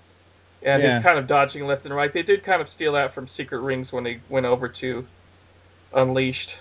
and 0.66 0.82
Yeah. 0.82 0.96
his 0.96 1.04
kind 1.04 1.18
of 1.20 1.28
dodging 1.28 1.66
left 1.68 1.86
and 1.86 1.94
right. 1.96 2.12
They 2.12 2.24
did 2.24 2.44
kind 2.44 2.62
of 2.62 2.70
steal 2.70 2.94
that 2.94 3.14
from 3.14 3.28
Secret 3.28 3.60
Rings 3.60 3.92
when 3.94 4.04
they 4.04 4.20
went 4.30 4.46
over 4.46 4.68
to 4.70 5.06
Unleashed, 5.94 6.56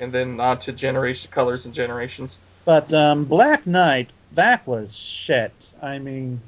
and 0.00 0.12
then 0.12 0.40
on 0.40 0.58
to 0.60 0.72
Generation 0.72 1.30
Colors 1.30 1.66
and 1.66 1.74
Generations. 1.74 2.38
But 2.64 2.92
um, 2.92 3.24
Black 3.24 3.66
Knight, 3.66 4.10
that 4.32 4.66
was 4.66 4.94
shit. 4.96 5.72
I 5.80 5.98
mean, 5.98 6.40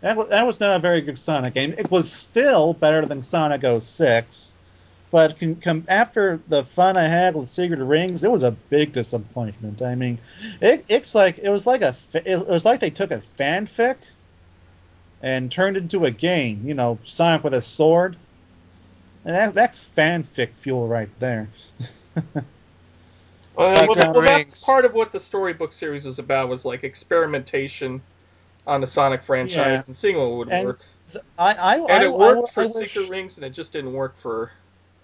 that 0.00 0.16
was, 0.16 0.28
that 0.28 0.46
was 0.46 0.60
not 0.60 0.76
a 0.76 0.78
very 0.78 1.00
good 1.00 1.18
Sonic 1.18 1.54
game. 1.54 1.74
It 1.76 1.90
was 1.90 2.10
still 2.10 2.72
better 2.72 3.04
than 3.04 3.22
Sonic 3.22 3.62
06, 3.82 4.54
but 5.10 5.36
com- 5.60 5.84
after 5.88 6.40
the 6.48 6.64
fun 6.64 6.96
I 6.96 7.08
had 7.08 7.34
with 7.34 7.48
Secret 7.48 7.84
Rings, 7.84 8.22
it 8.24 8.30
was 8.30 8.42
a 8.42 8.52
big 8.52 8.92
disappointment. 8.92 9.82
I 9.82 9.94
mean, 9.94 10.18
it, 10.60 10.84
it's 10.88 11.14
like 11.14 11.38
it 11.38 11.50
was 11.50 11.66
like 11.66 11.82
a 11.82 11.92
fa- 11.92 12.28
it 12.30 12.46
was 12.46 12.64
like 12.64 12.80
they 12.80 12.90
took 12.90 13.10
a 13.10 13.18
fanfic 13.38 13.96
and 15.24 15.50
turned 15.50 15.78
into 15.78 16.04
a 16.04 16.10
game. 16.10 16.60
You 16.66 16.74
know, 16.74 16.98
Sonic 17.04 17.42
with 17.42 17.54
a 17.54 17.62
sword, 17.62 18.14
and 19.24 19.34
that's 19.34 19.52
that's 19.52 19.82
fanfic 19.82 20.50
fuel 20.50 20.86
right 20.86 21.08
there. 21.18 21.48
Well, 23.56 23.86
well, 23.86 24.12
well, 24.14 24.22
that's 24.22 24.64
part 24.64 24.84
of 24.84 24.94
what 24.94 25.12
the 25.12 25.20
storybook 25.20 25.72
series 25.72 26.04
was 26.04 26.18
about. 26.18 26.48
Was 26.48 26.64
like 26.64 26.82
experimentation 26.82 28.02
on 28.66 28.80
the 28.80 28.86
Sonic 28.88 29.22
franchise 29.22 29.56
Yeah. 29.56 29.82
and 29.86 29.96
seeing 29.96 30.16
what 30.16 30.32
would 30.32 30.48
And 30.48 30.66
work. 30.66 30.80
Th- 31.12 31.24
I, 31.38 31.52
I, 31.54 31.74
And 31.76 31.92
I, 31.92 32.04
it 32.06 32.12
worked 32.12 32.48
I, 32.48 32.52
for 32.52 32.66
Secret 32.66 33.02
wish, 33.02 33.08
Rings, 33.08 33.36
and 33.36 33.46
it 33.46 33.50
just 33.50 33.72
didn't 33.72 33.92
work 33.92 34.18
for. 34.18 34.50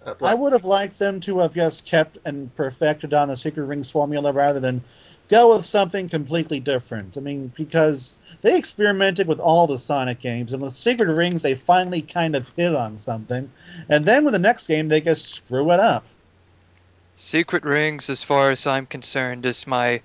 Uh, 0.05 0.14
I 0.23 0.35
would 0.35 0.53
have 0.53 0.64
liked 0.64 0.99
them 0.99 1.21
to 1.21 1.39
have 1.39 1.55
just 1.55 1.87
kept 1.87 2.18
and 2.25 2.53
perfected 2.57 3.14
on 3.14 3.29
the 3.29 3.37
Secret 3.37 3.66
Rings 3.66 3.89
formula 3.89 4.33
rather 4.33 4.59
than 4.59 4.83
go 5.31 5.57
with 5.57 5.64
something 5.64 6.09
completely 6.09 6.61
different. 6.61 7.16
I 7.16 7.20
mean, 7.20 7.53
because 7.57 8.16
they 8.43 8.59
experimented 8.59 9.28
with 9.28 9.39
all 9.39 9.66
the 9.66 9.78
Sonic 9.78 10.20
games, 10.20 10.53
and 10.53 10.61
with 10.61 10.74
Secret 10.74 11.12
Rings, 11.14 11.43
they 11.43 11.55
finally 11.55 12.03
kind 12.03 12.35
of 12.35 12.51
hit 12.57 12.74
on 12.74 12.99
something. 12.99 13.51
And 13.89 14.05
then 14.05 14.24
with 14.24 14.33
the 14.33 14.39
next 14.39 14.66
game, 14.66 14.89
they 14.89 15.01
just 15.01 15.26
screw 15.26 15.70
it 15.72 15.81
up. 15.81 16.05
Secret 17.14 17.64
Rings, 17.64 18.11
as 18.11 18.22
far 18.22 18.51
as 18.51 18.66
I'm 18.66 18.87
concerned, 18.87 19.47
is 19.47 19.66
my 19.66 20.03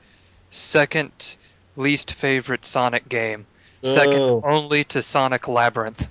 second 0.51 1.36
least 1.76 2.13
favorite 2.13 2.65
Sonic 2.65 3.09
game. 3.09 3.45
Second 3.84 4.41
only 4.43 4.84
to 4.86 5.01
Sonic 5.01 5.47
Labyrinth. 5.47 6.07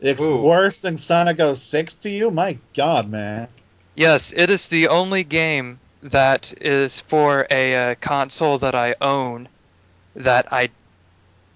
It's 0.00 0.22
Ooh. 0.22 0.36
worse 0.36 0.80
than 0.82 0.96
Sonic 0.98 1.40
06 1.56 1.94
to 1.94 2.10
you? 2.10 2.30
My 2.30 2.58
god, 2.74 3.10
man. 3.10 3.48
Yes, 3.96 4.32
it 4.36 4.50
is 4.50 4.68
the 4.68 4.88
only 4.88 5.24
game 5.24 5.80
that 6.04 6.52
is 6.60 7.00
for 7.00 7.46
a 7.50 7.74
uh, 7.74 7.94
console 7.96 8.58
that 8.58 8.74
I 8.74 8.94
own 9.00 9.48
that 10.14 10.52
I 10.52 10.68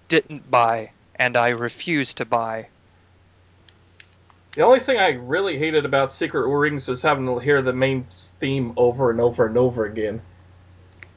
didn't 0.07 0.49
buy 0.49 0.91
and 1.15 1.37
I 1.37 1.49
refuse 1.49 2.13
to 2.15 2.25
buy. 2.25 2.67
The 4.55 4.63
only 4.63 4.79
thing 4.79 4.97
I 4.97 5.09
really 5.09 5.57
hated 5.57 5.85
about 5.85 6.11
Secret 6.11 6.47
Rings 6.47 6.87
was 6.87 7.01
having 7.01 7.27
to 7.27 7.37
hear 7.37 7.61
the 7.61 7.73
main 7.73 8.05
theme 8.09 8.73
over 8.75 9.11
and 9.11 9.21
over 9.21 9.45
and 9.45 9.57
over 9.57 9.85
again. 9.85 10.19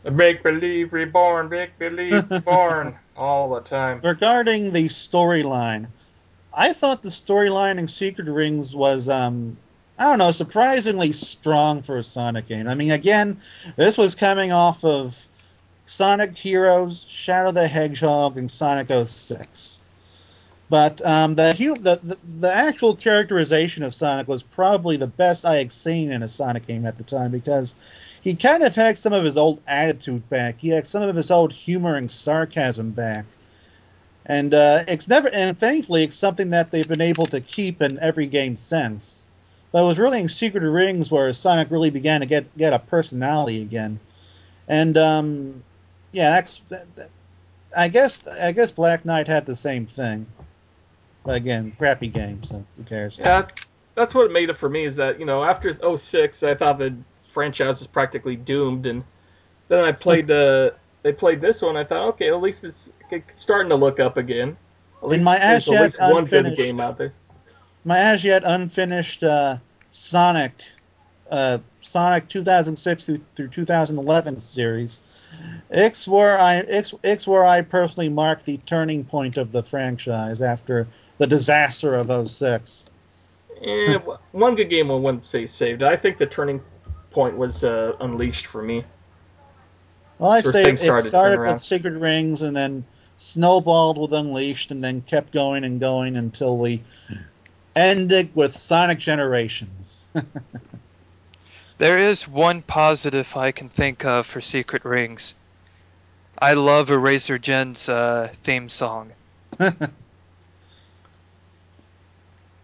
Make 0.05 0.43
believe 0.43 0.93
reborn, 0.93 1.49
make 1.49 1.79
believe 1.79 2.31
reborn, 2.31 2.99
all 3.17 3.55
the 3.55 3.61
time. 3.61 4.01
Regarding 4.03 4.73
the 4.73 4.89
storyline, 4.89 5.87
I 6.53 6.75
thought 6.75 7.03
the 7.03 7.09
storyline 7.09 7.79
in 7.79 7.89
Secret 7.89 8.29
Rings 8.29 8.77
was, 8.77 9.09
um, 9.09 9.57
I 9.99 10.05
don't 10.05 10.19
know, 10.19 10.31
surprisingly 10.31 11.13
strong 11.13 11.83
for 11.83 11.99
a 11.99 12.05
Sonic 12.05 12.49
game. 12.49 12.67
I 12.67 12.75
mean, 12.75 12.91
again, 12.91 13.41
this 13.77 13.99
was 13.99 14.15
coming 14.15 14.51
off 14.51 14.85
of 14.85 15.17
Sonic 15.87 16.37
Heroes, 16.37 17.05
Shadow 17.09 17.53
the 17.53 17.69
Hedgehog, 17.69 18.39
and 18.39 18.51
Sonic 18.51 18.89
06. 19.07 19.83
But 20.71 21.05
um, 21.05 21.35
the, 21.35 21.53
the, 22.03 22.17
the 22.41 22.51
actual 22.51 22.97
characterization 22.97 23.83
of 23.83 23.95
Sonic 23.95 24.27
was 24.27 24.43
probably 24.43 24.97
the 24.97 25.07
best 25.07 25.45
I 25.45 25.57
had 25.57 25.71
seen 25.71 26.11
in 26.11 26.23
a 26.23 26.29
Sonic 26.29 26.67
game 26.67 26.87
at 26.87 26.97
the 26.97 27.05
time 27.05 27.31
because 27.31 27.75
he 28.23 28.35
kind 28.35 28.63
of 28.63 28.75
had 28.75 28.97
some 28.97 29.13
of 29.13 29.23
his 29.23 29.37
old 29.37 29.61
attitude 29.67 30.27
back. 30.31 30.57
He 30.59 30.71
had 30.71 30.87
some 30.87 31.03
of 31.03 31.15
his 31.15 31.31
old 31.31 31.53
humor 31.53 31.97
and 31.97 32.11
sarcasm 32.11 32.93
back. 32.93 33.27
And 34.25 34.55
uh, 34.55 34.85
it's 34.89 35.09
never, 35.09 35.29
and 35.29 35.59
thankfully, 35.59 36.05
it's 36.05 36.17
something 36.17 36.51
that 36.51 36.71
they've 36.71 36.89
been 36.89 37.03
able 37.03 37.27
to 37.27 37.41
keep 37.43 37.83
in 37.83 37.99
every 37.99 38.27
game 38.27 38.57
since. 38.57 39.29
But 39.73 39.85
it 39.85 39.87
was 39.87 39.99
really 39.99 40.21
in 40.21 40.29
Secret 40.29 40.63
of 40.63 40.73
Rings 40.73 41.11
where 41.11 41.33
Sonic 41.33 41.71
really 41.71 41.91
began 41.91 42.21
to 42.21 42.27
get 42.27 42.57
get 42.57 42.73
a 42.73 42.79
personality 42.79 43.63
again. 43.63 43.99
And 44.69 44.97
um, 44.97 45.65
yeah, 46.13 46.31
that's. 46.31 46.63
That, 46.69 46.95
that, 46.97 47.11
I 47.77 47.89
guess 47.89 48.27
I 48.27 48.53
guess 48.53 48.73
Black 48.73 49.05
Knight 49.05 49.29
had 49.29 49.47
the 49.47 49.57
same 49.57 49.87
thing. 49.87 50.27
But 51.25 51.37
again, 51.37 51.73
crappy 51.79 52.09
game, 52.09 52.43
so 52.43 52.65
who 52.77 52.85
cares? 52.85 53.19
Yeah, 53.19 53.47
that's 53.95 54.15
what 54.15 54.27
it 54.27 54.33
made 54.33 54.51
it 54.51 54.57
for 54.57 54.69
me. 54.69 54.85
Is 54.85 54.97
that 54.97 55.21
you 55.21 55.27
know 55.27 55.43
after 55.43 55.97
06, 55.97 56.43
I 56.43 56.55
thought 56.55 56.79
the 56.79 56.95
franchise 57.17 57.79
was 57.79 57.87
practically 57.87 58.37
doomed, 58.37 58.87
and 58.87 59.05
then 59.69 59.85
I 59.85 59.93
played 59.93 60.31
uh, 60.31 60.71
they 61.03 61.13
played 61.13 61.41
this 61.41 61.63
one. 61.63 61.77
I 61.77 61.85
thought, 61.85 62.09
okay, 62.11 62.29
at 62.29 62.41
least 62.41 62.65
it's 62.65 62.93
it's 63.11 63.41
starting 63.41 63.71
to 63.71 63.77
look 63.77 64.01
up 64.01 64.17
again. 64.17 64.57
At 64.99 65.05
In 65.05 65.11
least 65.11 65.25
my 65.25 65.39
there's 65.39 65.69
at 65.69 65.83
least 65.83 66.01
one 66.01 66.25
good 66.25 66.57
game 66.57 66.81
out 66.81 66.99
there. 66.99 67.15
My 67.85 67.99
as 67.99 68.25
yet 68.25 68.43
unfinished 68.45 69.23
uh, 69.23 69.59
Sonic, 69.91 70.53
uh, 71.31 71.59
Sonic 71.81 72.29
2006 72.29 73.05
through, 73.05 73.21
through 73.35 73.49
2011 73.49 74.39
series. 74.39 75.01
It's 75.71 76.07
where 76.07 76.39
I 76.39 76.57
it's, 76.57 76.95
it's 77.03 77.27
where 77.27 77.45
I 77.45 77.63
personally 77.63 78.09
mark 78.09 78.45
the 78.45 78.59
turning 78.59 79.05
point 79.05 79.37
of 79.37 79.53
the 79.53 79.63
franchise 79.63 80.43
after 80.43 80.87
the 81.19 81.27
disaster 81.27 81.95
of 81.95 82.31
06. 82.31 82.87
Eh, 83.63 83.99
one 84.33 84.55
good 84.55 84.71
game 84.71 84.91
I 84.91 84.95
wouldn't 84.95 85.25
say 85.25 85.47
saved. 85.47 85.83
I 85.83 85.97
think 85.97 86.19
the 86.19 86.27
turning 86.27 86.61
point 87.11 87.37
was 87.37 87.65
uh, 87.65 87.97
Unleashed 88.01 88.47
for 88.47 88.63
me. 88.63 88.85
Well, 90.19 90.31
I'd 90.33 90.47
say 90.47 90.65
it 90.65 90.79
started 90.79 91.09
started 91.09 91.41
with 91.41 91.61
Secret 91.63 91.99
Rings 91.99 92.43
and 92.43 92.57
then 92.57 92.85
snowballed 93.17 93.99
with 93.99 94.13
Unleashed 94.13 94.71
and 94.71 94.83
then 94.83 95.01
kept 95.03 95.33
going 95.33 95.65
and 95.65 95.81
going 95.81 96.17
until 96.17 96.57
we 96.57 96.83
ended 97.75 98.31
with 98.35 98.57
Sonic 98.57 98.99
Generations. 98.99 100.05
There 101.79 101.99
is 101.99 102.29
one 102.29 102.63
positive 102.63 103.37
I 103.37 103.51
can 103.51 103.69
think 103.69 104.05
of 104.05 104.25
for 104.25 104.41
Secret 104.41 104.85
Rings. 104.85 105.35
I 106.39 106.55
love 106.55 106.91
Erazor 106.91 107.41
Djinn's 107.41 107.89
uh, 107.89 108.29
theme 108.45 108.69
song. 108.69 109.11
Pretty 109.59 109.89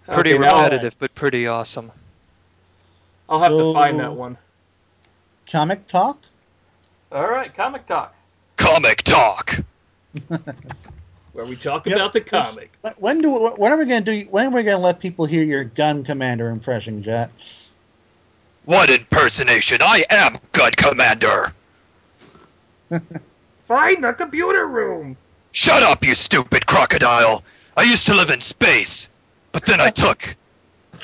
Okay, 0.09 0.39
now 0.39 0.39
repetitive, 0.39 0.97
but 1.01 1.15
pretty 1.17 1.49
awesome. 1.49 1.91
I'll 3.29 3.41
have 3.41 3.57
to 3.57 3.73
find 3.73 3.99
that 3.99 4.15
one. 4.15 4.39
Comic 5.51 5.89
Talk? 5.89 6.19
All 7.11 7.29
right, 7.29 7.53
comic 7.55 7.87
talk, 7.87 8.15
Comic 8.57 9.03
Talk! 9.03 9.61
where 11.39 11.47
we 11.47 11.55
talk 11.55 11.86
Yep. 11.86 11.95
about 11.95 12.12
the 12.12 12.20
comic. 12.20 12.72
When 12.97 13.20
do 13.20 13.30
when 13.30 13.70
are 13.70 13.76
we 13.76 13.84
gonna 13.84 14.01
do? 14.01 14.26
When 14.28 14.47
are 14.47 14.51
we 14.51 14.64
gonna 14.64 14.82
let 14.82 14.99
people 14.99 15.24
hear 15.24 15.45
your 15.45 15.62
gun 15.62 16.03
commander 16.03 16.51
impression, 16.51 17.01
Jet? 17.01 17.30
What 18.64 18.91
impersonation? 18.91 19.78
I 19.80 20.05
am 20.11 20.39
Gun 20.51 20.72
Commander! 20.72 21.53
Find 23.68 24.03
the 24.03 24.12
computer 24.14 24.66
room. 24.66 25.16
Shut 25.53 25.84
up, 25.84 26.05
you 26.05 26.16
stupid 26.16 26.66
crocodile! 26.66 27.45
I 27.76 27.84
used 27.84 28.07
to 28.09 28.14
live 28.14 28.30
in 28.30 28.41
space, 28.41 29.09
but 29.53 29.64
then 29.64 29.80
I 29.80 29.91
took 30.05 30.34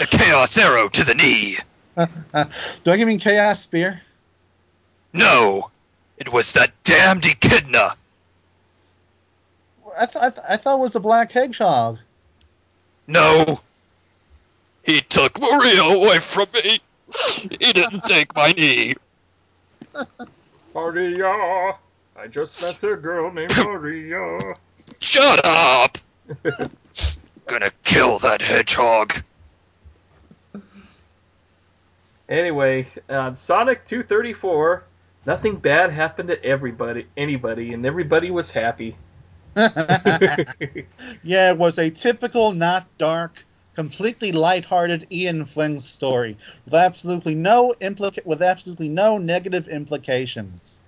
a 0.00 0.06
Chaos 0.06 0.58
Arrow 0.58 0.88
to 0.88 1.04
the 1.04 1.14
knee. 1.14 1.58
Don't 2.84 2.98
you 2.98 3.06
mean 3.06 3.20
Chaos 3.20 3.62
Spear? 3.62 4.02
No, 5.12 5.70
it 6.18 6.32
was 6.32 6.52
that 6.54 6.72
damned 6.82 7.24
Echidna. 7.24 7.94
I, 9.98 10.06
th- 10.06 10.16
I, 10.22 10.30
th- 10.30 10.46
I 10.48 10.56
thought 10.56 10.74
it 10.76 10.80
was 10.80 10.94
a 10.94 11.00
black 11.00 11.32
hedgehog. 11.32 11.98
No. 13.06 13.60
He 14.82 15.00
took 15.00 15.40
Maria 15.40 15.82
away 15.82 16.18
from 16.18 16.48
me. 16.54 16.80
He 17.60 17.72
didn't 17.72 18.04
take 18.04 18.34
my 18.34 18.52
knee. 18.52 18.94
Maria, 20.74 21.76
I 22.16 22.26
just 22.28 22.60
met 22.62 22.82
a 22.82 22.96
girl 22.96 23.32
named 23.32 23.56
Maria. 23.56 24.38
Shut 25.00 25.44
up! 25.44 25.98
Gonna 27.46 27.70
kill 27.84 28.18
that 28.20 28.42
hedgehog. 28.42 29.22
Anyway, 32.28 32.86
on 33.08 33.36
Sonic 33.36 33.84
234, 33.84 34.84
nothing 35.26 35.56
bad 35.56 35.92
happened 35.92 36.28
to 36.28 36.42
everybody, 36.42 37.06
anybody, 37.16 37.72
and 37.74 37.84
everybody 37.84 38.30
was 38.30 38.50
happy. 38.50 38.96
yeah, 41.22 41.50
it 41.50 41.58
was 41.58 41.78
a 41.78 41.90
typical, 41.90 42.52
not 42.52 42.86
dark, 42.98 43.44
completely 43.74 44.32
lighthearted 44.32 45.06
Ian 45.10 45.44
Flynn 45.44 45.80
story 45.80 46.36
with 46.64 46.74
absolutely 46.74 47.34
no 47.34 47.74
implica- 47.80 48.24
with 48.26 48.42
absolutely 48.42 48.88
no 48.88 49.18
negative 49.18 49.68
implications. 49.68 50.78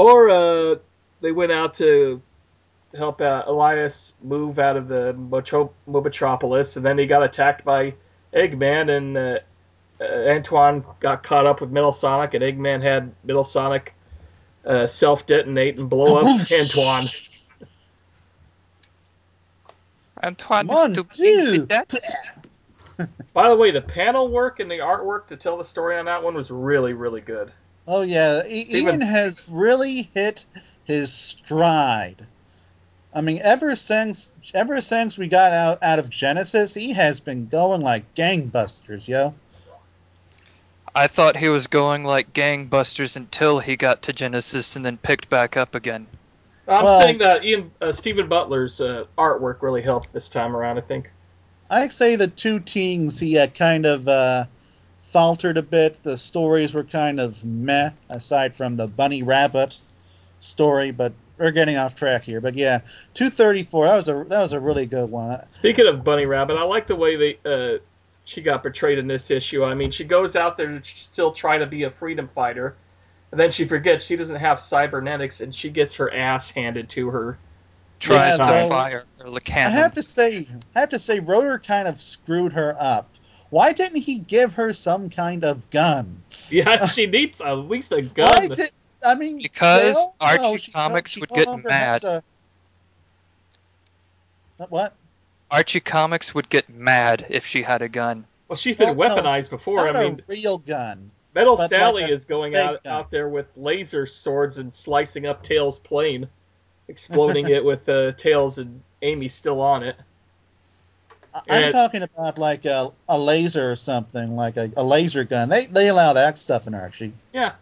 or 0.00 0.30
uh, 0.30 0.76
they 1.20 1.32
went 1.32 1.52
out 1.52 1.74
to 1.74 2.22
help 2.96 3.20
uh, 3.20 3.42
Elias 3.46 4.14
move 4.22 4.58
out 4.58 4.76
of 4.76 4.88
the 4.88 5.12
Mocho- 5.12 5.74
Mobotropolis, 5.86 6.76
and 6.76 6.84
then 6.84 6.96
he 6.96 7.06
got 7.06 7.22
attacked 7.22 7.64
by 7.64 7.94
Eggman, 8.32 8.96
and 8.96 9.16
uh, 9.16 9.38
uh, 10.00 10.30
Antoine 10.30 10.84
got 11.00 11.22
caught 11.22 11.46
up 11.46 11.60
with 11.60 11.70
Metal 11.70 11.92
Sonic, 11.92 12.32
and 12.34 12.42
Eggman 12.42 12.82
had 12.82 13.12
Metal 13.24 13.44
Sonic 13.44 13.94
uh, 14.64 14.86
self 14.86 15.26
detonate 15.26 15.78
and 15.78 15.88
blow 15.88 16.16
up 16.18 16.50
Antoine. 16.52 17.06
Antoine 20.24 20.66
Mon 20.66 20.90
is 20.90 20.96
too 20.96 21.04
busy. 21.66 21.66
By 23.32 23.48
the 23.48 23.56
way, 23.56 23.70
the 23.70 23.80
panel 23.80 24.28
work 24.28 24.60
and 24.60 24.70
the 24.70 24.78
artwork 24.78 25.28
to 25.28 25.36
tell 25.36 25.56
the 25.56 25.64
story 25.64 25.96
on 25.98 26.04
that 26.06 26.22
one 26.22 26.34
was 26.34 26.50
really, 26.50 26.92
really 26.92 27.20
good. 27.22 27.50
Oh 27.86 28.02
yeah, 28.02 28.42
I- 28.44 28.64
Stephen- 28.64 28.96
Ian 28.96 29.00
has 29.00 29.46
really 29.48 30.10
hit 30.14 30.44
his 30.84 31.12
stride. 31.12 32.26
I 33.14 33.22
mean, 33.22 33.40
ever 33.42 33.74
since 33.74 34.32
ever 34.54 34.80
since 34.80 35.16
we 35.16 35.28
got 35.28 35.52
out 35.52 35.78
out 35.82 35.98
of 35.98 36.10
Genesis, 36.10 36.74
he 36.74 36.92
has 36.92 37.18
been 37.20 37.46
going 37.48 37.80
like 37.80 38.14
gangbusters, 38.14 39.08
yo. 39.08 39.34
I 40.94 41.06
thought 41.06 41.36
he 41.36 41.48
was 41.48 41.66
going 41.66 42.04
like 42.04 42.32
gangbusters 42.32 43.16
until 43.16 43.58
he 43.58 43.76
got 43.76 44.02
to 44.02 44.12
Genesis 44.12 44.76
and 44.76 44.84
then 44.84 44.98
picked 44.98 45.28
back 45.30 45.56
up 45.56 45.74
again. 45.74 46.06
I'm 46.68 46.84
Well- 46.84 47.00
saying 47.00 47.18
that 47.18 47.44
Ian 47.44 47.70
uh, 47.80 47.92
Stephen 47.92 48.28
Butler's 48.28 48.80
uh, 48.80 49.04
artwork 49.18 49.62
really 49.62 49.82
helped 49.82 50.12
this 50.12 50.28
time 50.28 50.56
around. 50.56 50.78
I 50.78 50.82
think. 50.82 51.10
I'd 51.68 51.92
say 51.92 52.16
the 52.16 52.26
two 52.28 52.58
teams 52.60 53.18
he 53.18 53.34
had 53.34 53.54
kind 53.54 53.86
of 53.86 54.08
uh, 54.08 54.44
faltered 55.02 55.56
a 55.56 55.62
bit. 55.62 56.02
The 56.02 56.16
stories 56.18 56.74
were 56.74 56.82
kind 56.84 57.20
of 57.20 57.44
meh, 57.44 57.90
aside 58.08 58.56
from 58.56 58.76
the 58.76 58.88
bunny 58.88 59.22
rabbit 59.22 59.80
story. 60.40 60.90
But 60.90 61.12
we're 61.38 61.52
getting 61.52 61.76
off 61.76 61.94
track 61.94 62.24
here. 62.24 62.40
But 62.40 62.54
yeah, 62.54 62.80
two 63.14 63.30
thirty 63.30 63.62
four. 63.64 63.86
That 63.86 63.96
was 63.96 64.08
a 64.08 64.24
that 64.28 64.40
was 64.40 64.52
a 64.52 64.60
really 64.60 64.86
good 64.86 65.10
one. 65.10 65.48
Speaking 65.48 65.86
of 65.86 66.02
Bunny 66.04 66.26
Rabbit, 66.26 66.56
I 66.56 66.64
like 66.64 66.86
the 66.86 66.96
way 66.96 67.16
they 67.16 67.38
uh, 67.44 67.78
she 68.30 68.42
got 68.42 68.62
betrayed 68.62 68.98
in 68.98 69.08
this 69.08 69.32
issue. 69.32 69.64
I 69.64 69.74
mean, 69.74 69.90
she 69.90 70.04
goes 70.04 70.36
out 70.36 70.56
there 70.56 70.78
to 70.78 70.84
still 70.84 71.32
try 71.32 71.58
to 71.58 71.66
be 71.66 71.82
a 71.82 71.90
freedom 71.90 72.28
fighter, 72.32 72.76
and 73.32 73.40
then 73.40 73.50
she 73.50 73.64
forgets 73.64 74.06
she 74.06 74.14
doesn't 74.14 74.36
have 74.36 74.60
cybernetics, 74.60 75.40
and 75.40 75.52
she 75.52 75.68
gets 75.68 75.96
her 75.96 76.14
ass 76.14 76.48
handed 76.48 76.88
to 76.90 77.10
her. 77.10 77.38
Tries 77.98 78.34
Yeah, 78.34 78.46
to 78.46 78.68
fire 78.68 79.04
the 79.18 79.40
I 79.52 79.70
have 79.70 79.94
to 79.94 80.02
say, 80.04 80.46
I 80.76 80.80
have 80.80 80.90
to 80.90 80.98
say, 81.00 81.18
Rotor 81.18 81.58
kind 81.58 81.88
of 81.88 82.00
screwed 82.00 82.52
her 82.52 82.76
up. 82.78 83.10
Why 83.50 83.72
didn't 83.72 84.02
he 84.02 84.18
give 84.18 84.54
her 84.54 84.72
some 84.72 85.10
kind 85.10 85.44
of 85.44 85.68
gun? 85.70 86.22
Yeah, 86.50 86.86
she 86.86 87.06
needs 87.06 87.40
at 87.40 87.52
least 87.54 87.90
a 87.90 88.00
Why 88.00 88.46
gun. 88.46 88.54
did 88.54 88.70
I 89.04 89.16
mean? 89.16 89.38
Because 89.38 89.86
they 89.86 89.94
know 89.96 90.14
Archie 90.20 90.70
Comics 90.70 91.10
she 91.10 91.20
would 91.20 91.30
no 91.30 91.56
get 91.56 91.68
mad. 91.68 92.04
a- 92.04 92.22
What? 94.68 94.94
Archie 95.50 95.80
Comics 95.80 96.34
would 96.34 96.48
get 96.48 96.68
mad 96.68 97.26
if 97.28 97.44
she 97.46 97.62
had 97.62 97.82
a 97.82 97.88
gun. 97.88 98.24
Well, 98.48 98.56
she's 98.56 98.76
been 98.76 98.96
Well, 98.96 99.16
no, 99.16 99.22
weaponized 99.22 99.50
before. 99.50 99.84
Not 99.86 99.96
I 99.96 100.04
mean, 100.04 100.20
a 100.20 100.22
real 100.32 100.58
gun. 100.58 101.10
Metal 101.34 101.56
Sally 101.56 102.02
like 102.02 102.10
is 102.10 102.24
going 102.24 102.56
out 102.56 102.82
gun. 102.82 102.92
out 102.92 103.10
there 103.10 103.28
with 103.28 103.46
laser 103.56 104.06
swords 104.06 104.58
and 104.58 104.74
slicing 104.74 105.26
up 105.26 105.42
Tails' 105.44 105.78
plane, 105.78 106.28
exploding 106.88 107.48
it 107.48 107.64
with 107.64 107.88
uh, 107.88 108.12
Tails 108.12 108.58
and 108.58 108.82
Amy 109.02 109.28
still 109.28 109.60
on 109.60 109.84
it. 109.84 109.96
I- 111.32 111.42
I'm 111.48 111.62
And- 111.64 111.72
talking 111.72 112.02
about 112.02 112.38
like 112.38 112.64
a, 112.64 112.90
a 113.08 113.16
laser 113.18 113.70
or 113.70 113.76
something, 113.76 114.34
like 114.34 114.56
a, 114.56 114.72
a 114.76 114.82
laser 114.82 115.22
gun. 115.22 115.48
They 115.48 115.66
they 115.66 115.88
allow 115.88 116.12
that 116.14 116.36
stuff 116.38 116.66
in 116.66 116.74
Archie. 116.74 117.12
Yeah. 117.32 117.52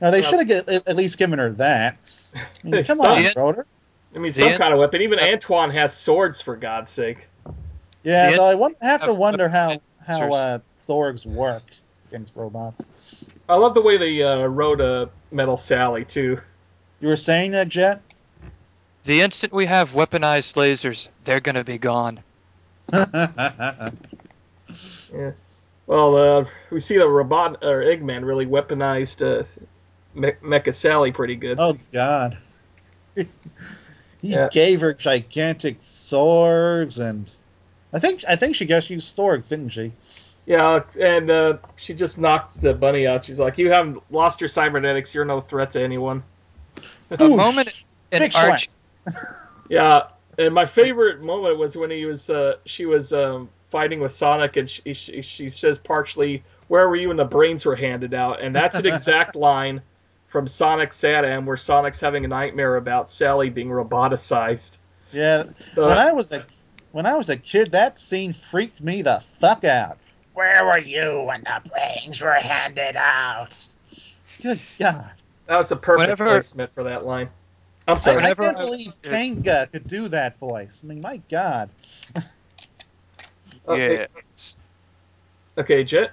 Now 0.00 0.10
they 0.10 0.22
Well- 0.22 0.30
should 0.30 0.48
have 0.48 0.68
at, 0.68 0.88
at 0.88 0.96
least 0.96 1.18
given 1.18 1.38
her 1.38 1.50
that. 1.52 1.98
I 2.34 2.40
mean, 2.64 2.84
come 2.84 3.00
on, 3.00 3.22
Yeah. 3.22 3.32
Rotor. 4.14 4.18
I 4.18 4.22
mean, 4.22 4.32
some 4.32 4.48
en- 4.52 4.58
kind 4.58 4.72
of 4.72 4.78
weapon. 4.80 5.02
Even 5.02 5.18
Antoine 5.20 5.70
has 5.70 5.96
swords, 5.96 6.40
for 6.40 6.56
God's 6.56 6.90
sake. 6.90 7.28
Yeah, 8.02 8.30
The 8.30 8.36
though 8.36 8.46
I 8.46 8.54
won- 8.54 8.76
have 8.80 9.02
to 9.04 9.10
of 9.10 9.18
wonder 9.18 9.48
how 9.48 9.68
weapons 9.68 9.90
how 10.06 10.14
answers. 10.14 10.34
uh, 10.34 10.58
Thorgs 10.76 11.26
work 11.26 11.62
against 12.08 12.32
robots. 12.36 12.86
I 13.48 13.54
love 13.56 13.74
the 13.74 13.80
way 13.82 13.96
they 13.96 14.22
uh, 14.22 14.44
wrote 14.46 14.80
uh, 14.80 15.06
Metal 15.30 15.56
Sally 15.56 16.04
too. 16.04 16.40
You 17.00 17.08
were 17.08 17.16
saying 17.16 17.52
that, 17.52 17.68
Jet? 17.68 18.02
The 19.04 19.20
instant 19.20 19.52
we 19.52 19.66
have 19.66 19.92
weaponized 19.92 20.54
lasers, 20.56 21.08
they're 21.24 21.40
gonna 21.40 21.64
be 21.64 21.78
gone. 21.78 22.20
yeah. 22.92 23.90
Well, 25.86 26.16
uh, 26.16 26.44
we 26.70 26.80
see 26.80 26.96
the 26.96 27.06
robot 27.06 27.62
or 27.62 27.82
Eggman 27.82 28.24
really 28.24 28.46
weaponized 28.46 29.20
uh, 29.22 29.44
Me- 30.14 30.32
Mecha 30.42 30.74
Sally 30.74 31.12
pretty 31.12 31.36
good. 31.36 31.58
oh 31.60 31.76
God. 31.92 32.38
he 34.24 34.30
Yeah. 34.30 34.48
gave 34.48 34.80
her 34.80 34.94
gigantic 34.94 35.76
swords, 35.80 36.98
and 36.98 37.30
I 37.92 37.98
think 37.98 38.24
I 38.26 38.36
think 38.36 38.56
she 38.56 38.64
just 38.64 38.88
used 38.88 39.14
swords, 39.14 39.48
didn't 39.50 39.68
she? 39.68 39.92
Yeah, 40.46 40.82
and 40.98 41.30
uh, 41.30 41.58
she 41.76 41.94
just 41.94 42.18
knocked 42.18 42.60
the 42.60 42.72
bunny 42.72 43.06
out. 43.06 43.24
She's 43.26 43.38
like, 43.38 43.58
"You 43.58 43.70
haven't 43.70 44.02
lost 44.10 44.40
your 44.40 44.48
cybernetics. 44.48 45.14
You're 45.14 45.26
no 45.26 45.40
threat 45.40 45.72
to 45.72 45.82
anyone." 45.82 46.22
A 47.10 47.16
Whoosh. 47.18 47.36
moment 47.36 47.84
in 48.12 48.20
Big 48.20 48.32
slap. 48.32 48.60
Yeah, 49.68 50.08
and 50.38 50.54
my 50.54 50.66
favorite 50.66 51.22
moment 51.22 51.58
was 51.58 51.76
when 51.76 51.90
he 51.90 52.04
was 52.06 52.28
uh, 52.30 52.56
she 52.66 52.86
was 52.86 53.12
um, 53.12 53.48
fighting 53.70 54.00
with 54.00 54.12
Sonic, 54.12 54.56
and 54.56 54.68
she, 54.68 54.94
she 54.94 55.22
she 55.22 55.48
says 55.50 55.78
partially, 55.78 56.42
"Where 56.68 56.88
were 56.88 56.96
you 56.96 57.08
when 57.08 57.16
the 57.16 57.24
brains 57.24 57.64
were 57.64 57.76
handed 57.76 58.14
out?" 58.14 58.40
And 58.42 58.54
that's 58.54 58.76
an 58.78 58.86
exact 58.86 59.36
line 59.36 59.82
from 60.34 60.48
Sonic 60.48 60.90
Satam, 60.90 61.44
where 61.44 61.56
Sonic's 61.56 62.00
having 62.00 62.24
a 62.24 62.28
nightmare 62.28 62.74
about 62.74 63.08
Sally 63.08 63.50
being 63.50 63.68
roboticized. 63.68 64.78
Yeah. 65.12 65.44
So 65.60 65.86
when 65.86 65.96
I 65.96 66.10
was 66.10 66.32
a 66.32 66.44
when 66.90 67.06
I 67.06 67.14
was 67.14 67.28
a 67.28 67.36
kid, 67.36 67.70
that 67.70 68.00
scene 68.00 68.32
freaked 68.32 68.82
me 68.82 69.02
the 69.02 69.22
fuck 69.38 69.62
out. 69.62 69.96
Where 70.32 70.64
were 70.64 70.80
you 70.80 71.22
when 71.28 71.44
the 71.44 71.70
brains 71.70 72.20
were 72.20 72.32
handed 72.32 72.96
out? 72.96 73.56
Good 74.42 74.58
God! 74.76 75.12
that 75.46 75.56
was 75.56 75.70
a 75.70 75.76
perfect 75.76 76.18
Whenever- 76.18 76.24
placement 76.24 76.74
for 76.74 76.82
that 76.82 77.06
line. 77.06 77.30
I'm 77.86 77.96
sorry. 77.96 78.16
I 78.16 78.32
Whenever 78.32 78.42
can't 78.42 78.58
believe 78.58 79.02
Kanga 79.02 79.68
could 79.70 79.86
do 79.86 80.08
that 80.08 80.36
voice. 80.40 80.80
I 80.82 80.88
mean, 80.88 81.00
my 81.00 81.18
God. 81.30 81.70
okay, 83.68 84.08
yes. 84.16 84.56
okay, 85.56 85.84
Jet. 85.84 86.10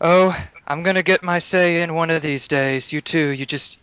Oh, 0.00 0.36
I'm 0.66 0.82
gonna 0.82 1.02
get 1.02 1.22
my 1.22 1.38
say 1.38 1.82
in 1.82 1.94
one 1.94 2.10
of 2.10 2.22
these 2.22 2.48
days. 2.48 2.92
You 2.92 3.00
too. 3.00 3.28
You 3.28 3.46
just 3.46 3.78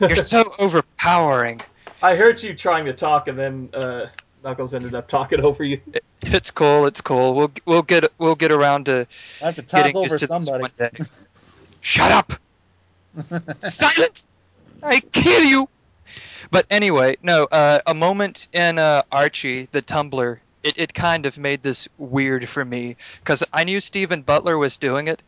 you're 0.00 0.16
so 0.16 0.54
overpowering. 0.58 1.60
I 2.02 2.16
heard 2.16 2.42
you 2.42 2.54
trying 2.54 2.84
to 2.86 2.92
talk, 2.92 3.28
and 3.28 3.38
then 3.38 3.70
uh, 3.74 4.06
Knuckles 4.44 4.74
ended 4.74 4.94
up 4.94 5.08
talking 5.08 5.40
over 5.44 5.64
you. 5.64 5.80
It's 6.22 6.50
cool. 6.50 6.86
It's 6.86 7.00
cool. 7.00 7.34
We'll 7.34 7.52
we'll 7.64 7.82
get 7.82 8.12
we'll 8.18 8.34
get 8.34 8.52
around 8.52 8.86
to 8.86 9.06
I 9.40 9.46
have 9.46 9.56
to 9.56 9.62
talk 9.62 9.80
getting 9.84 9.96
over 9.96 10.18
to 10.18 10.26
somebody. 10.26 10.70
this 10.76 10.90
one 10.90 10.90
day. 10.90 11.04
Shut 11.80 12.10
up! 12.10 12.32
Silence! 13.60 14.24
I 14.82 15.00
kill 15.00 15.44
you! 15.44 15.68
But 16.50 16.66
anyway, 16.70 17.16
no. 17.22 17.44
Uh, 17.44 17.80
a 17.86 17.94
moment 17.94 18.48
in 18.52 18.78
uh, 18.78 19.02
Archie, 19.12 19.68
the 19.70 19.82
Tumblr, 19.82 20.38
it, 20.62 20.74
it 20.76 20.94
kind 20.94 21.26
of 21.26 21.38
made 21.38 21.62
this 21.62 21.88
weird 21.98 22.48
for 22.48 22.64
me 22.64 22.96
because 23.20 23.44
I 23.52 23.64
knew 23.64 23.80
Stephen 23.80 24.22
Butler 24.22 24.56
was 24.56 24.76
doing 24.76 25.08
it, 25.08 25.22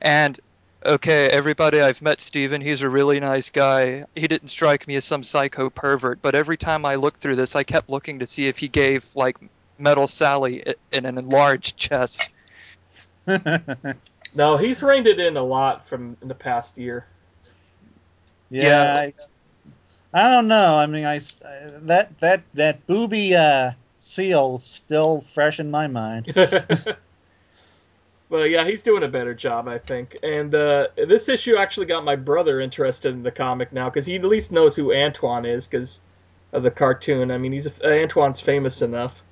and 0.00 0.38
okay, 0.84 1.28
everybody, 1.28 1.80
I've 1.80 2.02
met 2.02 2.20
Stephen. 2.20 2.60
He's 2.60 2.82
a 2.82 2.88
really 2.88 3.20
nice 3.20 3.50
guy. 3.50 4.04
He 4.14 4.28
didn't 4.28 4.48
strike 4.50 4.86
me 4.86 4.96
as 4.96 5.04
some 5.04 5.24
psycho 5.24 5.70
pervert, 5.70 6.20
but 6.22 6.34
every 6.34 6.56
time 6.56 6.84
I 6.84 6.96
looked 6.96 7.20
through 7.20 7.36
this, 7.36 7.56
I 7.56 7.64
kept 7.64 7.88
looking 7.90 8.20
to 8.20 8.26
see 8.26 8.46
if 8.48 8.58
he 8.58 8.68
gave 8.68 9.08
like 9.14 9.36
Metal 9.78 10.08
Sally 10.08 10.64
in 10.92 11.06
an 11.06 11.18
enlarged 11.18 11.76
chest. 11.76 12.28
No, 14.34 14.56
he's 14.56 14.82
reined 14.82 15.06
it 15.06 15.18
in 15.20 15.36
a 15.36 15.42
lot 15.42 15.88
from 15.88 16.16
in 16.20 16.28
the 16.28 16.34
past 16.34 16.78
year. 16.78 17.06
Yeah, 18.50 18.82
Yeah. 18.82 19.00
I, 19.02 19.14
I 20.12 20.30
don't 20.30 20.48
know. 20.48 20.76
I 20.76 20.86
mean, 20.86 21.04
I 21.04 21.16
s- 21.16 21.42
uh, 21.42 21.80
that 21.84 22.18
that 22.18 22.42
that 22.54 22.86
booby 22.86 23.34
uh, 23.34 23.72
seal's 23.98 24.66
still 24.66 25.20
fresh 25.22 25.60
in 25.60 25.70
my 25.70 25.86
mind. 25.86 26.34
Well, 28.30 28.46
yeah, 28.46 28.66
he's 28.66 28.82
doing 28.82 29.02
a 29.02 29.08
better 29.08 29.34
job, 29.34 29.68
I 29.68 29.78
think. 29.78 30.18
And 30.22 30.54
uh, 30.54 30.88
this 30.96 31.28
issue 31.28 31.56
actually 31.56 31.86
got 31.86 32.04
my 32.04 32.16
brother 32.16 32.60
interested 32.60 33.14
in 33.14 33.22
the 33.22 33.30
comic 33.30 33.72
now 33.72 33.88
because 33.88 34.04
he 34.04 34.16
at 34.16 34.24
least 34.24 34.52
knows 34.52 34.76
who 34.76 34.94
Antoine 34.94 35.46
is 35.46 35.66
because 35.66 36.02
of 36.52 36.62
the 36.62 36.70
cartoon. 36.70 37.30
I 37.30 37.38
mean, 37.38 37.52
he's 37.52 37.68
Antoine's 37.80 38.40
famous 38.40 38.82
enough. 38.82 39.22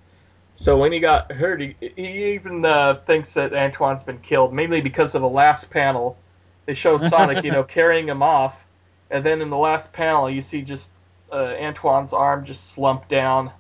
So 0.55 0.79
when 0.79 0.93
he 0.93 1.01
got 1.01 1.31
hurt, 1.31 1.61
he, 1.61 1.77
he 1.81 2.35
even 2.35 2.65
uh, 2.65 3.01
thinks 3.07 3.35
that 3.35 3.53
Antoine's 3.53 4.03
been 4.03 4.21
killed, 4.21 4.55
mainly 4.55 4.81
because 4.81 5.15
of 5.15 5.21
the 5.21 5.29
last 5.29 5.71
panel. 5.71 6.17
They 6.65 6.73
show 6.73 6.97
Sonic, 6.99 7.45
you 7.45 7.53
know, 7.53 7.65
carrying 7.65 8.09
him 8.09 8.23
off, 8.23 8.67
and 9.11 9.23
then 9.23 9.43
in 9.43 9.51
the 9.51 9.59
last 9.59 9.93
panel, 9.93 10.31
you 10.31 10.41
see 10.41 10.63
just 10.63 10.91
uh, 11.31 11.37
Antoine's 11.37 12.15
arm 12.15 12.47
just 12.47 12.71
slumped 12.71 13.11
down 13.11 13.51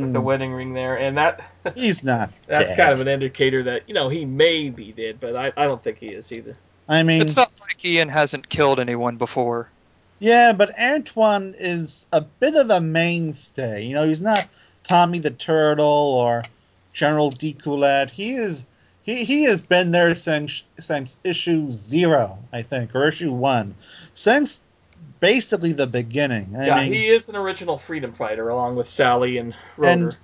with 0.00 0.12
the 0.12 0.20
Hmm, 0.20 0.22
wedding 0.22 0.52
ring 0.52 0.74
there, 0.74 0.96
and 0.98 1.16
that 1.18 1.40
he's 1.74 2.02
not. 2.04 2.30
that's 2.46 2.72
dead. 2.72 2.76
kind 2.76 2.92
of 2.92 3.00
an 3.00 3.08
indicator 3.08 3.64
that 3.64 3.88
you 3.88 3.94
know 3.94 4.08
he 4.08 4.24
may 4.24 4.70
be 4.70 4.92
dead, 4.92 5.18
but 5.20 5.36
I, 5.36 5.52
I 5.56 5.66
don't 5.66 5.82
think 5.82 5.98
he 5.98 6.08
is 6.08 6.32
either. 6.32 6.56
I 6.88 7.02
mean, 7.02 7.22
It's 7.22 7.36
not 7.36 7.52
like 7.60 7.84
Ian 7.84 8.08
hasn't 8.08 8.48
killed 8.48 8.80
anyone 8.80 9.18
before. 9.18 9.70
yeah, 10.18 10.52
but 10.52 10.78
Antoine 10.78 11.54
is 11.58 12.06
a 12.12 12.20
bit 12.20 12.54
of 12.54 12.70
a 12.70 12.80
mainstay. 12.80 13.84
You 13.86 13.94
know, 13.94 14.06
he's 14.06 14.22
not 14.22 14.48
Tommy 14.82 15.18
the 15.20 15.30
Turtle 15.30 15.86
or 15.86 16.42
General 16.92 17.30
D'Coolette. 17.30 18.10
He 18.10 18.34
is. 18.34 18.64
He, 19.02 19.24
he 19.24 19.44
has 19.44 19.62
been 19.62 19.90
there 19.90 20.14
since 20.14 20.62
since 20.78 21.18
issue 21.24 21.72
zero, 21.72 22.38
I 22.52 22.62
think, 22.62 22.94
or 22.94 23.08
issue 23.08 23.32
one, 23.32 23.74
since 24.14 24.60
basically 25.20 25.72
the 25.72 25.86
beginning. 25.86 26.54
I 26.56 26.66
yeah, 26.66 26.80
mean, 26.80 26.92
he 26.92 27.08
is 27.08 27.28
an 27.28 27.36
original 27.36 27.78
freedom 27.78 28.12
fighter 28.12 28.48
along 28.48 28.76
with 28.76 28.88
Sally 28.88 29.38
and 29.38 29.54
Rotor. 29.76 29.90
And- 29.90 30.16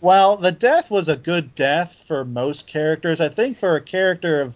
Well, 0.00 0.36
the 0.36 0.52
death 0.52 0.90
was 0.90 1.08
a 1.08 1.16
good 1.16 1.54
death 1.56 2.04
for 2.06 2.24
most 2.24 2.66
characters. 2.68 3.20
I 3.20 3.28
think 3.30 3.58
for 3.58 3.74
a 3.74 3.80
character 3.80 4.40
of 4.40 4.54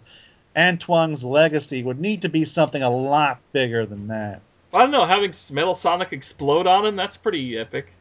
Antoine's 0.54 1.24
legacy 1.24 1.82
would 1.82 1.98
need 1.98 2.22
to 2.22 2.28
be 2.28 2.44
something 2.44 2.82
a 2.82 2.90
lot 2.90 3.40
bigger 3.52 3.84
than 3.84 4.08
that. 4.08 4.40
I 4.74 4.78
don't 4.78 4.90
know, 4.90 5.04
having 5.04 5.32
Metal 5.50 5.74
Sonic 5.74 6.12
explode 6.12 6.66
on 6.66 6.86
him, 6.86 6.96
that's 6.96 7.16
pretty 7.16 7.58
epic. 7.58 7.92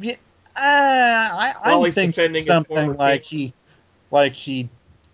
Yeah, 0.00 0.14
uh, 0.56 0.60
I, 0.60 1.54
While 1.62 1.78
I'm 1.80 1.84
he's 1.84 1.94
thinking 1.94 2.42
something 2.42 2.96
like 2.96 3.22
he, 3.22 3.52
like 4.10 4.32
he 4.32 4.68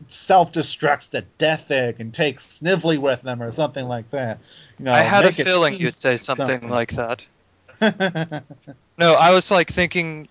self 0.07 0.53
destructs 0.53 1.11
the 1.11 1.23
death 1.39 1.71
egg 1.71 1.97
and 1.99 2.13
takes 2.13 2.47
Snively 2.47 2.99
with 2.99 3.23
them 3.23 3.43
or 3.43 3.53
something 3.53 3.87
like 3.87 4.11
that. 4.11 4.39
Know, 4.79 4.93
I 4.93 5.01
had 5.01 5.25
a 5.25 5.33
feeling 5.33 5.75
you'd 5.79 5.95
say 5.95 6.17
something, 6.17 6.47
something. 6.47 6.71
like 6.71 6.93
that. 6.93 7.25
No, 8.97 9.15
I 9.15 9.31
was 9.33 9.51
like 9.51 9.71
thinking, 9.71 10.29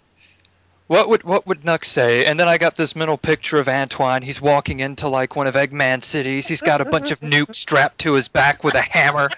what 0.88 1.10
would 1.10 1.24
what 1.24 1.46
would 1.48 1.66
Nux 1.66 1.80
say? 1.84 2.26
And 2.26 2.40
then 2.40 2.48
I 2.48 2.58
got 2.58 2.76
this 2.76 2.96
mental 2.96 3.18
picture 3.18 3.58
of 3.58 3.68
Antoine. 3.68 4.22
He's 4.22 4.42
walking 4.42 4.80
into 4.80 5.08
like 5.08 5.36
one 5.36 5.48
of 5.48 5.56
Eggman's 5.56 6.06
cities. 6.06 6.48
He's 6.48 6.62
got 6.62 6.82
a 6.82 6.86
bunch 6.86 7.12
of 7.12 7.20
nukes 7.20 7.56
strapped 7.56 8.00
to 8.00 8.14
his 8.14 8.28
back 8.28 8.64
with 8.64 8.76
a 8.76 8.82
hammer, 8.82 9.30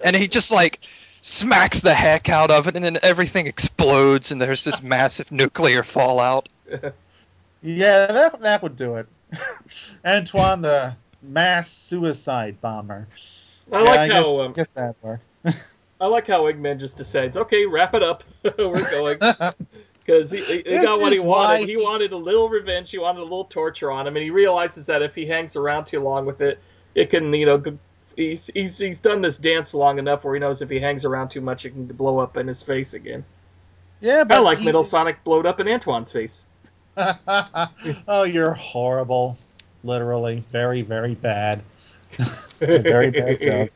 and 0.00 0.16
he 0.16 0.26
just 0.26 0.50
like 0.50 0.80
smacks 1.20 1.80
the 1.80 1.94
heck 1.94 2.28
out 2.28 2.50
of 2.50 2.66
it, 2.66 2.74
and 2.76 2.84
then 2.84 2.98
everything 3.02 3.46
explodes, 3.46 4.32
and 4.32 4.40
there's 4.40 4.64
this 4.64 4.82
massive 4.82 5.30
nuclear 5.30 5.84
fallout. 5.84 6.48
yeah, 7.62 8.06
that 8.06 8.40
that 8.40 8.62
would 8.62 8.76
do 8.76 8.96
it. 8.96 9.08
Antoine, 10.04 10.62
the 10.62 10.96
mass 11.22 11.70
suicide 11.70 12.60
bomber. 12.60 13.06
I 13.72 13.78
yeah, 13.78 13.84
like 13.84 13.98
I 13.98 14.08
guess, 14.08 14.26
how 14.26 14.40
um, 14.40 14.52
guess 14.52 14.68
that 14.74 14.96
worked. 15.02 15.24
I 16.00 16.06
like 16.06 16.26
how 16.26 16.42
Eggman 16.44 16.78
just 16.78 16.96
decides, 16.96 17.36
okay, 17.36 17.66
wrap 17.66 17.94
it 17.94 18.02
up. 18.02 18.24
We're 18.42 18.90
going 18.90 19.18
because 19.98 20.30
he, 20.30 20.38
he, 20.42 20.62
got 20.62 21.00
what 21.00 21.12
he 21.12 21.20
wanted. 21.20 21.68
He 21.68 21.74
he- 21.74 21.82
wanted 21.82 22.12
a 22.12 22.16
little 22.16 22.48
revenge. 22.48 22.90
He 22.90 22.98
wanted 22.98 23.20
a 23.20 23.24
little 23.24 23.44
torture 23.44 23.90
on 23.90 24.06
him, 24.06 24.16
and 24.16 24.22
he 24.22 24.30
realizes 24.30 24.86
that 24.86 25.02
if 25.02 25.14
he 25.14 25.26
hangs 25.26 25.56
around 25.56 25.86
too 25.86 26.00
long 26.00 26.24
with 26.24 26.40
it, 26.40 26.60
it 26.94 27.10
can, 27.10 27.32
you 27.34 27.46
know, 27.46 27.62
he's 28.16 28.46
he's 28.54 28.78
he's 28.78 29.00
done 29.00 29.22
this 29.22 29.38
dance 29.38 29.74
long 29.74 29.98
enough 29.98 30.24
where 30.24 30.34
he 30.34 30.40
knows 30.40 30.62
if 30.62 30.70
he 30.70 30.80
hangs 30.80 31.04
around 31.04 31.30
too 31.30 31.40
much, 31.40 31.66
it 31.66 31.70
can 31.70 31.86
blow 31.86 32.18
up 32.18 32.36
in 32.36 32.46
his 32.46 32.62
face 32.62 32.94
again. 32.94 33.24
yeah, 34.00 34.24
but 34.24 34.38
of 34.38 34.44
like 34.44 34.58
he- 34.58 34.64
Metal 34.64 34.84
Sonic 34.84 35.22
blowed 35.24 35.46
up 35.46 35.60
in 35.60 35.68
Antoine's 35.68 36.12
face. 36.12 36.44
oh, 38.08 38.24
you're 38.24 38.54
horrible. 38.54 39.36
Literally, 39.84 40.42
very, 40.50 40.82
very 40.82 41.14
bad. 41.14 41.62
very 42.58 43.10
bad 43.10 43.40
joke. 43.40 43.70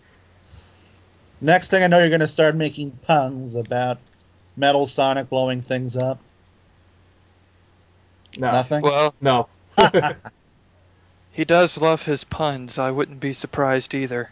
Next 1.41 1.69
thing 1.69 1.83
I 1.83 1.89
know, 1.89 1.99
you're 1.99 2.09
going 2.09 2.21
to 2.21 2.29
start 2.29 2.55
making 2.55 2.93
puns 3.03 3.57
about 3.57 3.99
Metal 4.57 4.87
Sonic 4.87 5.29
blowing 5.29 5.63
things 5.63 5.97
up. 5.97 6.21
No, 8.37 8.53
Nothing. 8.53 8.83
Well, 8.83 9.15
no. 9.21 9.49
he 11.33 11.45
does 11.45 11.81
love 11.81 12.03
his 12.03 12.25
puns. 12.25 12.79
I 12.79 12.91
wouldn't 12.91 13.21
be 13.21 13.33
surprised 13.33 13.95
either. 13.95 14.31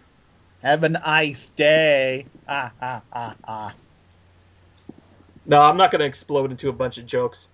Have 0.63 0.85
an 0.85 0.97
ice 0.97 1.47
day. 1.57 2.27
Ah, 2.49 2.73
ah, 2.81 3.03
ah, 3.13 3.35
ah. 3.47 3.75
No, 5.47 5.63
I'm 5.63 5.77
not 5.77 5.91
going 5.91 6.01
to 6.01 6.07
explode 6.07 6.51
into 6.51 6.69
a 6.69 6.73
bunch 6.73 6.99
of 6.99 7.07
jokes. 7.07 7.49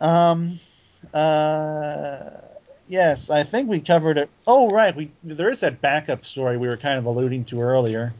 Um. 0.00 0.60
Uh. 1.12 2.30
Yes, 2.88 3.30
I 3.30 3.44
think 3.44 3.68
we 3.68 3.80
covered 3.80 4.18
it. 4.18 4.28
Oh, 4.46 4.68
right. 4.68 4.94
We 4.94 5.10
there 5.22 5.50
is 5.50 5.60
that 5.60 5.80
backup 5.80 6.24
story 6.26 6.58
we 6.58 6.68
were 6.68 6.76
kind 6.76 6.98
of 6.98 7.06
alluding 7.06 7.46
to 7.46 7.60
earlier. 7.60 8.12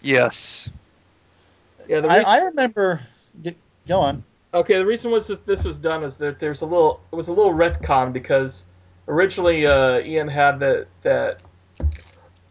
Yes. 0.00 0.68
Yeah, 1.88 2.00
the 2.00 2.08
I, 2.08 2.18
reason, 2.18 2.32
I 2.32 2.38
remember. 2.46 3.00
g- 3.42 3.56
Go 3.88 4.00
on. 4.00 4.24
Okay, 4.54 4.78
the 4.78 4.86
reason 4.86 5.10
was 5.10 5.26
that 5.28 5.44
this 5.46 5.64
was 5.64 5.78
done 5.78 6.04
is 6.04 6.16
that 6.18 6.38
there's 6.38 6.62
a 6.62 6.66
little 6.66 7.00
it 7.12 7.16
was 7.16 7.28
a 7.28 7.32
little 7.32 7.52
retcon 7.52 8.12
because 8.12 8.64
originally 9.08 9.66
uh, 9.66 9.98
Ian 9.98 10.28
had 10.28 10.60
that 10.60 10.86
that 11.02 11.42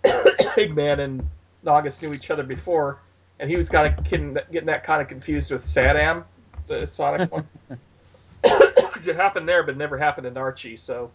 Eggman 0.03 0.99
and 0.99 1.29
Naugus 1.65 2.01
knew 2.01 2.13
each 2.13 2.31
other 2.31 2.43
before, 2.43 2.99
and 3.39 3.49
he 3.49 3.55
was 3.55 3.69
kind 3.69 3.93
of 3.93 4.03
getting, 4.03 4.33
getting 4.51 4.67
that 4.67 4.83
kind 4.83 5.01
of 5.01 5.07
confused 5.07 5.51
with 5.51 5.63
Satam, 5.63 6.23
the 6.67 6.85
Sonic 6.85 7.31
one. 7.31 7.47
it 8.43 9.15
happened 9.15 9.47
there, 9.47 9.63
but 9.63 9.75
it 9.75 9.77
never 9.77 9.97
happened 9.97 10.27
in 10.27 10.37
Archie. 10.37 10.77
So 10.77 11.11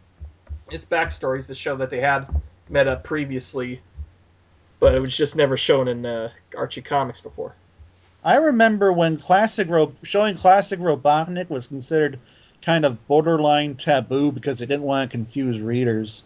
it's 0.70 0.84
backstories 0.84 1.46
to 1.48 1.54
show 1.54 1.76
that 1.76 1.90
they 1.90 2.00
had 2.00 2.26
met 2.68 2.88
up 2.88 3.04
previously, 3.04 3.80
but 4.80 4.94
it 4.94 5.00
was 5.00 5.16
just 5.16 5.36
never 5.36 5.56
shown 5.56 5.88
in 5.88 6.06
uh, 6.06 6.30
Archie 6.56 6.82
comics 6.82 7.20
before. 7.20 7.54
I 8.24 8.36
remember 8.36 8.92
when 8.92 9.18
classic 9.18 9.68
Ro- 9.68 9.94
showing 10.02 10.36
classic 10.36 10.80
Robotnik 10.80 11.50
was 11.50 11.66
considered 11.66 12.18
kind 12.62 12.86
of 12.86 13.06
borderline 13.06 13.74
taboo 13.76 14.32
because 14.32 14.58
they 14.58 14.66
didn't 14.66 14.84
want 14.84 15.10
to 15.10 15.14
confuse 15.14 15.60
readers. 15.60 16.24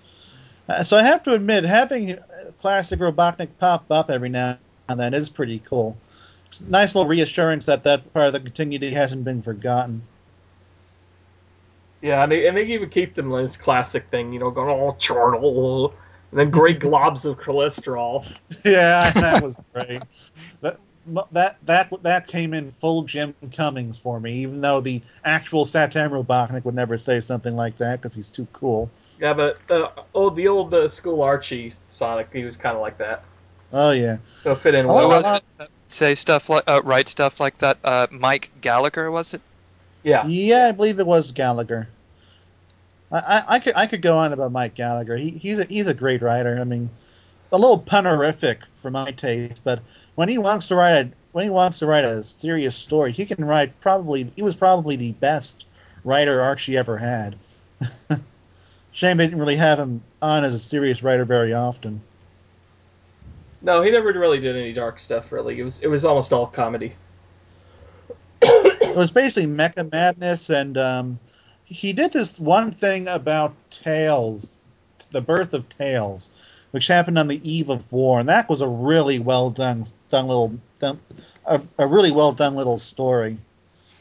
Uh, 0.69 0.85
so 0.85 0.97
I 0.97 1.03
have 1.03 1.25
to 1.25 1.35
admit, 1.35 1.65
having 1.65 2.19
classic 2.61 3.01
Robotnik 3.01 3.49
pop 3.59 3.91
up 3.91 4.11
every 4.11 4.29
now 4.29 4.59
and 4.89 5.01
then 5.01 5.13
is 5.15 5.29
pretty 5.29 5.59
cool. 5.61 5.97
It's 6.47 6.61
nice 6.61 6.95
little 6.95 7.09
reassurance 7.09 7.67
that 7.67 7.83
that 7.85 8.13
part 8.15 8.29
of 8.29 8.33
the 8.33 8.41
continuity 8.41 8.93
hasn't 8.93 9.25
been 9.25 9.43
forgotten. 9.43 10.03
Yeah, 12.01 12.23
and 12.23 12.31
they, 12.33 12.47
and 12.47 12.57
they 12.57 12.65
even 12.67 12.91
keep 12.91 13.15
them 13.15 13.33
in 13.33 13.43
this 13.43 13.57
classic 13.57 14.09
thing, 14.11 14.33
you 14.33 14.39
know, 14.39 14.51
going 14.51 14.69
oh 14.69 14.95
charnel, 14.99 15.95
and 16.31 16.39
then 16.39 16.51
great 16.51 16.79
globs 16.81 17.25
of 17.27 17.39
cholesterol. 17.39 18.27
yeah, 18.65 19.11
that 19.11 19.43
was 19.43 19.57
great. 19.75 20.03
That 20.61 20.79
that 21.33 21.57
that 21.65 22.03
that 22.03 22.27
came 22.27 22.55
in 22.55 22.71
full 22.71 23.03
Jim 23.03 23.35
Cummings 23.53 23.99
for 23.99 24.21
me, 24.21 24.43
even 24.43 24.61
though 24.61 24.81
the 24.81 25.03
actual 25.25 25.65
Satam 25.65 26.11
Robotnik 26.11 26.65
would 26.65 26.75
never 26.75 26.99
say 26.99 27.21
something 27.21 27.57
like 27.57 27.79
that 27.79 28.01
because 28.01 28.15
he's 28.15 28.29
too 28.29 28.47
cool. 28.53 28.91
Yeah, 29.19 29.35
but 29.35 29.59
uh, 29.71 29.89
oh, 30.15 30.31
the 30.31 30.49
old 30.49 30.73
uh, 30.75 30.87
school 30.87 31.23
Archie 31.23 31.73
Sonic, 31.89 32.29
he 32.33 32.45
was 32.45 32.57
kind 32.57 32.77
of 32.77 32.83
like 32.83 32.99
that. 32.99 33.25
Oh 33.73 33.91
yeah. 33.91 34.19
So 34.45 34.55
fit 34.55 34.75
in 34.75 34.87
Oh, 34.87 34.95
well. 34.95 35.09
was 35.09 35.43
it? 35.61 35.69
Say 35.89 36.15
stuff 36.15 36.51
like, 36.51 36.65
uh, 36.67 36.83
write 36.85 37.09
stuff 37.09 37.41
like 37.41 37.59
that. 37.59 37.79
Uh, 37.83 38.07
Mike 38.11 38.51
Gallagher 38.61 39.11
was 39.11 39.33
it? 39.35 39.41
Yeah, 40.03 40.27
Yeah, 40.27 40.69
I 40.69 40.73
believe 40.73 41.01
it 41.01 41.07
was 41.07 41.33
Gallagher. 41.33 41.89
I, 43.11 43.19
I, 43.19 43.45
I 43.49 43.59
could 43.59 43.75
I 43.77 43.87
could 43.87 44.03
go 44.03 44.19
on 44.19 44.33
about 44.33 44.53
Mike 44.53 44.75
Gallagher. 44.75 45.17
He, 45.17 45.31
he's 45.31 45.59
a, 45.59 45.65
he's 45.65 45.87
a 45.87 45.95
great 45.95 46.23
writer. 46.23 46.59
I 46.61 46.65
mean, 46.65 46.91
a 47.53 47.59
little 47.59 47.81
punerific 47.81 48.59
for 48.77 48.91
my 48.91 49.11
taste, 49.11 49.65
but 49.65 49.81
when 50.15 50.29
he 50.29 50.39
wants 50.39 50.69
to 50.69 50.77
write 50.77 50.93
a 50.93 51.11
when 51.33 51.45
he 51.45 51.51
wants 51.51 51.79
to 51.79 51.87
write 51.87 52.05
a 52.05 52.23
serious 52.23 52.77
story, 52.77 53.13
he 53.13 53.27
can 53.27 53.45
write 53.45 53.79
probably 53.81 54.31
he 54.35 54.43
was 54.43 54.55
probably 54.55 54.97
the 54.97 55.13
best 55.13 55.65
writer 56.05 56.41
Archie 56.41 56.77
ever 56.77 56.99
had. 56.99 57.37
Shame 58.93 59.19
they 59.19 59.27
didn't 59.27 59.39
really 59.39 59.57
have 59.57 59.79
him 59.79 60.03
on 60.21 60.45
as 60.45 60.55
a 60.55 60.59
serious 60.59 61.03
writer 61.03 61.25
very 61.25 61.55
often. 61.55 62.01
no, 63.63 63.83
he 63.83 63.91
never 63.91 64.13
really 64.13 64.41
did 64.41 64.57
any 64.57 64.73
dark 64.73 64.99
stuff. 64.99 65.31
Really, 65.33 65.59
it 65.59 65.63
was 65.63 65.81
it 65.81 65.87
was 65.87 66.05
almost 66.05 66.33
all 66.33 66.47
comedy. 66.47 66.95
It 68.89 68.97
was 68.97 69.11
basically 69.11 69.47
Mecha 69.47 69.91
Madness, 69.93 70.49
and 70.49 70.77
um, 70.79 71.19
he 71.65 71.93
did 71.93 72.13
this 72.13 72.41
one 72.41 72.71
thing 72.73 73.07
about 73.07 73.55
Tails, 73.71 74.57
the 75.11 75.21
birth 75.21 75.53
of 75.53 75.69
Tails, 75.69 76.31
which 76.71 76.87
happened 76.87 77.19
on 77.19 77.29
the 77.29 77.41
eve 77.49 77.69
of 77.69 77.91
war, 77.93 78.19
and 78.19 78.29
that 78.29 78.49
was 78.49 78.63
a 78.63 78.69
really 78.69 79.19
well 79.19 79.51
done, 79.51 79.85
done 80.09 80.27
little, 80.27 80.59
done, 80.81 80.99
a, 81.45 81.61
a 81.77 81.87
really 81.87 82.11
well 82.11 82.33
done 82.33 82.57
little 82.57 82.79
story. 82.79 83.37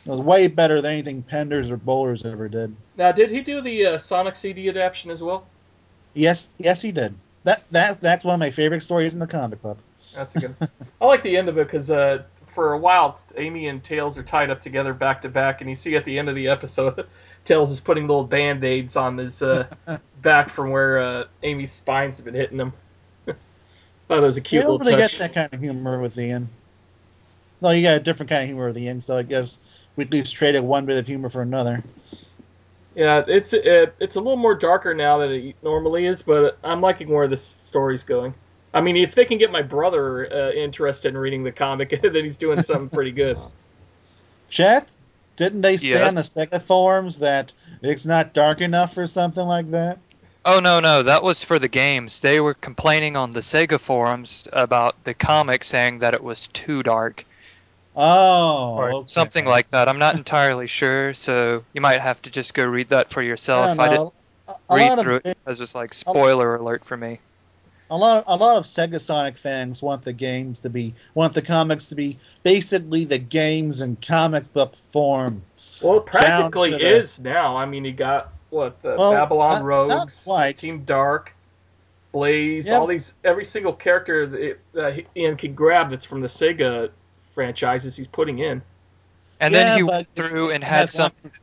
It 0.06 0.10
was 0.10 0.22
way 0.22 0.48
better 0.48 0.82
than 0.82 0.94
anything 0.94 1.22
Penders 1.22 1.70
or 1.70 1.78
Bollers 1.78 2.26
ever 2.26 2.48
did. 2.48 2.74
Now, 2.96 3.12
did 3.12 3.30
he 3.30 3.42
do 3.42 3.62
the 3.62 3.86
uh, 3.88 3.98
Sonic 3.98 4.38
CD 4.38 4.70
adaptation 4.70 5.12
as 5.12 5.22
well? 5.22 5.46
Yes, 6.14 6.48
yes, 6.58 6.82
he 6.82 6.94
did. 6.94 7.14
That 7.44 7.68
that 7.70 8.02
that's 8.02 8.24
one 8.24 8.36
of 8.36 8.40
my 8.40 8.52
favorite 8.52 8.82
stories 8.82 9.14
in 9.14 9.20
the 9.20 9.28
comic 9.28 9.62
book. 9.62 9.78
That's 10.16 10.36
a 10.36 10.40
good. 10.40 10.56
I 11.02 11.06
like 11.06 11.24
the 11.24 11.38
end 11.38 11.50
of 11.50 11.58
it 11.58 11.68
because 11.68 11.92
uh, 11.92 12.24
for 12.58 12.74
a 12.74 12.78
while, 12.80 13.20
Amy 13.36 13.68
and 13.68 13.84
Tails 13.84 14.18
are 14.18 14.24
tied 14.24 14.50
up 14.50 14.62
together 14.62 14.92
back 14.92 15.22
to 15.22 15.30
back, 15.30 15.62
and 15.62 15.70
you 15.70 15.76
see 15.76 15.96
at 15.96 16.06
the 16.06 16.18
end 16.18 16.28
of 16.28 16.34
the 16.34 16.48
episode, 16.48 17.06
Tails 17.46 17.70
is 17.70 17.80
putting 17.80 18.08
little 18.08 18.24
band 18.24 18.64
aids 18.64 18.96
on 18.96 19.16
his 19.16 19.44
uh, 19.44 19.68
back 20.24 20.50
from 20.50 20.72
where 20.72 21.00
uh, 21.00 21.24
Amy's 21.44 21.72
spines 21.72 22.18
have 22.18 22.26
been 22.26 22.34
hitting 22.34 22.58
him. 22.58 22.74
Thought 23.28 23.38
that 24.08 24.22
was 24.22 24.38
a 24.38 24.42
cute 24.42 24.64
don't 24.64 24.80
little 24.80 24.92
touch. 24.92 25.12
get 25.12 25.20
that 25.20 25.34
kind 25.36 25.54
of 25.54 25.60
humor 25.60 26.02
with 26.02 26.16
the 26.16 26.32
end. 26.32 26.48
No, 27.62 27.70
you 27.70 27.84
got 27.84 27.98
a 27.98 28.00
different 28.00 28.32
kind 28.32 28.42
of 28.42 28.48
humor 28.48 28.66
with 28.66 28.76
the 28.76 28.88
end, 28.88 29.04
so 29.04 29.16
I 29.16 29.22
guess 29.22 29.60
we 29.96 30.06
at 30.06 30.12
least 30.12 30.34
traded 30.34 30.64
one 30.64 30.88
bit 30.88 30.98
of 30.98 31.06
humor 31.06 31.30
for 31.30 31.44
another. 31.44 31.84
Yeah, 32.96 33.24
it's 33.28 33.54
it, 33.54 33.94
it's 34.00 34.16
a 34.16 34.20
little 34.20 34.36
more 34.36 34.56
darker 34.56 34.96
now 34.96 35.20
than 35.20 35.30
it 35.30 35.56
normally 35.62 36.08
is, 36.08 36.24
but 36.24 36.58
I'm 36.64 36.82
liking 36.82 37.10
where 37.10 37.28
this 37.28 37.46
story's 37.46 38.04
going. 38.04 38.34
I 38.74 38.82
mean, 38.82 38.98
if 38.98 39.16
they 39.16 39.26
can 39.26 39.38
get 39.38 39.52
my 39.52 39.62
brother 39.62 40.32
uh, 40.32 40.52
interested 40.52 41.10
in 41.10 41.18
reading 41.18 41.44
the 41.44 41.52
comic, 41.52 41.90
then 42.02 42.14
he's 42.14 42.38
doing 42.38 42.62
something 42.62 42.90
pretty 42.90 43.12
good. 43.12 43.38
Jet, 44.50 44.92
didn't 45.36 45.62
they 45.62 45.78
say 45.78 46.00
Yes. 46.00 46.08
on 46.08 46.16
the 46.16 46.22
Sega 46.22 46.62
forums 46.62 47.20
that 47.20 47.54
it's 47.82 48.06
not 48.06 48.34
dark 48.34 48.62
enough 48.62 48.98
or 48.98 49.08
something 49.08 49.46
like 49.46 49.72
that? 49.72 50.00
Oh 50.46 50.60
no 50.60 50.80
no, 50.80 51.04
that 51.04 51.22
was 51.22 51.44
for 51.44 51.60
the 51.60 51.68
games. 51.68 52.22
They 52.22 52.40
were 52.40 52.56
complaining 52.56 53.16
on 53.16 53.32
the 53.32 53.42
Sega 53.42 53.80
forums 53.80 54.48
about 54.52 55.04
the 55.04 55.14
comic, 55.14 55.64
saying 55.64 56.00
that 56.00 56.14
it 56.16 56.24
was 56.24 56.48
too 56.48 56.82
dark 56.84 57.26
Oh, 57.96 58.78
or 58.78 58.90
okay. 58.92 59.06
something 59.06 59.46
like 59.46 59.70
that. 59.70 59.90
I'm 59.90 60.00
not 60.00 60.16
entirely 60.16 60.68
sure, 60.68 61.14
so 61.14 61.64
you 61.74 61.82
might 61.82 62.00
have 62.02 62.22
to 62.24 62.32
just 62.32 62.54
go 62.54 62.66
read 62.66 62.90
that 62.90 63.10
for 63.10 63.22
yourself. 63.22 63.68
don't 63.70 63.80
I, 63.80 63.88
didn't. 63.90 64.14
A, 64.48 64.54
a 64.70 64.76
read 64.76 65.00
through 65.00 65.16
of 65.18 65.26
it 65.26 65.38
because 65.46 65.60
it 65.60 65.64
was 65.64 65.76
like 65.76 65.94
spoiler 65.94 66.56
alert 66.56 66.86
for 66.86 66.96
me. 66.98 67.20
A 67.90 67.98
lot 67.98 68.24
a 68.28 68.36
lot 68.36 68.58
of 68.58 68.66
Sega 68.66 69.00
Sonic 69.00 69.38
fans 69.38 69.82
want 69.82 70.04
the 70.04 70.14
games 70.14 70.60
to 70.62 70.70
be 70.70 70.94
want 71.14 71.34
the 71.34 71.42
comics 71.42 71.88
to 71.88 71.96
be 71.96 72.20
basically 72.44 73.06
the 73.06 73.18
games 73.18 73.82
in 73.82 73.96
comic 73.98 74.52
book 74.54 74.74
form. 74.92 75.42
Well, 75.82 75.98
it 75.98 76.06
practically 76.06 76.72
Down 76.72 76.80
to 76.80 76.86
the- 76.86 77.00
is 77.00 77.20
now. 77.20 77.56
I 77.58 77.66
mean, 77.66 77.86
you 77.86 77.94
got 77.94 78.30
what 78.50 78.82
the 78.82 78.96
Well, 78.98 79.12
Babylon 79.12 79.50
not- 79.50 79.60
not 79.60 79.64
Rogues, 79.66 80.24
quite. 80.26 80.58
Team 80.58 80.84
Dark, 80.86 81.34
Blaze, 82.12 82.68
Yeah. 82.68 82.78
all 82.78 82.88
these 82.88 83.14
every 83.24 83.46
single 83.46 83.74
character 83.74 84.26
that 84.28 84.58
that 84.74 85.06
Ian 85.16 85.38
can 85.38 85.54
grab 85.54 85.90
that's 85.92 86.06
from 86.06 86.22
the 86.22 86.28
Sega 86.28 86.90
franchises 87.36 87.96
he's 87.96 88.08
putting 88.08 88.40
in. 88.40 88.62
And 89.40 89.54
Yeah, 89.54 89.64
then 89.64 89.78
he 89.78 89.84
went 89.84 90.08
through 90.16 90.50
and 90.52 90.64
had 90.64 90.82
has 90.82 90.94
some 90.94 91.12
of- 91.26 91.40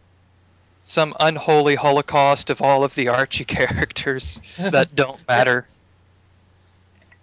some 0.86 1.14
unholy 1.20 1.76
holocaust 1.76 2.50
of 2.50 2.60
all 2.60 2.84
of 2.84 2.94
the 2.94 3.08
Archie 3.08 3.44
characters 3.46 4.40
that 4.58 4.94
don't 4.94 5.22
matter. 5.28 5.66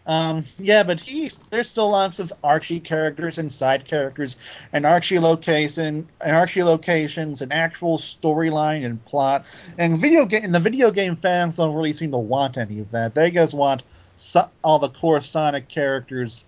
Um, 0.07 0.43
yeah, 0.57 0.83
but 0.83 0.99
he's 0.99 1.37
there's 1.51 1.69
still 1.69 1.91
lots 1.91 2.19
of 2.19 2.33
Archie 2.43 2.79
characters 2.79 3.37
and 3.37 3.51
side 3.51 3.85
characters 3.85 4.37
and 4.73 4.85
Archie 4.85 5.19
location 5.19 6.09
and 6.19 6.35
Archie 6.35 6.63
locations 6.63 7.41
and 7.41 7.53
actual 7.53 7.97
storyline 7.97 8.83
and 8.83 9.03
plot. 9.05 9.45
And 9.77 9.99
video 9.99 10.25
game 10.25 10.43
and 10.43 10.55
the 10.55 10.59
video 10.59 10.89
game 10.89 11.15
fans 11.15 11.57
don't 11.57 11.75
really 11.75 11.93
seem 11.93 12.11
to 12.11 12.17
want 12.17 12.57
any 12.57 12.79
of 12.79 12.91
that. 12.91 13.13
They 13.13 13.29
just 13.29 13.53
want 13.53 13.83
so, 14.15 14.49
all 14.63 14.79
the 14.79 14.89
core 14.89 15.21
Sonic 15.21 15.67
characters 15.67 16.45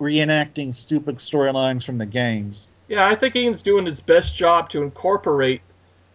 reenacting 0.00 0.74
stupid 0.74 1.16
storylines 1.16 1.84
from 1.84 1.98
the 1.98 2.06
games. 2.06 2.72
Yeah, 2.88 3.06
I 3.06 3.14
think 3.14 3.36
Ian's 3.36 3.62
doing 3.62 3.86
his 3.86 4.00
best 4.00 4.34
job 4.34 4.70
to 4.70 4.82
incorporate 4.82 5.60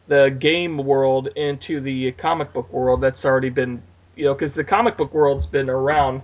the 0.08 0.36
game 0.38 0.78
world 0.78 1.28
into 1.36 1.80
the 1.80 2.12
comic 2.14 2.52
book 2.52 2.72
world 2.74 3.02
that's 3.02 3.24
already 3.24 3.50
been, 3.50 3.82
you 4.16 4.26
know, 4.26 4.34
because 4.34 4.54
the 4.54 4.64
comic 4.64 4.98
book 4.98 5.14
world's 5.14 5.46
been 5.46 5.70
around 5.70 6.22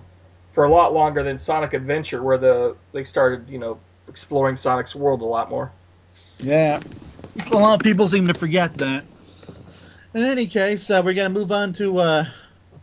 for 0.60 0.64
a 0.64 0.68
lot 0.68 0.92
longer 0.92 1.22
than 1.22 1.38
Sonic 1.38 1.72
Adventure, 1.72 2.22
where 2.22 2.36
the 2.36 2.76
they 2.92 3.04
started, 3.04 3.48
you 3.48 3.56
know, 3.56 3.78
exploring 4.08 4.56
Sonic's 4.56 4.94
world 4.94 5.22
a 5.22 5.24
lot 5.24 5.48
more. 5.48 5.72
Yeah, 6.38 6.80
a 7.50 7.56
lot 7.56 7.80
of 7.80 7.82
people 7.82 8.06
seem 8.08 8.26
to 8.26 8.34
forget 8.34 8.76
that. 8.76 9.04
In 10.12 10.22
any 10.22 10.46
case, 10.46 10.90
uh, 10.90 11.00
we're 11.02 11.14
going 11.14 11.32
to 11.32 11.40
move 11.40 11.50
on 11.50 11.72
to 11.72 11.98
uh, 11.98 12.24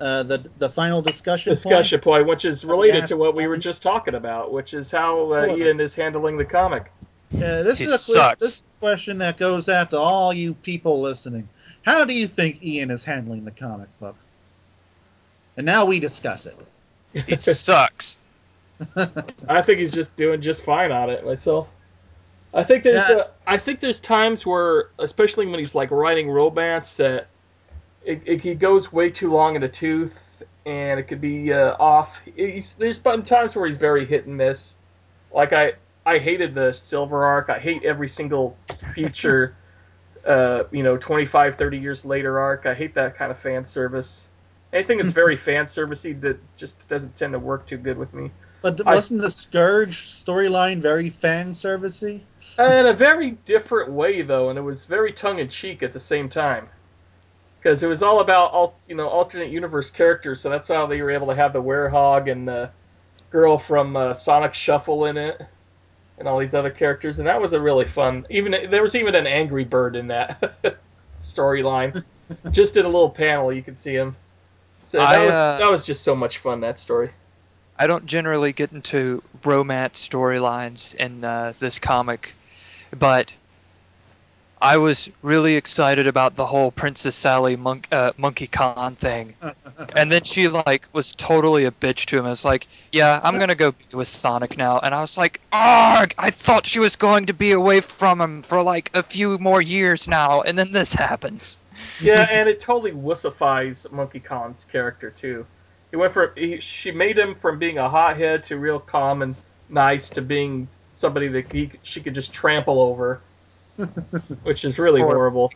uh, 0.01 0.23
the 0.23 0.49
the 0.57 0.71
final 0.71 1.03
discussion. 1.03 1.51
Discussion 1.51 1.99
point, 1.99 2.25
which 2.25 2.45
is 2.45 2.65
related 2.65 3.05
to 3.07 3.15
what 3.15 3.36
we 3.36 3.45
were 3.45 3.57
just 3.57 3.84
talking 3.84 4.15
about, 4.15 4.51
which 4.51 4.73
is 4.73 4.89
how 4.89 5.34
uh, 5.34 5.55
Ian 5.55 5.80
is 5.80 5.93
handling 5.93 6.38
the 6.38 6.45
comic. 6.45 6.91
Yeah, 7.30 7.61
this 7.61 7.78
He 7.78 7.84
is 7.84 7.91
a 7.91 7.99
sucks. 7.99 8.43
this 8.43 8.53
is 8.53 8.63
a 8.78 8.80
question 8.80 9.19
that 9.19 9.38
goes 9.38 9.69
out 9.69 9.91
to 9.91 9.99
all 9.99 10.34
you 10.34 10.55
people 10.55 10.99
listening. 10.99 11.47
How 11.84 12.05
do 12.05 12.15
you 12.15 12.28
think 12.28 12.63
Ian 12.63 12.89
is 12.89 13.03
handling 13.03 13.45
the 13.45 13.51
comic 13.51 13.89
book? 13.99 14.15
And 15.55 15.63
now 15.67 15.86
we 15.86 15.99
discuss 15.99 16.47
it. 16.47 16.57
He 17.26 17.38
sucks. 17.38 18.18
I 19.47 19.61
think 19.61 19.80
he's 19.80 19.91
just 19.91 20.15
doing 20.15 20.41
just 20.41 20.63
fine 20.63 20.91
on 20.91 21.09
it 21.09 21.26
myself. 21.26 21.68
I 22.53 22.63
think 22.63 22.84
there's 22.84 23.07
Yeah. 23.09 23.15
uh, 23.15 23.28
I 23.45 23.57
think 23.57 23.80
there's 23.80 23.99
times 23.99 24.45
where, 24.45 24.89
especially 24.99 25.47
when 25.47 25.59
he's 25.59 25.76
like 25.76 25.91
writing 25.91 26.30
romance, 26.30 26.97
that 26.97 27.28
it, 28.05 28.22
it, 28.26 28.41
he 28.41 28.55
goes 28.55 28.91
way 28.91 29.09
too 29.09 29.32
long 29.32 29.55
in 29.55 29.61
the 29.61 29.68
tooth, 29.68 30.18
and 30.65 30.99
it 30.99 31.03
could 31.03 31.22
be 31.22 31.51
uh, 31.53 31.76
off. 31.80 32.22
He's, 32.36 32.76
there's 32.76 32.99
been 32.99 33.24
times 33.24 33.55
where 33.55 33.68
he's 33.68 33.78
very 33.78 34.05
hit 34.05 34.26
and 34.26 34.38
miss. 34.38 34.76
Like 35.32 35.53
I 35.53 35.74
I 36.05 36.20
hated 36.20 36.55
the 36.55 36.72
Silver 36.72 37.26
Arc. 37.26 37.49
I 37.49 37.59
hate 37.59 37.84
every 37.84 38.07
single 38.07 38.55
future, 38.93 39.55
uh, 40.26 40.63
you 40.72 40.84
know, 40.84 40.97
25, 40.97 41.55
30 41.55 41.78
years 41.78 42.05
later 42.05 42.39
arc. 42.39 42.65
I 42.65 42.74
hate 42.74 42.95
that 42.95 43.15
kind 43.18 43.30
of 43.32 43.38
fan 43.39 43.65
service. 43.65 44.30
Anything 44.74 44.97
that's 44.97 45.11
very 45.11 45.36
fan 45.47 45.65
servicey 45.65 46.20
that 46.22 46.39
just 46.55 46.88
doesn't 46.89 47.15
tend 47.15 47.34
to 47.34 47.39
work 47.39 47.65
too 47.65 47.78
good 47.78 47.97
with 47.97 48.13
me. 48.13 48.32
But 48.61 48.84
wasn't 48.86 49.22
the 49.22 49.32
Scourge 49.32 50.09
storyline 50.09 50.82
very 50.82 51.09
fan 51.09 51.53
servicey? 51.53 52.22
in 52.59 52.88
a 52.88 52.93
very 52.93 53.32
different 53.32 53.91
way 53.91 54.22
though 54.24 54.49
and 54.49 54.57
it 54.57 54.63
was 54.63 54.86
very 54.86 55.13
tongue-in-cheek 55.13 55.84
at 55.84 55.93
the 55.93 55.99
same 55.99 56.28
time 56.28 56.68
because 57.59 57.84
it 57.84 57.88
was 57.88 58.01
all 58.01 58.20
about 58.20 58.51
all 58.51 58.76
you 58.88 58.95
know 58.95 59.07
alternate 59.07 59.49
universe 59.49 59.89
characters 59.91 60.41
so 60.41 60.49
that's 60.49 60.68
how 60.68 60.88
they 60.88 61.01
were 61.01 61.11
able 61.11 61.28
to 61.28 61.36
have 61.36 61.53
the 61.53 61.61
werehog 61.61 62.32
and 62.32 62.47
the 62.47 62.70
girl 63.30 63.57
from 63.57 63.95
uh, 63.95 64.13
sonic 64.13 64.53
shuffle 64.53 65.05
in 65.05 65.18
it 65.18 65.39
and 66.18 66.28
all 66.28 66.39
these 66.39 66.55
other 66.55 66.72
characters 66.72 67.20
and 67.20 67.28
that 67.28 67.39
was 67.39 67.53
a 67.53 67.61
really 67.61 67.86
fun 67.86 68.26
even 68.30 68.55
there 68.72 68.82
was 68.82 68.95
even 68.95 69.13
an 69.13 69.28
angry 69.28 69.65
bird 69.65 69.95
in 69.95 70.07
that 70.07 70.57
storyline 71.20 72.03
just 72.51 72.76
in 72.76 72.86
a 72.86 72.89
little 72.89 73.09
panel 73.09 73.53
you 73.53 73.61
could 73.61 73.78
see 73.78 73.93
him 73.93 74.15
so 74.88 74.97
that 74.97 75.15
I, 75.15 75.25
was 75.25 75.35
uh, 75.35 75.57
that 75.59 75.69
was 75.69 75.85
just 75.85 76.03
so 76.03 76.15
much 76.15 76.38
fun 76.39 76.61
that 76.61 76.79
story 76.79 77.11
I 77.79 77.88
don't 77.88 78.05
generally 78.05 78.53
get 78.53 78.71
into 78.71 79.21
romance 79.43 80.07
storylines 80.07 80.95
in 80.95 81.23
uh, 81.23 81.53
this 81.59 81.77
comic, 81.77 82.33
but 82.97 83.31
I 84.59 84.77
was 84.77 85.09
really 85.21 85.55
excited 85.55 86.07
about 86.07 86.35
the 86.35 86.45
whole 86.45 86.71
Princess 86.71 87.15
Sally 87.15 87.55
monk, 87.55 87.88
uh, 87.91 88.13
Monkey 88.17 88.47
Khan 88.47 88.95
thing, 88.95 89.35
and 89.95 90.11
then 90.11 90.23
she 90.23 90.47
like 90.47 90.88
was 90.91 91.13
totally 91.15 91.65
a 91.65 91.71
bitch 91.71 92.05
to 92.07 92.17
him. 92.17 92.25
It's 92.25 92.43
like, 92.43 92.67
yeah, 92.91 93.21
I'm 93.23 93.38
gonna 93.38 93.53
go 93.53 93.73
be 93.73 93.95
with 93.95 94.07
Sonic 94.07 94.57
now, 94.57 94.79
and 94.79 94.95
I 94.95 95.01
was 95.01 95.15
like, 95.15 95.39
arg! 95.51 96.15
I 96.17 96.31
thought 96.31 96.65
she 96.65 96.79
was 96.79 96.95
going 96.95 97.27
to 97.27 97.33
be 97.33 97.51
away 97.51 97.81
from 97.81 98.19
him 98.19 98.41
for 98.41 98.63
like 98.63 98.89
a 98.95 99.03
few 99.03 99.38
more 99.38 99.61
years 99.61 100.07
now, 100.07 100.41
and 100.41 100.57
then 100.57 100.71
this 100.71 100.93
happens. 100.93 101.59
Yeah, 102.01 102.28
and 102.32 102.47
it 102.49 102.59
totally 102.59 102.91
wussifies 102.91 103.91
Monkey 103.91 104.19
Khan's 104.19 104.63
character 104.63 105.09
too. 105.09 105.45
He 105.91 105.97
went 105.97 106.13
from 106.13 106.32
he, 106.36 106.59
she 106.59 106.91
made 106.91 107.17
him 107.17 107.36
from 107.36 107.59
being 107.59 107.78
a 107.78 107.89
hothead 107.89 108.43
to 108.45 108.57
real 108.57 108.80
calm 108.80 109.21
and 109.21 109.36
nice 109.69 110.09
to 110.11 110.21
being 110.21 110.67
somebody 110.93 111.28
that 111.30 111.51
he 111.51 111.71
she 111.84 112.01
could 112.01 112.13
just 112.13 112.34
trample 112.34 112.82
over, 112.82 113.21
which 114.43 114.65
is 114.65 114.78
really 114.80 115.01
horrible. 115.01 115.51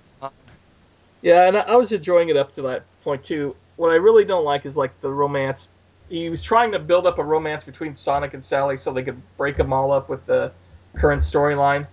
Yeah, 1.21 1.47
and 1.47 1.57
I, 1.57 1.61
I 1.61 1.75
was 1.75 1.91
enjoying 1.91 2.29
it 2.29 2.37
up 2.37 2.53
to 2.53 2.63
that 2.63 2.83
point 3.03 3.23
too. 3.23 3.55
What 3.75 3.91
I 3.91 3.95
really 3.95 4.25
don't 4.25 4.45
like 4.45 4.65
is 4.65 4.77
like 4.77 4.99
the 5.01 5.11
romance. 5.11 5.67
He 6.09 6.29
was 6.29 6.41
trying 6.41 6.73
to 6.73 6.79
build 6.79 7.07
up 7.07 7.19
a 7.19 7.23
romance 7.23 7.63
between 7.63 7.95
Sonic 7.95 8.33
and 8.33 8.43
Sally 8.43 8.77
so 8.77 8.91
they 8.91 9.03
could 9.03 9.21
break 9.37 9.57
them 9.57 9.71
all 9.71 9.91
up 9.91 10.09
with 10.09 10.25
the 10.25 10.51
current 10.95 11.21
storyline. 11.21 11.87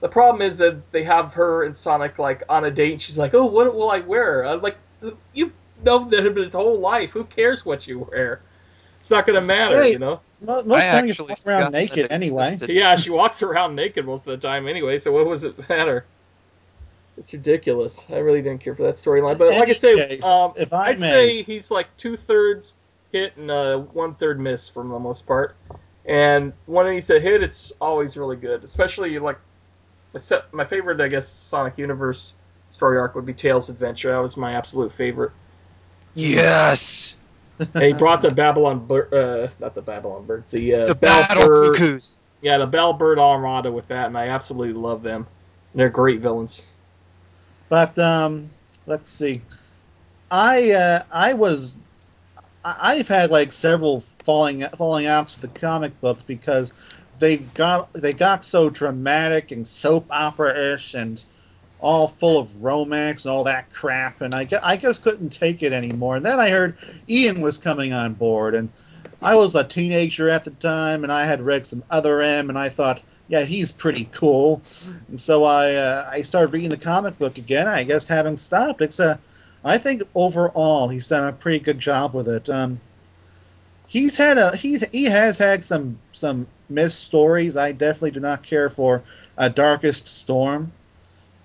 The 0.00 0.08
problem 0.08 0.42
is 0.42 0.58
that 0.58 0.90
they 0.92 1.04
have 1.04 1.34
her 1.34 1.64
and 1.64 1.76
Sonic 1.76 2.18
like 2.18 2.42
on 2.48 2.64
a 2.64 2.70
date. 2.70 2.92
And 2.92 3.02
she's 3.02 3.18
like, 3.18 3.34
"Oh, 3.34 3.46
what 3.46 3.74
will 3.74 3.90
I 3.90 4.00
wear?" 4.00 4.44
I'm 4.46 4.62
like, 4.62 4.78
"You 5.34 5.52
know 5.84 6.08
that 6.08 6.36
his 6.36 6.52
whole 6.54 6.78
life. 6.80 7.10
Who 7.10 7.24
cares 7.24 7.64
what 7.66 7.86
you 7.86 8.00
wear? 8.10 8.40
It's 8.98 9.10
not 9.10 9.26
going 9.26 9.34
to 9.34 9.40
matter, 9.42 9.82
Hey. 9.82 9.92
you 9.92 9.98
know." 9.98 10.20
Mo- 10.42 10.62
Most 10.62 10.80
I 10.82 10.90
times 10.92 11.04
you 11.06 11.10
actually 11.10 11.28
walk 11.28 11.46
around 11.46 11.72
naked 11.72 12.06
anyway. 12.10 12.58
Yeah, 12.66 12.96
she 12.96 13.10
walks 13.10 13.42
around 13.42 13.76
naked 13.76 14.06
most 14.06 14.26
of 14.26 14.40
the 14.40 14.46
time 14.48 14.66
anyway. 14.68 14.96
So 14.96 15.12
what 15.12 15.26
was 15.26 15.44
it 15.44 15.68
matter? 15.68 16.06
It's 17.18 17.34
ridiculous. 17.34 18.02
I 18.08 18.16
really 18.18 18.40
didn't 18.40 18.62
care 18.64 18.74
for 18.74 18.84
that 18.84 18.94
storyline. 18.94 19.36
But 19.36 19.48
like 19.48 19.58
I 19.58 19.62
Any 19.64 19.74
say, 19.74 20.08
case, 20.08 20.24
um, 20.24 20.54
if 20.56 20.72
I 20.72 20.90
I'd 20.90 21.00
may- 21.00 21.08
say 21.08 21.42
he's 21.42 21.70
like 21.70 21.94
two 21.98 22.16
thirds 22.16 22.74
hit 23.12 23.36
and 23.36 23.50
uh, 23.50 23.76
one 23.78 24.14
third 24.14 24.40
miss 24.40 24.68
for 24.70 24.82
the 24.82 24.98
most 24.98 25.26
part. 25.26 25.54
And 26.06 26.54
when 26.64 26.90
he's 26.94 27.10
a 27.10 27.20
hit, 27.20 27.42
it's 27.42 27.72
always 27.80 28.16
really 28.16 28.36
good. 28.36 28.64
Especially 28.64 29.18
like 29.18 29.38
my 30.14 30.40
my 30.52 30.64
favorite, 30.64 31.00
I 31.00 31.08
guess, 31.08 31.28
Sonic 31.28 31.78
Universe 31.78 32.34
story 32.70 32.98
arc 32.98 33.14
would 33.14 33.26
be 33.26 33.34
Tails 33.34 33.68
Adventure. 33.68 34.10
That 34.10 34.18
was 34.18 34.36
my 34.36 34.54
absolute 34.54 34.92
favorite. 34.92 35.32
Yes, 36.14 37.14
And 37.58 37.82
he 37.84 37.92
brought 37.92 38.22
the 38.22 38.30
Babylon, 38.30 38.86
bir- 38.86 39.08
uh, 39.12 39.50
not 39.60 39.74
the 39.74 39.82
Babylon 39.82 40.24
birds, 40.26 40.50
the 40.50 40.74
uh, 40.74 40.86
the 40.86 40.94
Bell 40.94 41.20
battle 41.20 41.46
Bird- 41.48 41.74
cuckoos. 41.76 42.20
yeah, 42.40 42.58
the 42.58 42.66
Battle 42.66 42.94
Bird 42.94 43.18
Armada 43.18 43.70
with 43.70 43.88
that, 43.88 44.06
and 44.06 44.18
I 44.18 44.28
absolutely 44.28 44.74
love 44.74 45.02
them. 45.02 45.26
They're 45.74 45.88
great 45.90 46.20
villains. 46.20 46.62
But 47.68 47.96
um, 47.98 48.50
let's 48.86 49.10
see. 49.10 49.42
I 50.30 50.72
uh, 50.72 51.02
I 51.12 51.34
was 51.34 51.78
I- 52.64 52.94
I've 52.96 53.08
had 53.08 53.30
like 53.30 53.52
several 53.52 54.00
falling 54.24 54.66
falling 54.76 55.06
outs 55.06 55.36
of 55.36 55.42
the 55.42 55.48
comic 55.48 56.00
books 56.00 56.22
because 56.24 56.72
they 57.20 57.36
got 57.36 57.92
they 57.92 58.12
got 58.12 58.44
so 58.44 58.68
dramatic 58.70 59.52
and 59.52 59.68
soap 59.68 60.06
opera 60.10 60.74
ish 60.74 60.94
and 60.94 61.22
all 61.78 62.08
full 62.08 62.38
of 62.38 62.62
romance 62.62 63.24
and 63.24 63.32
all 63.32 63.44
that 63.44 63.72
crap, 63.72 64.20
and 64.20 64.34
I, 64.34 64.48
I 64.62 64.76
just 64.76 65.02
couldn't 65.02 65.30
take 65.30 65.62
it 65.62 65.72
anymore. 65.72 66.16
And 66.16 66.26
then 66.26 66.38
I 66.38 66.50
heard 66.50 66.76
Ian 67.08 67.40
was 67.40 67.56
coming 67.56 67.92
on 67.92 68.14
board, 68.14 68.54
and 68.54 68.68
I 69.22 69.34
was 69.34 69.54
a 69.54 69.64
teenager 69.64 70.28
at 70.28 70.44
the 70.44 70.50
time, 70.50 71.04
and 71.04 71.12
I 71.12 71.24
had 71.24 71.40
read 71.40 71.66
some 71.66 71.82
other 71.90 72.20
M, 72.20 72.50
and 72.50 72.58
I 72.58 72.68
thought, 72.68 73.00
yeah, 73.28 73.44
he's 73.44 73.72
pretty 73.72 74.08
cool. 74.12 74.60
And 75.08 75.20
so 75.20 75.44
I 75.44 75.74
uh, 75.74 76.08
I 76.10 76.22
started 76.22 76.52
reading 76.52 76.70
the 76.70 76.76
comic 76.76 77.18
book 77.18 77.38
again. 77.38 77.68
I 77.68 77.84
guess 77.84 78.06
haven't 78.06 78.38
stopped. 78.38 78.82
It's 78.82 78.98
a 78.98 79.18
I 79.64 79.78
think 79.78 80.02
overall 80.14 80.88
he's 80.88 81.08
done 81.08 81.28
a 81.28 81.32
pretty 81.32 81.60
good 81.60 81.78
job 81.78 82.14
with 82.14 82.28
it. 82.28 82.48
Um, 82.48 82.80
he's 83.90 84.16
had 84.16 84.38
a 84.38 84.56
he 84.56 84.78
he 84.92 85.04
has 85.04 85.36
had 85.36 85.62
some 85.62 85.98
some 86.12 86.46
missed 86.70 87.00
stories. 87.00 87.56
I 87.56 87.72
definitely 87.72 88.12
do 88.12 88.20
not 88.20 88.42
care 88.42 88.70
for 88.70 89.02
a 89.36 89.50
Darkest 89.50 90.06
Storm 90.06 90.72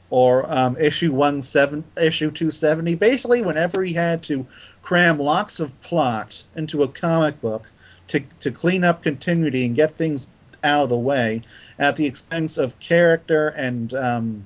or 0.09 0.49
um, 0.49 0.77
issue 0.77 1.11
one 1.11 1.41
seven 1.41 1.83
issue 1.97 2.31
two 2.31 2.51
seventy. 2.51 2.95
Basically, 2.95 3.41
whenever 3.41 3.83
he 3.83 3.93
had 3.93 4.23
to 4.23 4.45
cram 4.83 5.17
lots 5.17 5.59
of 5.59 5.81
plot 5.81 6.43
into 6.55 6.83
a 6.83 6.87
comic 6.87 7.41
book 7.41 7.69
to 8.09 8.21
to 8.39 8.51
clean 8.51 8.83
up 8.83 9.03
continuity 9.03 9.65
and 9.65 9.75
get 9.75 9.97
things 9.97 10.27
out 10.63 10.83
of 10.83 10.89
the 10.89 10.97
way 10.97 11.41
at 11.79 11.95
the 11.95 12.05
expense 12.05 12.57
of 12.57 12.79
character 12.79 13.49
and 13.49 13.93
um, 13.95 14.45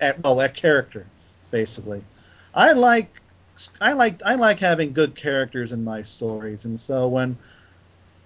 at 0.00 0.22
well 0.22 0.36
that 0.36 0.54
character, 0.54 1.06
basically. 1.52 2.02
I 2.52 2.72
like 2.72 3.22
I 3.80 3.92
like 3.92 4.22
I 4.24 4.34
like 4.34 4.60
having 4.60 4.92
good 4.92 5.14
characters 5.14 5.72
in 5.72 5.84
my 5.84 6.02
stories, 6.02 6.64
and 6.64 6.78
so 6.78 7.08
when 7.08 7.36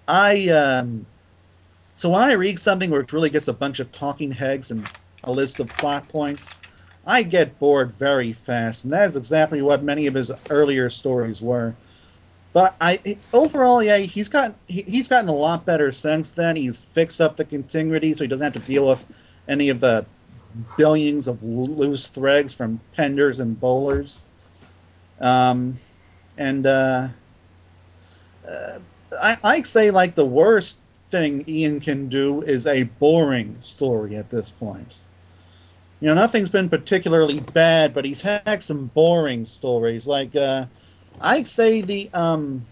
I 0.07 0.49
um, 0.49 1.07
so 1.97 2.11
when 2.11 2.23
I 2.23 2.33
read 2.33 2.59
something 2.59 2.91
where 2.91 3.01
it 3.01 3.13
really 3.13 3.31
gets 3.31 3.49
a 3.49 3.53
bunch 3.53 3.81
of 3.81 3.93
talking 3.93 4.33
heads 4.33 4.71
and 4.71 4.87
a 5.25 5.33
list 5.33 5.61
of 5.61 5.69
plot 5.77 6.09
points, 6.09 6.55
I 7.07 7.23
get 7.23 7.59
bored 7.59 7.93
very 7.99 8.33
fast, 8.33 8.85
and 8.85 8.93
that 8.93 9.07
is 9.07 9.17
exactly 9.17 9.63
what 9.63 9.83
many 9.83 10.07
of 10.07 10.15
his 10.15 10.33
earlier 10.51 10.91
stories 10.91 11.41
were. 11.41 11.75
But 12.53 12.75
I 12.81 13.17
overall, 13.33 13.83
yeah, 13.83 13.99
he's 13.99 14.29
got 14.29 14.55
he, 14.67 14.83
he's 14.83 15.09
gotten 15.09 15.29
a 15.29 15.35
lot 15.35 15.65
better 15.65 15.93
since 15.93 16.31
then. 16.31 16.57
He's 16.57 16.83
fixed 16.83 17.21
up 17.21 17.37
the 17.37 17.45
continuity, 17.45 18.13
so 18.15 18.25
he 18.25 18.29
doesn't 18.29 18.45
have 18.53 18.63
to 18.63 18.69
deal 18.71 18.87
with 18.89 19.05
any 19.49 19.71
of 19.71 19.81
the 19.81 20.05
billions 20.77 21.29
of 21.29 21.43
loose 21.43 22.09
threads 22.09 22.53
from 22.53 22.81
penders 22.97 23.41
and 23.41 23.59
Bollers. 23.59 24.21
Um, 25.23 25.79
and 26.37 26.67
uh, 26.67 27.09
uh, 28.49 28.79
I, 29.21 29.39
I 29.43 29.63
say 29.63 29.91
like 29.91 30.15
the 30.15 30.27
worst 30.27 30.77
thing 31.11 31.45
Ian 31.47 31.81
can 31.81 32.09
do 32.09 32.43
is 32.43 32.67
a 32.67 32.83
boring 32.83 33.57
story 33.61 34.17
at 34.17 34.31
this 34.31 34.51
point. 34.51 35.03
You 36.01 36.09
know, 36.09 36.15
nothing's 36.15 36.49
been 36.49 36.69
particularly 36.69 37.39
bad, 37.39 37.95
but 37.95 38.05
he's 38.05 38.21
had 38.21 38.63
some 38.63 38.87
boring 38.87 39.45
stories. 39.45 40.07
Like 40.07 40.35
uh, 40.35 40.67
I'd 41.21 41.47
say 41.47 41.83
the 41.83 42.11
um, 42.13 42.67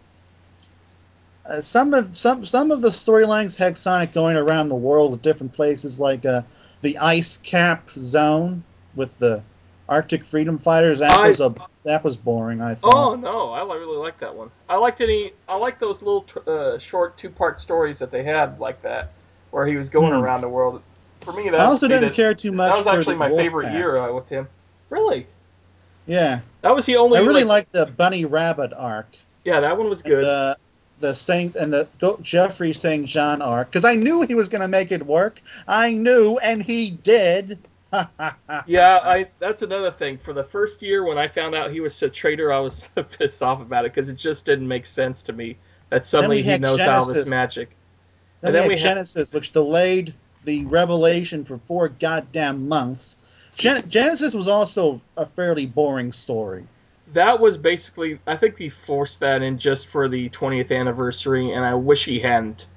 uh, 1.46 1.60
some 1.60 1.94
of 1.94 2.16
some 2.16 2.44
some 2.44 2.72
of 2.72 2.80
the 2.80 2.88
storylines 2.88 3.54
had 3.54 3.78
Sonic 3.78 4.12
going 4.12 4.36
around 4.36 4.68
the 4.68 4.74
world 4.74 5.12
with 5.12 5.22
different 5.22 5.52
places, 5.52 6.00
like 6.00 6.24
uh, 6.24 6.42
the 6.80 6.98
ice 6.98 7.36
cap 7.36 7.88
zone 7.90 8.64
with 8.96 9.16
the 9.18 9.42
Arctic 9.90 10.24
Freedom 10.24 10.56
Fighters. 10.58 11.00
That 11.00 11.18
I- 11.18 11.28
was 11.28 11.40
a 11.40 11.54
that 11.84 12.02
was 12.04 12.16
boring. 12.16 12.60
I 12.62 12.74
thought. 12.76 12.94
Oh 12.94 13.14
no, 13.16 13.50
I 13.52 13.62
really 13.62 13.96
like 13.98 14.18
that 14.20 14.34
one. 14.34 14.50
I 14.68 14.76
liked 14.76 15.00
any. 15.00 15.32
I 15.48 15.56
like 15.56 15.78
those 15.78 16.00
little 16.00 16.24
uh, 16.46 16.78
short 16.78 17.18
two 17.18 17.28
part 17.28 17.58
stories 17.58 17.98
that 17.98 18.10
they 18.10 18.22
had 18.22 18.60
like 18.60 18.80
that, 18.82 19.12
where 19.50 19.66
he 19.66 19.76
was 19.76 19.90
going 19.90 20.12
Hmm. 20.14 20.20
around 20.20 20.40
the 20.42 20.48
world. 20.48 20.80
For 21.22 21.32
me, 21.34 21.50
that 21.50 21.60
I 21.60 21.64
also 21.66 21.88
didn't 21.88 22.10
it- 22.10 22.14
care 22.14 22.32
too 22.34 22.52
much. 22.52 22.70
That 22.70 22.78
was 22.78 22.86
actually 22.86 23.16
my 23.16 23.30
favorite 23.34 23.66
Pack. 23.66 23.74
year 23.74 23.96
uh, 23.98 24.12
with 24.12 24.28
him. 24.28 24.48
Really, 24.88 25.26
Yeah, 26.06 26.40
that 26.62 26.74
was 26.74 26.86
the 26.86 26.96
only. 26.96 27.18
I 27.18 27.22
really 27.22 27.44
like, 27.44 27.66
liked 27.66 27.72
the 27.72 27.86
Bunny 27.86 28.24
Rabbit 28.24 28.72
arc. 28.76 29.06
Yeah, 29.44 29.60
that 29.60 29.76
one 29.76 29.88
was 29.88 30.02
good. 30.02 30.24
The 30.24 30.56
the 31.00 31.14
Saint 31.14 31.56
and 31.56 31.72
the 31.72 31.88
Jeffrey 32.22 32.72
St. 32.74 33.06
John 33.06 33.40
arc 33.40 33.68
because 33.70 33.84
I 33.86 33.94
knew 33.94 34.20
he 34.22 34.34
was 34.34 34.48
going 34.48 34.60
to 34.60 34.68
make 34.68 34.92
it 34.92 35.04
work. 35.06 35.40
I 35.66 35.92
knew, 35.94 36.36
and 36.38 36.62
he 36.62 36.90
did. 36.90 37.58
Yeah, 38.66 38.98
I. 39.02 39.28
That's 39.38 39.62
another 39.62 39.90
thing. 39.90 40.18
For 40.18 40.32
the 40.32 40.44
first 40.44 40.82
year 40.82 41.04
when 41.04 41.18
I 41.18 41.28
found 41.28 41.54
out 41.54 41.70
he 41.70 41.80
was 41.80 42.00
a 42.02 42.08
traitor, 42.08 42.52
I 42.52 42.60
was 42.60 42.88
pissed 43.18 43.42
off 43.42 43.60
about 43.60 43.84
it 43.84 43.94
because 43.94 44.08
it 44.08 44.16
just 44.16 44.44
didn't 44.46 44.68
make 44.68 44.86
sense 44.86 45.22
to 45.22 45.32
me 45.32 45.56
that 45.90 46.06
suddenly 46.06 46.42
he 46.42 46.56
knows 46.58 46.80
all 46.80 47.04
this 47.04 47.26
magic. 47.26 47.70
Then, 48.40 48.48
And 48.48 48.54
then 48.54 48.68
we 48.68 48.74
had 48.74 48.82
Genesis, 48.82 49.32
which 49.32 49.52
delayed 49.52 50.14
the 50.44 50.64
revelation 50.66 51.44
for 51.44 51.58
four 51.66 51.88
goddamn 51.88 52.68
months. 52.68 53.18
Gen- 53.56 53.86
Genesis 53.90 54.32
was 54.32 54.48
also 54.48 55.00
a 55.16 55.26
fairly 55.26 55.66
boring 55.66 56.12
story. 56.12 56.66
That 57.12 57.40
was 57.40 57.56
basically. 57.56 58.20
I 58.26 58.36
think 58.36 58.56
he 58.56 58.68
forced 58.68 59.20
that 59.20 59.42
in 59.42 59.58
just 59.58 59.88
for 59.88 60.08
the 60.08 60.28
20th 60.30 60.70
anniversary, 60.70 61.52
and 61.52 61.64
I 61.64 61.74
wish 61.74 62.04
he 62.04 62.20
hadn't 62.20 62.68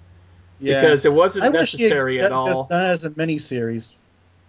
Yeah. 0.60 0.82
because 0.82 1.06
it 1.06 1.14
wasn't 1.14 1.46
I 1.46 1.50
wish 1.50 1.74
he 1.74 1.84
had 1.84 1.90
necessary 1.90 2.20
at 2.22 2.32
all. 2.32 2.64
done 2.66 2.86
as 2.88 3.06
a 3.06 3.12
miniseries. 3.12 3.94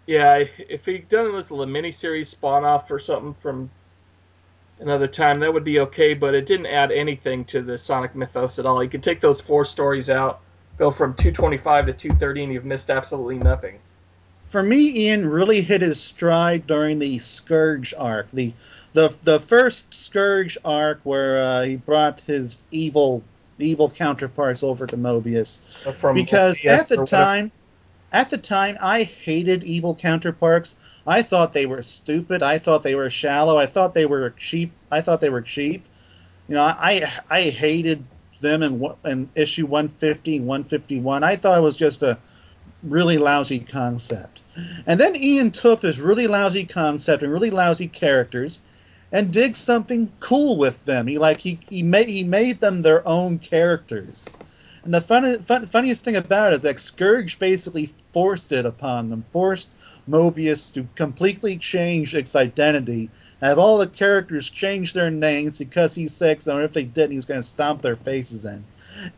Yeah, 0.07 0.45
if 0.59 0.85
he'd 0.85 1.09
done 1.09 1.35
it 1.35 1.39
as 1.39 1.51
a 1.51 1.55
miniseries 1.55 2.27
spawn 2.27 2.65
off 2.65 2.91
or 2.91 2.99
something 2.99 3.35
from 3.41 3.71
another 4.79 5.07
time, 5.07 5.41
that 5.41 5.53
would 5.53 5.65
be 5.65 5.81
okay. 5.81 6.15
But 6.15 6.35
it 6.35 6.47
didn't 6.47 6.67
add 6.67 6.93
anything 6.93 7.45
to 7.47 7.63
the 7.63 7.79
Sonic 7.79 8.15
mythos 8.15 8.59
at 8.59 8.67
all. 8.67 8.83
You 8.83 8.91
could 8.91 9.03
take 9.03 9.21
those 9.21 9.41
four 9.41 9.65
stories 9.65 10.11
out, 10.11 10.41
go 10.79 10.91
from 10.91 11.15
225 11.15 11.87
to 11.87 11.93
230, 11.93 12.45
and 12.45 12.53
you've 12.53 12.65
missed 12.65 12.91
absolutely 12.91 13.39
nothing. 13.39 13.79
For 14.49 14.63
me, 14.63 15.07
Ian 15.07 15.29
really 15.29 15.63
hit 15.63 15.81
his 15.81 16.01
stride 16.01 16.67
during 16.67 16.99
the 16.99 17.19
Scourge 17.19 17.95
arc, 17.97 18.29
the 18.33 18.53
the 18.93 19.15
the 19.23 19.41
first 19.41 19.93
Scourge 19.93 20.59
arc 20.65 21.01
where 21.03 21.43
uh, 21.43 21.63
he 21.63 21.77
brought 21.77 22.21
his 22.21 22.63
evil 22.71 23.23
evil 23.59 23.89
counterparts 23.91 24.63
over 24.63 24.87
to 24.87 24.97
Mobius. 24.97 25.59
Uh, 25.87 25.93
From 25.93 26.15
because 26.15 26.63
Yes 26.63 26.83
at 26.83 26.89
the 26.89 27.01
or 27.01 27.05
whatever. 27.05 27.25
time 27.25 27.53
at 28.15 28.31
the 28.31 28.39
time 28.39 28.79
i 28.81 29.03
hated 29.03 29.65
evil 29.65 29.95
counterparts. 29.95 30.77
I 31.07 31.21
thought 31.21 31.53
they 31.53 31.67
were 31.67 31.83
stupid. 31.83 32.43
I 32.43 32.57
thought 32.59 32.83
they 32.83 32.95
were 32.95 33.11
shallow. 33.11 33.59
I 33.59 33.67
thought 33.67 33.93
they 33.93 34.07
were 34.07 34.31
cheap. 34.31 34.73
I 34.91 35.03
thought 35.03 35.21
they 35.21 35.29
were 35.29 35.43
cheap. 35.43 35.85
You 36.49 36.55
know 36.55 36.63
i 36.63 37.13
i 37.29 37.43
hated 37.43 38.05
them 38.41 38.63
in, 38.63 38.83
in 39.05 39.29
issue 39.35 39.67
150 39.67 40.37
and 40.37 40.47
151 40.47 41.25
i 41.25 41.37
thought 41.37 41.57
it 41.57 41.63
was 41.63 41.77
just 41.77 42.03
a 42.03 42.19
really 42.83 43.19
lousy 43.19 43.61
concept. 43.61 44.41
And 44.87 45.01
then 45.01 45.17
ian 45.17 45.51
took 45.51 45.81
this 45.81 45.99
really 45.99 46.27
lousy 46.27 46.65
concept 46.65 47.23
and 47.23 47.33
really 47.33 47.51
lousy 47.51 47.89
characters 47.89 48.61
and 49.11 49.33
did 49.33 49.57
something 49.57 50.13
cool 50.21 50.57
with 50.57 50.85
them. 50.85 51.07
He 51.07 51.19
like 51.19 51.39
he, 51.39 51.59
he 51.69 51.83
made 51.83 52.09
he 52.09 52.23
made 52.23 52.61
them 52.61 52.83
their 52.83 53.07
own 53.07 53.39
characters 53.39 54.25
and 54.85 54.93
the 54.93 55.01
fun, 55.01 55.43
fun, 55.45 55.67
funniest 55.67 56.05
thing 56.05 56.17
about 56.17 56.53
it 56.53 56.57
is 56.57 56.63
that 56.63 56.79
Scourge 56.79 57.39
basically 57.39 57.95
forced 58.13 58.53
it 58.53 58.67
upon 58.67 59.09
them, 59.09 59.25
forced 59.33 59.71
Mobius 60.09 60.75
to 60.75 60.87
completely 60.95 61.57
change 61.57 62.15
its 62.15 62.37
identity, 62.37 63.09
have 63.41 63.59
all 63.59 63.79
the 63.79 63.87
characters 63.87 64.51
change 64.51 64.93
their 64.93 65.11
names 65.11 65.59
because 65.59 65.95
he's 65.95 66.13
sick, 66.13 66.43
so 66.43 66.59
if 66.59 66.75
they 66.75 66.85
didn't, 66.85 67.13
he 67.13 67.17
was 67.17 67.25
going 67.25 67.41
to 67.41 67.49
stomp 67.49 67.81
their 67.81 67.97
faces 67.97 68.45
in. 68.45 68.63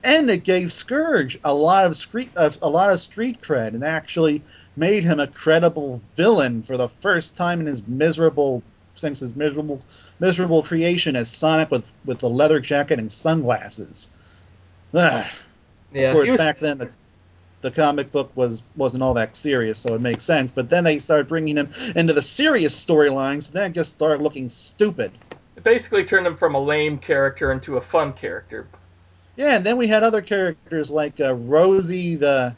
And 0.04 0.30
it 0.30 0.44
gave 0.44 0.72
Scourge 0.72 1.38
a 1.44 1.52
lot 1.52 1.84
of 1.84 1.96
street, 1.96 2.30
a 2.36 2.68
lot 2.68 2.92
of 2.92 3.00
street 3.00 3.42
cred, 3.42 3.68
and 3.68 3.82
actually 3.82 4.42
made 4.76 5.02
him 5.02 5.18
a 5.18 5.26
credible 5.26 6.00
villain 6.16 6.62
for 6.62 6.76
the 6.76 6.88
first 6.88 7.36
time 7.36 7.58
in 7.58 7.66
his 7.66 7.84
miserable, 7.88 8.62
since 8.94 9.18
his 9.18 9.34
miserable, 9.34 9.82
miserable 10.20 10.62
creation 10.62 11.16
as 11.16 11.28
Sonic 11.28 11.72
with 11.72 11.90
with 12.04 12.20
the 12.20 12.30
leather 12.30 12.60
jacket 12.60 13.00
and 13.00 13.10
sunglasses. 13.10 14.06
Ugh 14.94 15.26
yeah, 15.97 16.09
of 16.11 16.14
course, 16.14 16.30
was- 16.30 16.40
back 16.40 16.59
then 16.59 16.78
the, 16.78 16.92
the 17.62 17.70
comic 17.70 18.11
book 18.11 18.30
was 18.34 18.62
wasn't 18.76 19.03
all 19.03 19.14
that 19.14 19.34
serious, 19.36 19.78
so 19.78 19.94
it 19.94 20.01
makes 20.01 20.24
sense. 20.24 20.51
But 20.53 20.68
then 20.70 20.84
they 20.84 20.99
started 20.99 21.28
bringing 21.28 21.57
him 21.57 21.72
into 21.97 22.12
the 22.12 22.22
serious 22.22 22.74
storylines, 22.76 23.47
and 23.47 23.55
then 23.55 23.72
just 23.72 23.90
started 23.94 24.22
looking 24.22 24.49
stupid. 24.49 25.11
it 25.57 25.64
basically 25.64 26.05
turned 26.05 26.26
him 26.26 26.36
from 26.36 26.55
a 26.55 26.61
lame 26.61 26.99
character 26.99 27.51
into 27.53 27.76
a 27.76 27.80
fun 27.80 28.12
character. 28.12 28.66
Yeah, 29.36 29.57
and 29.57 29.66
then 29.66 29.76
we 29.76 29.86
had 29.86 30.03
other 30.03 30.22
characters 30.22 30.90
like 30.90 31.20
uh, 31.20 31.34
Rosie 31.34 32.16
the 32.16 32.55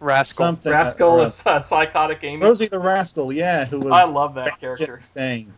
Rascal. 0.00 0.44
something, 0.46 0.72
Rascal 0.72 1.20
uh, 1.20 1.24
is 1.24 1.42
uh, 1.46 1.60
psychotic 1.60 2.18
Amy. 2.22 2.42
Rosie 2.42 2.66
the 2.68 2.78
Rascal, 2.78 3.32
yeah, 3.32 3.64
who 3.64 3.78
was 3.78 3.92
I 3.92 4.04
love 4.04 4.34
that 4.34 4.60
character. 4.60 4.96
insane. 4.96 5.54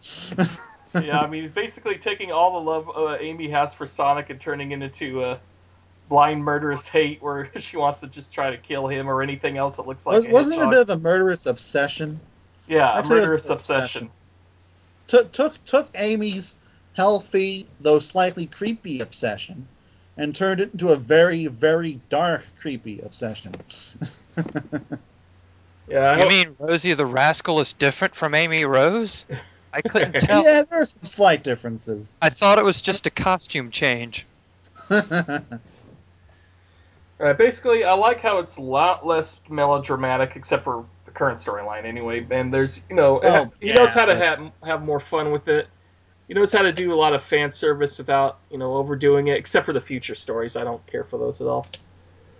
yeah, 0.94 1.18
I 1.18 1.26
mean, 1.26 1.42
he's 1.42 1.53
basically 1.53 1.99
taking 1.99 2.30
all 2.32 2.53
the 2.62 2.70
love 2.70 2.88
uh, 2.88 3.16
Amy 3.18 3.51
has 3.51 3.74
for 3.74 3.84
Sonic 3.86 4.30
and 4.30 4.40
turning 4.40 4.70
it 4.72 4.80
into 4.82 5.24
a 5.24 5.40
blind 6.09 6.42
murderous 6.44 6.86
hate 6.88 7.22
where 7.22 7.50
she 7.59 7.76
wants 7.76 8.00
to 8.00 8.06
just 8.06 8.32
try 8.32 8.50
to 8.50 8.56
kill 8.56 8.86
him 8.88 9.09
or 9.09 9.22
anything 9.22 9.56
else 9.56 9.76
that 9.76 9.86
looks 9.86 10.06
like 10.06 10.16
Was, 10.16 10.24
a 10.24 10.28
wasn't 10.30 10.61
it 10.61 10.64
a 10.64 10.68
bit 10.70 10.78
of 10.80 10.90
a 10.90 10.96
murderous 10.98 11.46
obsession? 11.46 12.20
Yeah, 12.66 12.92
a 12.94 12.98
Actually, 12.98 13.18
it 13.18 13.20
murderous 13.22 13.46
an 13.46 13.52
obsession. 13.52 14.11
Took 15.06 15.32
took 15.32 15.64
took 15.64 15.88
Amy's 15.94 16.54
healthy 16.94 17.66
though 17.80 17.98
slightly 18.00 18.46
creepy 18.46 19.00
obsession 19.00 19.66
and 20.16 20.34
turned 20.34 20.61
it 20.61 20.72
into 20.72 20.90
a 20.90 20.96
very 20.96 21.46
very 21.46 22.00
dark 22.11 22.42
creepy 22.61 23.00
obsession. 23.00 23.54
Yeah, 25.90 26.00
I 26.00 26.16
You 26.16 26.20
hope- 26.20 26.28
mean 26.28 26.56
Rosie 26.59 26.92
the 26.92 27.06
Rascal 27.06 27.61
is 27.61 27.72
different 27.72 28.14
from 28.14 28.34
Amy 28.34 28.66
Rose? 28.66 29.24
I 29.72 29.80
couldn't 29.80 30.12
tell. 30.20 30.44
yeah, 30.44 30.61
there 30.62 30.82
are 30.82 30.84
some 30.84 31.04
slight 31.04 31.42
differences. 31.42 32.14
I 32.20 32.28
thought 32.28 32.59
it 32.59 32.64
was 32.64 32.82
just 32.82 33.06
a 33.06 33.11
costume 33.11 33.70
change. 33.70 34.26
Right, 37.18 37.36
basically, 37.36 37.84
I 37.84 37.94
like 37.94 38.20
how 38.20 38.38
it's 38.38 38.58
a 38.58 38.62
lot 38.62 39.04
less 39.06 39.40
melodramatic, 39.48 40.36
except 40.36 40.62
for 40.64 40.84
the 41.04 41.10
current 41.10 41.38
storyline, 41.38 41.84
anyway. 41.84 42.24
And 42.30 42.54
there's, 42.54 42.82
you 42.88 42.94
know, 42.96 43.20
Oh, 43.22 43.52
he 43.60 43.72
knows 43.72 43.92
how 43.92 44.04
to 44.04 44.12
yeah. 44.12 44.36
have 44.38 44.52
have 44.64 44.82
more 44.84 45.00
fun 45.00 45.32
with 45.32 45.48
it. 45.48 45.68
He 46.28 46.34
knows 46.34 46.52
how 46.52 46.62
to 46.62 46.72
do 46.72 46.92
a 46.92 46.94
lot 46.96 47.14
of 47.14 47.22
fan 47.22 47.50
service 47.50 47.98
without, 47.98 48.38
you 48.50 48.58
know, 48.58 48.76
overdoing 48.76 49.28
it. 49.28 49.36
Except 49.36 49.66
for 49.66 49.72
the 49.72 49.80
future 49.80 50.14
stories, 50.14 50.56
I 50.56 50.62
don't 50.64 50.84
care 50.86 51.02
for 51.04 51.18
those 51.18 51.40
at 51.40 51.46
all. 51.48 51.66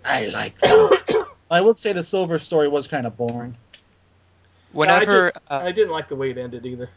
I 0.05 0.27
like 0.27 0.57
that. 0.59 1.27
I 1.51 1.61
would 1.61 1.79
say 1.79 1.91
the 1.93 2.03
Silver 2.03 2.39
story 2.39 2.67
was 2.69 2.87
kind 2.87 3.05
of 3.05 3.17
boring. 3.17 3.57
Whenever 4.71 5.31
I, 5.49 5.55
uh, 5.55 5.61
I 5.65 5.71
didn't 5.71 5.91
like 5.91 6.07
the 6.07 6.15
way 6.15 6.29
it 6.29 6.37
ended 6.37 6.65
either. 6.65 6.89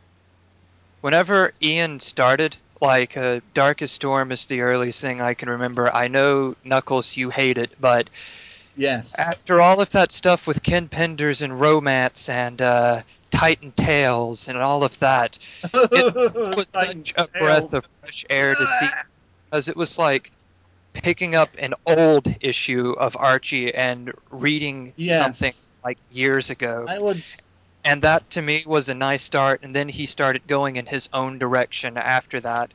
whenever 1.01 1.53
Ian 1.63 2.01
started, 2.01 2.57
like 2.83 3.17
uh, 3.17 3.41
Darkest 3.55 3.95
Storm 3.95 4.33
is 4.33 4.47
the 4.47 4.63
earliest 4.63 5.01
thing 5.01 5.23
I 5.23 5.35
can 5.35 5.51
remember. 5.51 5.95
I 5.95 6.09
know 6.09 6.57
Knuckles, 6.65 7.17
you 7.17 7.31
hate 7.31 7.59
it, 7.59 7.73
but 7.81 8.11
Yes. 8.77 9.17
after 9.19 9.61
all 9.61 9.81
of 9.81 9.91
that 9.91 10.13
stuff 10.13 10.47
with 10.47 10.63
Ken 10.63 10.89
Penders 10.89 11.43
and 11.43 11.61
romance 11.61 12.29
and 12.29 12.61
uh, 12.63 13.03
Titan 13.31 13.73
Tales 13.73 14.49
and 14.49 14.59
all 14.59 14.85
of 14.85 14.99
that. 15.01 15.39
It 15.93 16.07
was 16.57 16.69
such 16.75 17.15
a 17.17 17.29
breath 17.39 17.75
of 17.75 17.85
fresh 18.01 18.25
air 18.31 18.55
to 18.55 18.67
see 18.67 18.91
because 19.51 19.69
it 19.69 19.77
was 19.77 19.99
like 19.99 20.33
picking 20.95 21.35
up 21.35 21.51
an 21.59 21.75
old 21.87 22.27
issue 22.41 22.93
of 22.99 23.17
Archie 23.17 23.75
and 23.75 24.13
reading 24.31 24.95
Yes. 24.97 25.39
something 25.39 25.55
like 25.85 25.99
years 26.11 26.51
ago. 26.51 26.87
I 26.89 26.99
would 26.99 27.23
And 27.85 28.03
that 28.03 28.29
to 28.31 28.43
me 28.43 28.65
was 28.67 28.89
a 28.89 28.95
nice 28.95 29.23
start. 29.23 29.61
And 29.63 29.75
then 29.75 29.89
he 29.89 30.07
started 30.07 30.47
going 30.47 30.77
in 30.77 30.87
his 30.87 31.09
own 31.13 31.39
direction 31.39 31.97
after 31.97 32.41
that, 32.41 32.73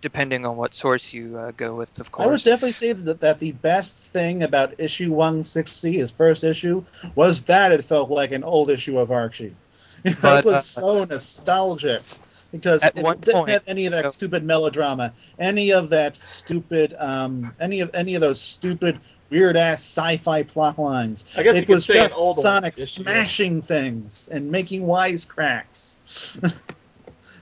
depending 0.00 0.44
on 0.44 0.56
what 0.56 0.74
source 0.74 1.12
you 1.12 1.38
uh, 1.38 1.52
go 1.56 1.74
with, 1.74 2.00
of 2.00 2.10
course. 2.10 2.26
I 2.26 2.30
would 2.30 2.42
definitely 2.42 2.72
say 2.72 2.92
that, 2.92 3.20
that 3.20 3.38
the 3.38 3.52
best 3.52 3.98
thing 3.98 4.42
about 4.42 4.74
issue 4.78 5.12
160, 5.12 5.92
his 5.92 6.10
first 6.10 6.44
issue, 6.44 6.84
was 7.14 7.42
that 7.44 7.72
it 7.72 7.84
felt 7.84 8.10
like 8.10 8.32
an 8.32 8.42
old 8.44 8.70
issue 8.70 8.98
of 8.98 9.10
Archie. 9.10 9.54
it 10.04 10.22
was 10.22 10.46
uh, 10.46 10.60
so 10.60 11.04
nostalgic 11.04 12.02
because 12.50 12.82
it 12.84 12.94
didn't 12.94 13.22
point, 13.22 13.48
have 13.48 13.62
any 13.66 13.86
of 13.86 13.92
that 13.92 14.12
stupid 14.12 14.44
melodrama, 14.44 15.12
any 15.38 15.72
of 15.72 15.88
that 15.90 16.16
stupid, 16.16 16.94
um, 16.98 17.54
any 17.58 17.80
of 17.80 17.90
any 17.94 18.14
of 18.14 18.20
those 18.20 18.40
stupid 18.40 19.00
weird 19.32 19.56
ass 19.56 19.82
sci-fi 19.82 20.42
plot 20.42 20.78
lines. 20.78 21.24
I 21.36 21.42
guess 21.42 21.56
it 21.56 21.66
could 21.66 21.74
was 21.76 21.86
say 21.86 21.94
just 21.94 22.16
old 22.16 22.36
Sonic 22.36 22.74
issue. 22.74 22.84
smashing 23.02 23.62
things 23.62 24.28
and 24.30 24.50
making 24.50 24.82
wisecracks. 24.82 25.96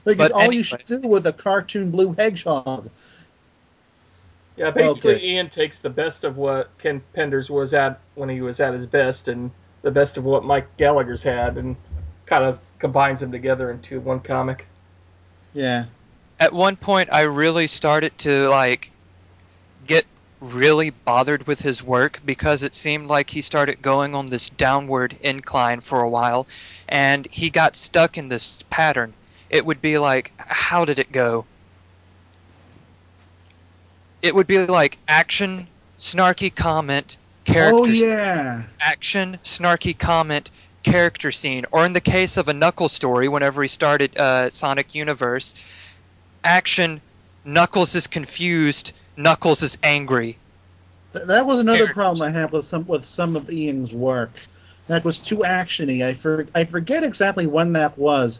because 0.05 0.29
But 0.29 0.31
all 0.31 0.51
you 0.51 0.63
should 0.63 0.85
do 0.85 0.99
with 0.99 1.27
a 1.27 1.33
cartoon 1.33 1.91
blue 1.91 2.13
hedgehog. 2.13 2.89
Yeah, 4.55 4.71
basically, 4.71 5.15
Okay. 5.15 5.25
Ian 5.27 5.49
takes 5.49 5.79
the 5.81 5.89
best 5.89 6.23
of 6.23 6.37
what 6.37 6.69
Ken 6.77 7.01
Penders 7.15 7.49
was 7.49 7.73
at 7.73 7.99
when 8.15 8.29
he 8.29 8.41
was 8.41 8.59
at 8.59 8.73
his 8.73 8.85
best, 8.85 9.27
and 9.27 9.51
the 9.81 9.91
best 9.91 10.17
of 10.17 10.23
what 10.23 10.43
Mike 10.43 10.77
Gallagher's 10.77 11.23
had, 11.23 11.57
and 11.57 11.75
kind 12.25 12.43
of 12.43 12.59
combines 12.79 13.19
them 13.21 13.31
together 13.31 13.71
into 13.71 13.99
one 13.99 14.19
comic. 14.19 14.65
Yeah. 15.53 15.85
At 16.39 16.53
one 16.53 16.75
point, 16.75 17.09
I 17.11 17.23
really 17.23 17.67
started 17.67 18.17
to 18.19 18.49
like 18.49 18.81
get 18.81 18.91
really 20.41 20.89
bothered 20.89 21.45
with 21.45 21.61
his 21.61 21.83
work 21.83 22.19
because 22.25 22.63
it 22.63 22.73
seemed 22.75 23.07
like 23.07 23.29
he 23.29 23.41
started 23.41 23.81
going 23.81 24.15
on 24.15 24.25
this 24.25 24.49
downward 24.49 25.15
incline 25.21 25.79
for 25.79 26.01
a 26.01 26.09
while, 26.09 26.47
and 26.89 27.27
he 27.31 27.49
got 27.49 27.75
stuck 27.75 28.17
in 28.17 28.27
this 28.27 28.63
pattern. 28.69 29.13
It 29.49 29.65
would 29.65 29.81
be 29.81 29.97
like, 29.97 30.33
how 30.37 30.83
did 30.85 30.99
it 30.99 31.11
go? 31.11 31.45
It 34.21 34.35
would 34.35 34.47
be 34.47 34.65
like 34.65 34.97
action, 35.07 35.67
snarky 35.99 36.53
comment, 36.53 37.17
character 37.45 37.79
Oh 37.81 37.85
yeah. 37.85 38.63
action, 38.79 39.39
snarky 39.43 39.97
comment, 39.97 40.49
character 40.83 41.31
scene, 41.31 41.65
or 41.71 41.85
in 41.85 41.93
the 41.93 42.01
case 42.01 42.37
of 42.37 42.47
a 42.47 42.53
Knuckles 42.53 42.91
story, 42.93 43.27
whenever 43.27 43.61
he 43.61 43.67
started 43.67 44.17
uh, 44.17 44.49
Sonic 44.49 44.95
Universe, 44.95 45.53
action, 46.43 47.01
Knuckles 47.45 47.95
is 47.95 48.07
confused, 48.07 48.91
Knuckles 49.17 49.61
is 49.63 49.77
angry. 49.83 50.37
Th- 51.13 51.25
That 51.25 51.45
was 51.45 51.59
another 51.59 51.77
Characters. 51.85 51.93
problem 51.95 52.29
I 52.35 52.39
have 52.39 52.51
with 52.53 52.65
some 52.65 52.85
with 52.87 53.05
some 53.05 53.35
of 53.35 53.49
Ian's 53.51 53.93
work. 53.93 54.31
That 54.87 55.03
was 55.05 55.19
too 55.19 55.37
actiony. 55.37 56.03
I 56.05 56.13
for, 56.15 56.47
I 56.55 56.65
forget 56.65 57.03
exactly 57.03 57.47
when 57.47 57.73
that 57.73 57.97
was. 57.97 58.39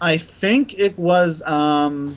I 0.00 0.18
think 0.18 0.74
it 0.74 0.98
was 0.98 1.42
um, 1.42 2.16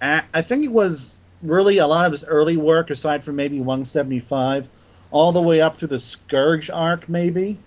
a- 0.00 0.22
I 0.32 0.42
think 0.42 0.64
it 0.64 0.72
was 0.72 1.16
really 1.42 1.78
a 1.78 1.86
lot 1.86 2.06
of 2.06 2.12
his 2.12 2.24
early 2.24 2.56
work, 2.56 2.90
aside 2.90 3.22
from 3.22 3.36
maybe 3.36 3.58
175, 3.60 4.66
all 5.10 5.32
the 5.32 5.42
way 5.42 5.60
up 5.60 5.78
through 5.78 5.88
the 5.88 6.00
Scourge 6.00 6.70
arc, 6.70 7.08
maybe. 7.08 7.58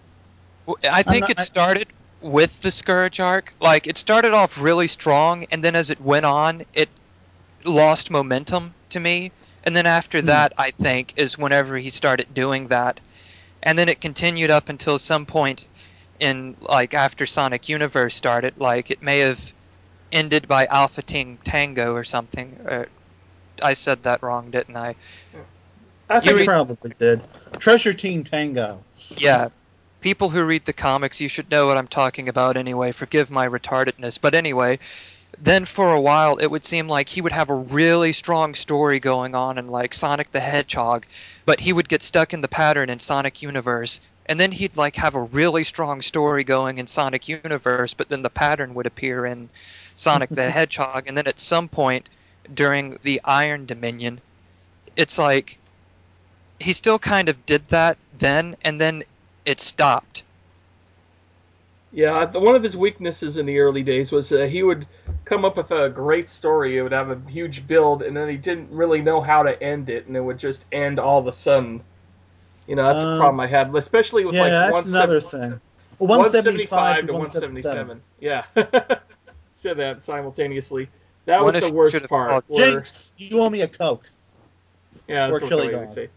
I 0.89 1.03
think 1.03 1.21
not- 1.21 1.31
it 1.31 1.39
I- 1.39 1.43
started 1.43 1.87
with 2.21 2.59
the 2.61 2.71
Scourge 2.71 3.19
arc. 3.19 3.53
Like, 3.59 3.87
it 3.87 3.97
started 3.97 4.33
off 4.33 4.59
really 4.59 4.87
strong, 4.87 5.45
and 5.51 5.63
then 5.63 5.75
as 5.75 5.89
it 5.89 6.01
went 6.01 6.25
on, 6.25 6.63
it 6.73 6.89
lost 7.65 8.09
momentum 8.11 8.73
to 8.89 8.99
me. 8.99 9.31
And 9.63 9.75
then 9.75 9.85
after 9.85 10.21
Hmm. 10.21 10.27
that, 10.27 10.53
I 10.57 10.71
think, 10.71 11.13
is 11.17 11.37
whenever 11.37 11.77
he 11.77 11.89
started 11.89 12.33
doing 12.33 12.67
that. 12.69 12.99
And 13.63 13.77
then 13.77 13.89
it 13.89 13.99
continued 14.01 14.49
up 14.49 14.69
until 14.69 14.97
some 14.97 15.25
point 15.25 15.65
in, 16.19 16.55
like, 16.61 16.93
after 16.93 17.25
Sonic 17.25 17.67
Universe 17.69 18.15
started. 18.15 18.53
Like, 18.57 18.89
it 18.91 19.01
may 19.03 19.19
have 19.19 19.53
ended 20.11 20.47
by 20.47 20.65
Alpha 20.67 21.01
Team 21.01 21.37
Tango 21.43 21.93
or 21.93 22.03
something. 22.03 22.57
Or, 22.65 22.87
I 23.61 23.73
said 23.73 24.03
that 24.03 24.23
wrong, 24.23 24.49
didn't 24.51 24.77
I? 24.77 24.95
I 26.09 26.15
You 26.15 26.21
think 26.21 26.31
You 26.31 26.37
read- 26.37 26.45
probably 26.45 26.93
did. 26.99 27.21
Treasure 27.59 27.93
Team 27.93 28.23
Tango. 28.23 28.81
Yeah. 29.17 29.49
People 30.01 30.29
who 30.29 30.43
read 30.45 30.63
the 30.63 30.73
comics, 30.73 31.19
you 31.19 31.27
should 31.27 31.51
know 31.51 31.67
what 31.67 31.77
I'm 31.77 31.87
talking 31.87 32.29
about 32.29 32.55
anyway. 32.55 32.93
Forgive 32.93 33.29
my 33.29 33.47
retardedness. 33.47 34.19
But 34.19 34.33
anyway, 34.33 34.79
then 35.41 35.65
for 35.65 35.93
a 35.93 36.01
while, 36.01 36.37
it 36.37 36.47
would 36.47 36.65
seem 36.65 36.87
like 36.87 37.07
he 37.07 37.21
would 37.21 37.31
have 37.31 37.49
a 37.49 37.55
really 37.55 38.13
strong 38.13 38.55
story 38.55 38.99
going 38.99 39.35
on 39.35 39.57
in 39.57 39.67
like 39.67 39.93
Sonic 39.93 40.31
the 40.31 40.39
Hedgehog, 40.39 41.05
but 41.45 41.59
he 41.59 41.71
would 41.71 41.87
get 41.87 42.03
stuck 42.03 42.33
in 42.33 42.41
the 42.41 42.47
pattern 42.47 42.89
in 42.89 42.99
Sonic 42.99 43.41
Universe. 43.41 43.99
And 44.25 44.39
then 44.39 44.51
he'd 44.51 44.75
like 44.75 44.95
have 44.97 45.15
a 45.15 45.23
really 45.23 45.63
strong 45.63 46.01
story 46.01 46.43
going 46.43 46.77
in 46.77 46.87
Sonic 46.87 47.27
Universe, 47.27 47.93
but 47.93 48.09
then 48.09 48.21
the 48.21 48.29
pattern 48.29 48.73
would 48.75 48.85
appear 48.85 49.25
in 49.25 49.49
Sonic 49.95 50.29
the 50.29 50.49
Hedgehog. 50.51 51.07
And 51.07 51.17
then 51.17 51.27
at 51.27 51.39
some 51.39 51.67
point 51.67 52.09
during 52.53 52.99
the 53.01 53.21
Iron 53.23 53.65
Dominion, 53.65 54.21
it's 54.95 55.17
like 55.17 55.57
he 56.59 56.73
still 56.73 56.99
kind 56.99 57.29
of 57.29 57.45
did 57.45 57.67
that 57.69 57.97
then, 58.17 58.57
and 58.63 58.79
then 58.79 59.03
it 59.45 59.61
stopped. 59.61 60.23
Yeah, 61.91 62.25
one 62.37 62.55
of 62.55 62.61
his 62.61 62.77
weaknesses 62.77 63.37
in 63.37 63.47
the 63.47 63.59
early 63.59 63.81
days 63.81 64.11
was 64.11 64.31
uh, 64.31 64.41
he 64.45 64.61
would 64.61 64.85
come 65.25 65.43
up 65.43 65.57
with 65.57 65.71
a 65.71 65.89
great 65.89 66.29
story. 66.29 66.77
It 66.77 66.83
would 66.83 66.91
have 66.91 67.09
a 67.09 67.19
huge 67.29 67.65
build, 67.67 68.03
and 68.03 68.15
then 68.15 68.29
he 68.29 68.37
didn't 68.37 68.69
really 68.71 69.01
know 69.01 69.21
how 69.21 69.41
to 69.43 69.61
end 69.63 69.89
it, 69.89 70.05
and 70.05 70.15
it 70.15 70.21
would 70.21 70.37
just 70.37 70.65
end 70.71 70.99
all 70.99 71.17
of 71.19 71.25
a 71.25 71.31
sudden. 71.31 71.81
You 72.67 72.75
know, 72.75 72.83
that's 72.83 73.01
the 73.01 73.09
Um, 73.09 73.17
problem 73.19 73.39
I 73.39 73.47
had, 73.47 73.73
especially 73.75 74.23
with 74.25 74.35
yeah, 74.35 74.41
like 74.43 74.51
that's 74.51 74.71
170 74.93 74.97
another 74.97 75.21
thing. 75.21 75.61
Well, 75.97 76.19
175 76.19 77.07
to 77.07 77.13
177. 77.13 77.87
177. 77.87 78.01
Yeah. 78.19 78.97
Said 79.53 79.77
that 79.77 80.03
simultaneously. 80.03 80.89
That 81.25 81.41
What 81.43 81.55
was 81.55 81.63
the 81.67 81.73
worst 81.73 82.07
part. 82.07 82.45
where- 82.47 82.71
Jinx, 82.71 83.11
you 83.17 83.39
owe 83.41 83.49
me 83.49 83.61
a 83.61 83.67
Coke. 83.67 84.07
Yeah, 85.07 85.27
that's 85.29 85.41
Or 85.41 85.45
what 85.45 85.49
chili 85.49 85.61
the 85.67 85.73
we 85.73 85.79
dog. 85.85 85.87
say. 85.87 86.09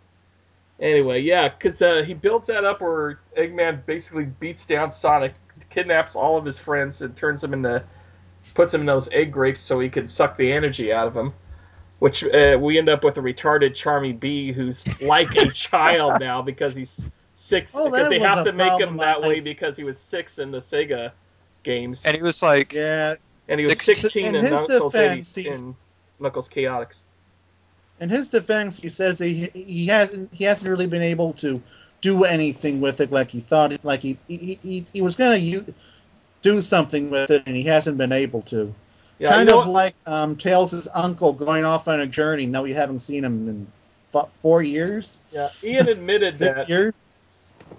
Anyway, 0.78 1.20
yeah, 1.20 1.48
because 1.48 1.80
uh, 1.80 2.02
he 2.06 2.12
builds 2.12 2.48
that 2.48 2.64
up 2.64 2.80
where 2.82 3.18
Eggman 3.36 3.86
basically 3.86 4.24
beats 4.24 4.66
down 4.66 4.92
Sonic, 4.92 5.32
kidnaps 5.72 6.14
all 6.16 6.36
of 6.36 6.44
his 6.44 6.58
friends, 6.58 7.02
and 7.02 7.16
turns 7.16 7.40
them 7.40 7.54
into, 7.54 7.82
puts 8.54 8.72
them 8.72 8.82
in 8.82 8.86
those 8.86 9.08
egg 9.10 9.32
grapes 9.32 9.60
so 9.60 9.80
he 9.80 9.88
can 9.88 10.06
suck 10.06 10.36
the 10.36 10.52
energy 10.52 10.92
out 10.92 11.06
of 11.08 11.14
them. 11.14 11.32
Which 11.98 12.24
uh, 12.24 12.58
we 12.60 12.78
end 12.78 12.88
up 12.88 13.04
with 13.04 13.16
a 13.18 13.20
retarded 13.20 13.70
Charmy 13.70 14.18
Bee 14.18 14.52
who's 14.52 14.84
like 15.02 15.34
a 15.36 15.50
child 15.52 16.20
now 16.20 16.42
because 16.42 16.74
he's 16.74 17.08
six. 17.34 17.74
Oh, 17.76 17.90
because 17.90 18.08
they 18.08 18.18
have 18.18 18.44
to 18.44 18.52
make 18.52 18.72
him 18.72 18.96
problem 18.96 18.96
that 18.98 19.22
way 19.22 19.40
because 19.40 19.76
he 19.76 19.84
was 19.84 19.98
six 19.98 20.38
in 20.38 20.50
the 20.50 20.58
Sega 20.58 21.12
games, 21.62 22.04
And 22.04 22.16
he 22.16 22.22
was 22.22 22.42
like, 22.42 22.72
Yeah, 22.72 23.14
and 23.48 23.60
he 23.60 23.66
was 23.66 23.76
16 23.80 23.94
sixteen 23.94 24.26
In 24.34 24.34
in 24.34 24.44
his 24.46 24.52
Knuckles 24.52 24.92
defense, 24.92 25.32
80s 25.32 25.46
in 25.46 25.76
Knuckles 26.18 26.48
Chaotix. 26.48 27.02
in 28.00 28.08
his 28.08 28.28
defense, 28.30 28.78
he 28.78 28.88
says 28.88 29.20
he, 29.20 29.48
he 29.54 29.86
hasn't 29.86 30.32
he 30.34 30.42
hasn't 30.42 30.68
really 30.68 30.88
been 30.88 31.02
able 31.02 31.34
to 31.34 31.62
do 32.02 32.24
anything 32.24 32.80
with 32.80 33.00
it 33.00 33.10
like 33.10 33.30
he 33.30 33.40
thought 33.40 33.72
it 33.72 33.84
like 33.84 34.00
he 34.00 34.18
he, 34.28 34.58
he, 34.62 34.86
he 34.92 35.00
was 35.00 35.16
gonna 35.16 35.38
do 36.42 36.60
something 36.60 37.10
with 37.10 37.30
it 37.30 37.44
and 37.46 37.56
he 37.56 37.62
hasn't 37.62 37.96
been 37.96 38.12
able 38.12 38.42
to. 38.42 38.74
Yeah, 39.18 39.30
kind 39.30 39.50
of 39.50 39.68
like 39.68 39.94
um, 40.06 40.36
Tails' 40.36 40.88
uncle 40.92 41.32
going 41.32 41.64
off 41.64 41.86
on 41.86 42.00
a 42.00 42.06
journey. 42.06 42.46
Now 42.46 42.62
we 42.64 42.72
haven't 42.72 42.98
seen 42.98 43.24
him 43.24 43.48
in 43.48 43.66
f- 44.12 44.28
four 44.42 44.62
years, 44.62 45.20
Yeah, 45.30 45.48
Ian 45.62 45.88
admitted 45.88 46.34
six 46.34 46.56
that 46.56 46.68
years. 46.68 46.94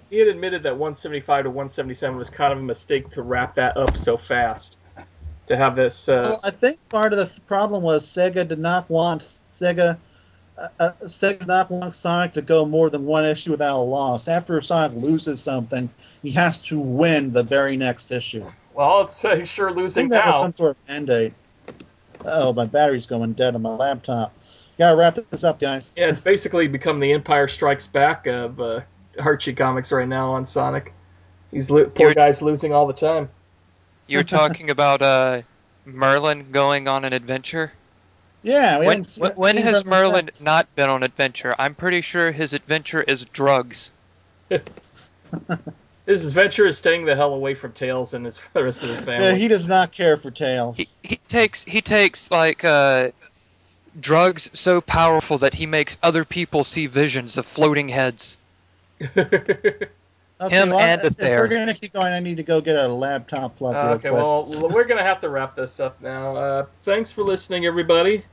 he 0.08 0.18
had 0.18 0.28
admitted 0.28 0.62
that 0.62 0.72
175 0.72 1.44
to 1.44 1.50
177 1.50 2.16
was 2.16 2.30
kind 2.30 2.52
of 2.52 2.60
a 2.60 2.62
mistake 2.62 3.10
to 3.10 3.22
wrap 3.22 3.56
that 3.56 3.76
up 3.76 3.96
so 3.96 4.16
fast. 4.16 4.78
To 5.48 5.56
have 5.56 5.76
this, 5.76 6.08
uh, 6.08 6.22
Well, 6.24 6.40
I 6.42 6.50
think 6.50 6.78
part 6.88 7.12
of 7.12 7.18
the 7.18 7.40
problem 7.42 7.82
was 7.82 8.06
Sega 8.06 8.48
did 8.48 8.58
not 8.58 8.88
want 8.88 9.20
Sega. 9.20 9.98
Uh, 10.56 10.68
uh, 10.78 10.92
Sega 11.02 11.40
did 11.40 11.48
not 11.48 11.96
Sonic 11.96 12.34
to 12.34 12.42
go 12.42 12.64
more 12.64 12.88
than 12.88 13.04
one 13.06 13.24
issue 13.24 13.50
without 13.50 13.76
a 13.76 13.82
loss. 13.82 14.28
After 14.28 14.60
Sonic 14.62 14.96
loses 14.96 15.40
something, 15.42 15.90
he 16.22 16.30
has 16.32 16.60
to 16.62 16.78
win 16.78 17.32
the 17.32 17.42
very 17.42 17.76
next 17.76 18.12
issue. 18.12 18.44
well, 18.72 19.02
it's 19.02 19.24
uh, 19.24 19.44
sure 19.44 19.70
I 19.70 19.72
losing 19.72 20.04
think 20.04 20.12
that 20.12 20.26
was 20.26 20.34
now. 20.36 20.40
some 20.42 20.56
sort 20.56 20.70
of 20.72 20.76
mandate. 20.88 21.32
Oh, 22.24 22.52
my 22.52 22.66
battery's 22.66 23.06
going 23.06 23.32
dead 23.32 23.54
on 23.54 23.62
my 23.62 23.74
laptop. 23.74 24.32
Gotta 24.78 24.96
wrap 24.96 25.18
this 25.30 25.44
up, 25.44 25.60
guys. 25.60 25.90
Yeah, 25.96 26.06
it's 26.08 26.20
basically 26.20 26.68
become 26.68 26.98
the 27.00 27.12
Empire 27.12 27.48
Strikes 27.48 27.86
Back 27.86 28.26
of 28.26 28.60
uh, 28.60 28.80
Archie 29.18 29.52
comics 29.54 29.92
right 29.92 30.08
now 30.08 30.32
on 30.34 30.46
Sonic. 30.46 30.92
He's 31.50 31.70
lo- 31.70 31.84
poor 31.86 32.06
You're- 32.06 32.14
guy's 32.14 32.42
losing 32.42 32.72
all 32.72 32.86
the 32.86 32.92
time. 32.94 33.28
you're 34.06 34.22
talking 34.24 34.70
about 34.70 35.02
uh, 35.02 35.42
Merlin 35.84 36.50
going 36.52 36.88
on 36.88 37.04
an 37.04 37.12
adventure? 37.12 37.72
Yeah, 38.44 38.78
we 38.78 38.86
When, 38.86 38.96
haven't 38.98 39.04
seen- 39.04 39.22
when, 39.22 39.32
when 39.32 39.56
seen 39.56 39.64
has 39.64 39.84
Merlin 39.84 40.26
since. 40.26 40.42
not 40.42 40.72
been 40.76 40.90
on 40.90 41.02
adventure? 41.02 41.54
I'm 41.58 41.74
pretty 41.74 42.02
sure 42.02 42.30
his 42.30 42.52
adventure 42.52 43.02
is 43.02 43.24
drugs. 43.24 43.90
His 46.06 46.28
adventure 46.28 46.66
is 46.66 46.76
staying 46.76 47.06
the 47.06 47.16
hell 47.16 47.32
away 47.32 47.54
from 47.54 47.72
Tails 47.72 48.12
and 48.12 48.26
his 48.26 48.38
the 48.52 48.62
rest 48.62 48.82
of 48.82 48.90
his 48.90 49.02
family. 49.02 49.26
Yeah, 49.26 49.34
he 49.34 49.48
does 49.48 49.66
not 49.66 49.90
care 49.90 50.18
for 50.18 50.30
Tails. 50.30 50.76
He, 50.76 50.86
he 51.02 51.16
takes 51.16 51.64
he 51.64 51.80
takes 51.80 52.30
like 52.30 52.62
uh, 52.62 53.10
drugs 53.98 54.50
so 54.52 54.82
powerful 54.82 55.38
that 55.38 55.54
he 55.54 55.64
makes 55.64 55.96
other 56.02 56.26
people 56.26 56.62
see 56.62 56.86
visions 56.88 57.38
of 57.38 57.46
floating 57.46 57.88
heads. 57.88 58.36
Okay, 60.40 60.62
him 60.62 60.70
well, 60.70 60.80
and 60.80 61.00
if, 61.00 61.18
if 61.20 61.38
we're 61.38 61.46
gonna 61.46 61.72
keep 61.74 61.92
going, 61.92 62.12
I 62.12 62.18
need 62.18 62.38
to 62.38 62.42
go 62.42 62.60
get 62.60 62.74
a 62.74 62.88
laptop 62.88 63.56
plug. 63.56 63.74
real 63.76 63.84
okay, 63.94 64.08
quick. 64.08 64.12
well, 64.14 64.68
we're 64.68 64.84
gonna 64.84 65.04
have 65.04 65.20
to 65.20 65.28
wrap 65.28 65.54
this 65.54 65.78
up 65.78 66.02
now. 66.02 66.36
Uh, 66.36 66.66
thanks 66.82 67.12
for 67.12 67.22
listening, 67.22 67.66
everybody. 67.66 68.24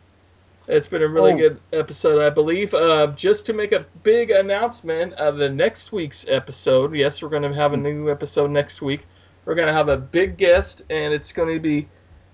It's 0.68 0.88
been 0.88 1.02
a 1.02 1.08
really 1.08 1.34
Oh. 1.34 1.38
good 1.38 1.60
episode, 1.74 2.22
I 2.26 2.30
believe. 2.30 2.74
Uh, 2.74 3.08
just 3.16 3.48
to 3.48 3.54
make 3.54 3.72
a 3.72 3.86
big 4.04 4.30
announcement 4.32 5.14
of 5.14 5.38
the 5.38 5.50
next 5.50 5.92
week's 5.92 6.26
episode. 6.28 6.94
Yes, 6.96 7.22
we're 7.22 7.30
going 7.30 7.44
to 7.44 7.54
have 7.54 7.74
a 7.74 7.78
new 7.78 8.10
episode 8.12 8.52
next 8.52 8.82
week. 8.82 9.02
We're 9.44 9.56
going 9.56 9.68
to 9.68 9.74
have 9.74 9.90
a 9.90 9.98
big 9.98 10.38
guest, 10.38 10.84
and 10.90 11.14
it's 11.14 11.34
going 11.34 11.54
to 11.56 11.60
be 11.60 11.88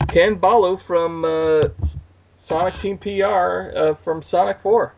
Ken 0.09 0.35
Balough 0.35 0.77
from 0.79 1.23
uh, 1.23 1.69
Sonic 2.33 2.77
Team 2.77 2.97
PR 2.97 3.71
uh, 3.75 3.93
from 3.95 4.21
Sonic 4.21 4.59
4. 4.59 4.93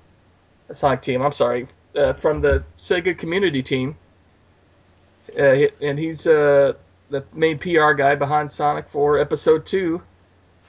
Uh, 0.69 0.73
Sonic 0.73 1.01
Team, 1.03 1.21
I'm 1.21 1.31
sorry, 1.31 1.67
uh, 1.95 2.13
from 2.13 2.41
the 2.41 2.63
Sega 2.79 3.15
community 3.17 3.61
team. 3.61 3.95
Uh, 5.37 5.67
and 5.81 5.99
he's 5.99 6.25
uh, 6.25 6.73
the 7.11 7.23
main 7.33 7.59
PR 7.59 7.91
guy 7.93 8.15
behind 8.15 8.51
Sonic 8.51 8.89
4 8.89 9.19
Episode 9.19 9.65
2. 9.67 10.01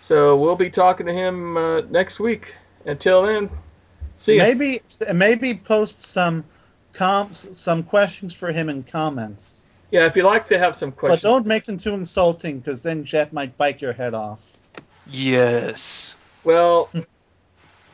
So 0.01 0.37
we'll 0.37 0.57
be 0.57 0.71
talking 0.71 1.07
to 1.07 1.13
him 1.13 1.57
uh, 1.57 1.81
next 1.83 2.19
week. 2.21 2.55
Until 2.87 3.23
then, 3.23 3.51
see 4.17 4.37
ya. 4.37 4.43
maybe 4.45 4.81
maybe 5.13 5.55
post 5.55 6.03
some 6.03 6.45
com- 6.95 7.35
some 7.35 7.83
questions 7.83 8.33
for 8.33 8.51
him 8.51 8.71
in 8.71 8.83
comments, 8.83 9.61
Yeah, 9.91 10.07
if 10.07 10.17
you'd 10.17 10.25
like 10.25 10.49
to 10.49 10.59
have 10.59 10.75
some 10.75 10.91
questions. 10.93 11.23
but 11.23 11.29
don't 11.29 11.47
make 11.47 11.65
them 11.65 11.77
too 11.79 11.93
insulting 11.93 12.59
because 12.59 12.81
then 12.81 13.05
Jet 13.05 13.33
might 13.35 13.57
bite 13.59 13.83
your 13.83 13.93
head 13.93 14.15
off. 14.15 14.41
Yes. 15.07 16.17
Well, 16.43 16.89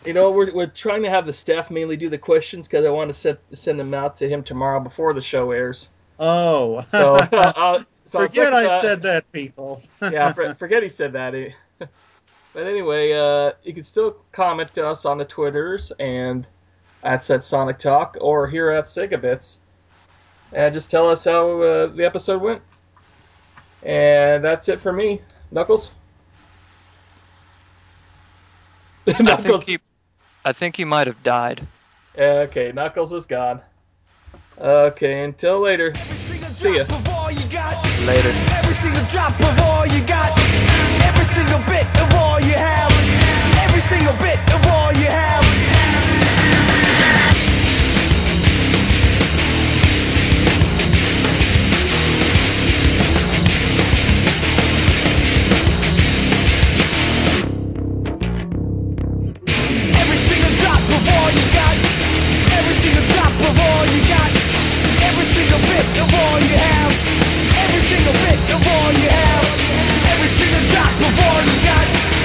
you 0.04 0.12
know, 0.12 0.30
we're, 0.30 0.54
we're 0.54 0.66
trying 0.66 1.02
to 1.02 1.10
have 1.10 1.26
the 1.26 1.32
staff 1.32 1.68
mainly 1.70 1.96
do 1.96 2.08
the 2.08 2.18
questions 2.18 2.68
because 2.68 2.86
I 2.86 2.90
want 2.90 3.08
to 3.08 3.14
set, 3.14 3.38
send 3.52 3.80
them 3.80 3.92
out 3.92 4.18
to 4.18 4.28
him 4.28 4.44
tomorrow 4.44 4.78
before 4.78 5.14
the 5.14 5.20
show 5.20 5.50
airs. 5.50 5.88
Oh, 6.20 6.84
So, 6.86 7.14
uh, 7.16 7.82
so 8.04 8.18
forget 8.26 8.54
I 8.54 8.80
said 8.80 9.02
that, 9.02 9.30
people. 9.32 9.82
yeah, 10.00 10.32
for, 10.32 10.54
forget 10.58 10.84
he 10.84 10.88
said 10.88 11.14
that. 11.14 11.34
He- 11.34 11.54
but 12.56 12.66
anyway, 12.66 13.12
uh, 13.12 13.52
you 13.64 13.74
can 13.74 13.82
still 13.82 14.16
comment 14.32 14.72
to 14.72 14.86
us 14.86 15.04
on 15.04 15.18
the 15.18 15.26
Twitters 15.26 15.92
and 15.98 16.48
at 17.02 17.22
Set 17.22 17.42
Sonic 17.42 17.78
Talk 17.78 18.16
or 18.18 18.48
here 18.48 18.70
at 18.70 18.86
Segabits. 18.86 19.58
And 20.54 20.72
just 20.72 20.90
tell 20.90 21.10
us 21.10 21.26
how 21.26 21.60
uh, 21.60 21.86
the 21.88 22.06
episode 22.06 22.40
went. 22.40 22.62
And 23.82 24.42
that's 24.42 24.70
it 24.70 24.80
for 24.80 24.90
me. 24.90 25.20
Knuckles? 25.50 25.92
I 29.06 29.12
think 29.12 29.28
Knuckles. 29.28 29.66
he 29.66 29.76
I 30.42 30.52
think 30.52 30.76
he 30.76 30.86
might 30.86 31.08
have 31.08 31.22
died. 31.22 31.66
Okay, 32.16 32.72
Knuckles 32.72 33.12
is 33.12 33.26
gone. 33.26 33.60
Okay, 34.58 35.24
until 35.24 35.60
later. 35.60 35.92
Every 35.94 36.38
See 36.38 36.78
ya. 36.78 36.84
drop 36.84 37.00
of 37.00 37.08
all 37.10 37.30
you 37.30 37.46
got. 37.50 38.06
Later. 38.06 38.32
Single 41.36 41.60
bit 41.68 41.86
of 42.00 42.14
all 42.14 42.40
you 42.40 42.54
have. 42.54 42.92
Every 43.64 43.80
single 43.80 44.14
bit 44.24 44.40
of 44.56 44.66
all 44.72 44.90
you 44.92 45.04
have. 45.04 45.44
Every 59.92 60.16
single 60.16 60.52
drop 60.56 60.80
of 60.80 61.04
all 61.16 61.30
you 61.36 61.46
got. 61.52 61.76
Every 62.56 62.76
single 62.80 63.06
drop 63.12 63.34
of 63.44 63.60
all 63.60 63.84
you 63.92 64.02
got. 64.08 64.32
Every 65.04 65.26
single 65.36 65.60
bit 65.68 65.86
of 66.00 66.08
all 66.16 66.40
you 66.40 66.56
have. 66.56 66.92
Every 67.60 67.82
single 67.92 68.14
bit 68.24 68.40
of 68.56 68.66
all 68.66 68.92
you 68.92 69.08
have. 69.10 69.35
All 70.98 71.42
you 71.44 71.62
got. 71.62 72.15